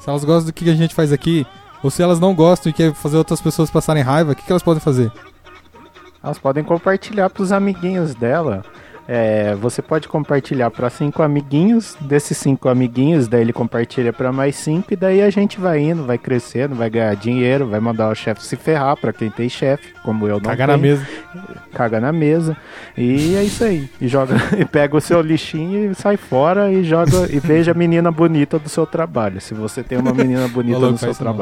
[0.00, 1.46] se elas gostam do que a gente faz aqui,
[1.82, 4.52] ou se elas não gostam e querem fazer outras pessoas passarem raiva, o que, que
[4.52, 5.10] elas podem fazer?
[6.22, 8.62] Elas podem compartilhar pros amiguinhos dela.
[9.12, 11.96] É, você pode compartilhar para cinco amiguinhos.
[12.00, 14.92] Desses cinco amiguinhos, daí ele compartilha para mais cinco.
[14.92, 18.44] E daí a gente vai indo, vai crescendo, vai ganhar dinheiro, vai mandar o chefe
[18.44, 20.78] se ferrar para quem tem chefe, como eu não Cagar tenho.
[20.78, 21.06] na mesa.
[21.74, 22.56] Caga na mesa.
[22.96, 23.90] E é isso aí.
[24.00, 27.74] E joga e pega o seu lixinho e sai fora e joga e veja a
[27.74, 29.40] menina bonita do seu trabalho.
[29.40, 31.32] Se você tem uma menina bonita no seu isso não.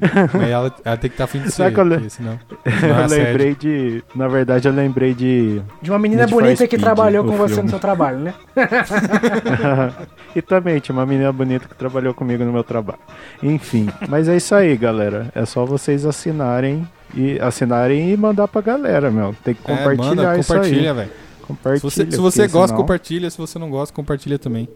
[0.32, 2.38] Mas ela, ela tem que estar afim de ser, que eu senão,
[2.80, 4.04] senão é eu lembrei de.
[4.14, 5.60] Na verdade, eu lembrei de.
[5.80, 7.64] De uma menina Need bonita que Speed, trabalhou o com você filme.
[7.64, 8.34] no seu trabalho, né?
[10.34, 12.98] e também tinha uma menina bonita que trabalhou comigo no meu trabalho.
[13.42, 15.30] Enfim, mas é isso aí, galera.
[15.34, 19.34] É só vocês assinarem e assinarem e mandar pra galera, meu.
[19.44, 20.96] Tem que É, compartilhar manda, isso compartilha, aí.
[20.96, 21.10] velho.
[21.42, 21.90] Compartilha.
[21.90, 23.30] Se você, se você gosta, senão- compartilha.
[23.30, 24.68] Se você não gosta, compartilha também.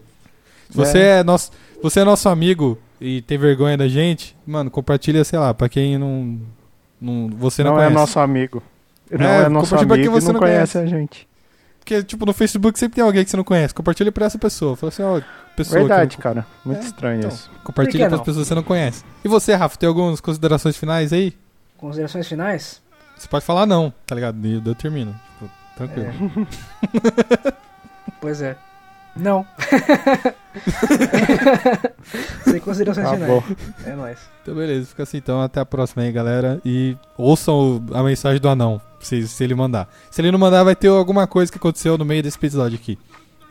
[0.69, 1.51] Se você é, nosso,
[1.83, 5.97] você é nosso amigo e tem vergonha da gente, mano, compartilha, sei lá, pra quem
[5.97, 6.39] não.
[7.01, 7.95] não você não, não é conhece.
[7.95, 8.61] nosso amigo.
[9.09, 11.27] Não É, é, nosso compartilha pra quem amigo você não não conhece a gente.
[11.79, 13.73] Porque, tipo, no Facebook sempre tem alguém que você não conhece.
[13.73, 14.75] Compartilha pra essa pessoa.
[14.77, 15.19] Fala assim, ó,
[15.55, 15.79] pessoa.
[15.79, 16.45] Verdade, cara.
[16.63, 17.29] Muito É, estranho então.
[17.31, 17.49] isso.
[17.63, 18.25] Compartilha pras não?
[18.25, 19.03] pessoas que você não conhece.
[19.25, 21.35] E você, Rafa, tem algumas considerações finais aí?
[21.77, 22.81] Considerações finais?
[23.17, 24.37] Você pode falar não, tá ligado?
[24.45, 25.19] E eu termino.
[25.39, 26.13] Tipo, tranquilo.
[28.21, 28.55] Pois é.
[29.15, 29.45] Não.
[32.43, 33.31] Sem considerações Tá finais.
[33.31, 33.43] bom.
[33.85, 34.17] É nóis.
[34.41, 34.87] Então, beleza.
[34.87, 35.41] Fica assim, então.
[35.41, 36.59] Até a próxima aí, galera.
[36.65, 39.87] E ouçam a mensagem do anão, se, se ele mandar.
[40.09, 42.97] Se ele não mandar, vai ter alguma coisa que aconteceu no meio desse episódio aqui.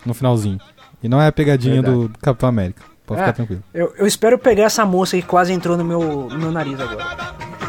[0.05, 0.59] No finalzinho.
[1.03, 2.09] E não é a pegadinha Verdade.
[2.09, 2.83] do Capitão América.
[3.07, 3.25] Pode Ah.
[3.25, 3.63] ficar tranquilo.
[3.75, 7.05] Eu, eu espero pegar essa moça que quase entrou no meu, no meu nariz agora.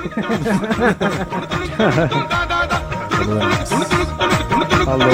[4.86, 5.08] Falou.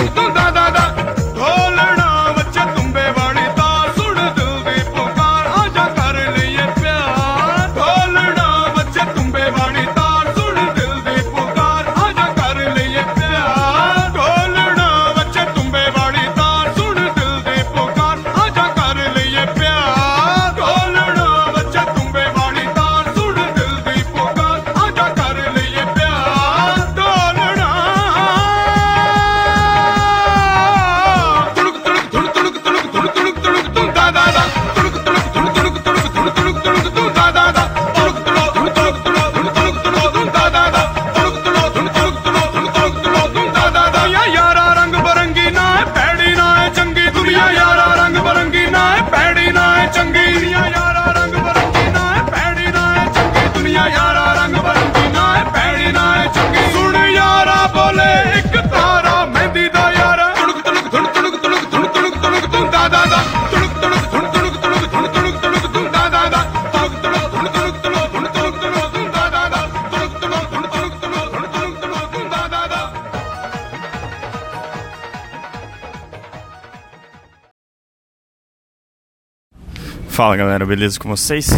[80.68, 81.49] Beleza com vocês?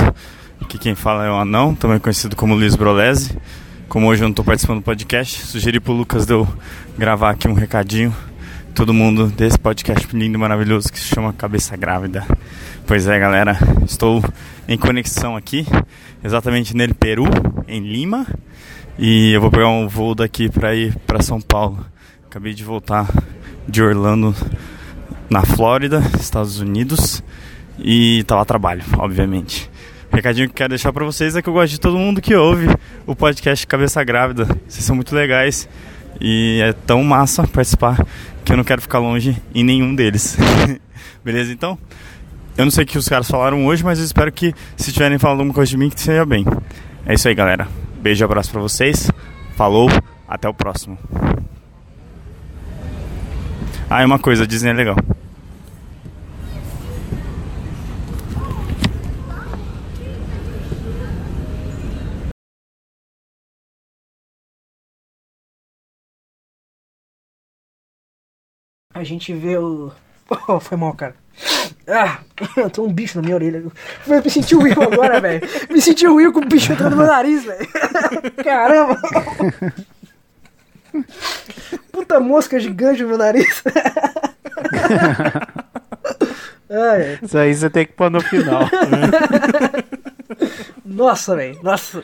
[0.61, 3.35] Aqui quem fala é o Anão, também conhecido como Luiz Brolese.
[3.87, 6.47] Como hoje eu não estou participando do podcast, sugeri pro Lucas de eu
[6.95, 8.15] gravar aqui um recadinho.
[8.75, 12.23] Todo mundo desse podcast lindo e maravilhoso que se chama Cabeça Grávida.
[12.85, 14.23] Pois é, galera, estou
[14.67, 15.65] em conexão aqui,
[16.23, 17.25] exatamente nele Peru,
[17.67, 18.27] em Lima,
[18.95, 21.83] e eu vou pegar um voo daqui para ir para São Paulo.
[22.27, 23.09] Acabei de voltar
[23.67, 24.35] de Orlando,
[25.31, 27.23] na Flórida, Estados Unidos
[27.83, 29.69] e tá lá trabalho, obviamente.
[30.11, 32.35] O recadinho que quero deixar pra vocês é que eu gosto de todo mundo que
[32.35, 32.67] ouve
[33.05, 34.45] o podcast Cabeça Grávida.
[34.67, 35.69] Vocês são muito legais
[36.19, 38.03] e é tão massa participar
[38.43, 40.35] que eu não quero ficar longe em nenhum deles.
[41.23, 41.77] Beleza, então?
[42.57, 45.17] Eu não sei o que os caras falaram hoje, mas eu espero que se tiverem
[45.17, 46.43] falado alguma coisa de mim, que seja bem.
[47.05, 47.67] É isso aí, galera.
[48.01, 49.09] Beijo e abraço pra vocês.
[49.55, 49.89] Falou,
[50.27, 50.97] até o próximo.
[53.89, 54.97] Ah, e uma coisa, Disney é legal.
[68.99, 69.91] A gente vê o.
[70.47, 71.15] Oh, foi mal, cara.
[71.87, 72.19] Ah,
[72.55, 73.63] eu tô um bicho na minha orelha.
[74.05, 75.41] Eu me senti o Will agora, velho.
[75.71, 77.67] Me senti o Will com o bicho entrando no meu nariz, velho.
[78.43, 79.01] Caramba.
[81.91, 83.63] Puta mosca gigante no meu nariz.
[87.23, 88.69] Isso aí você tem que pôr no final.
[90.85, 91.57] nossa, velho.
[91.63, 92.03] Nossa.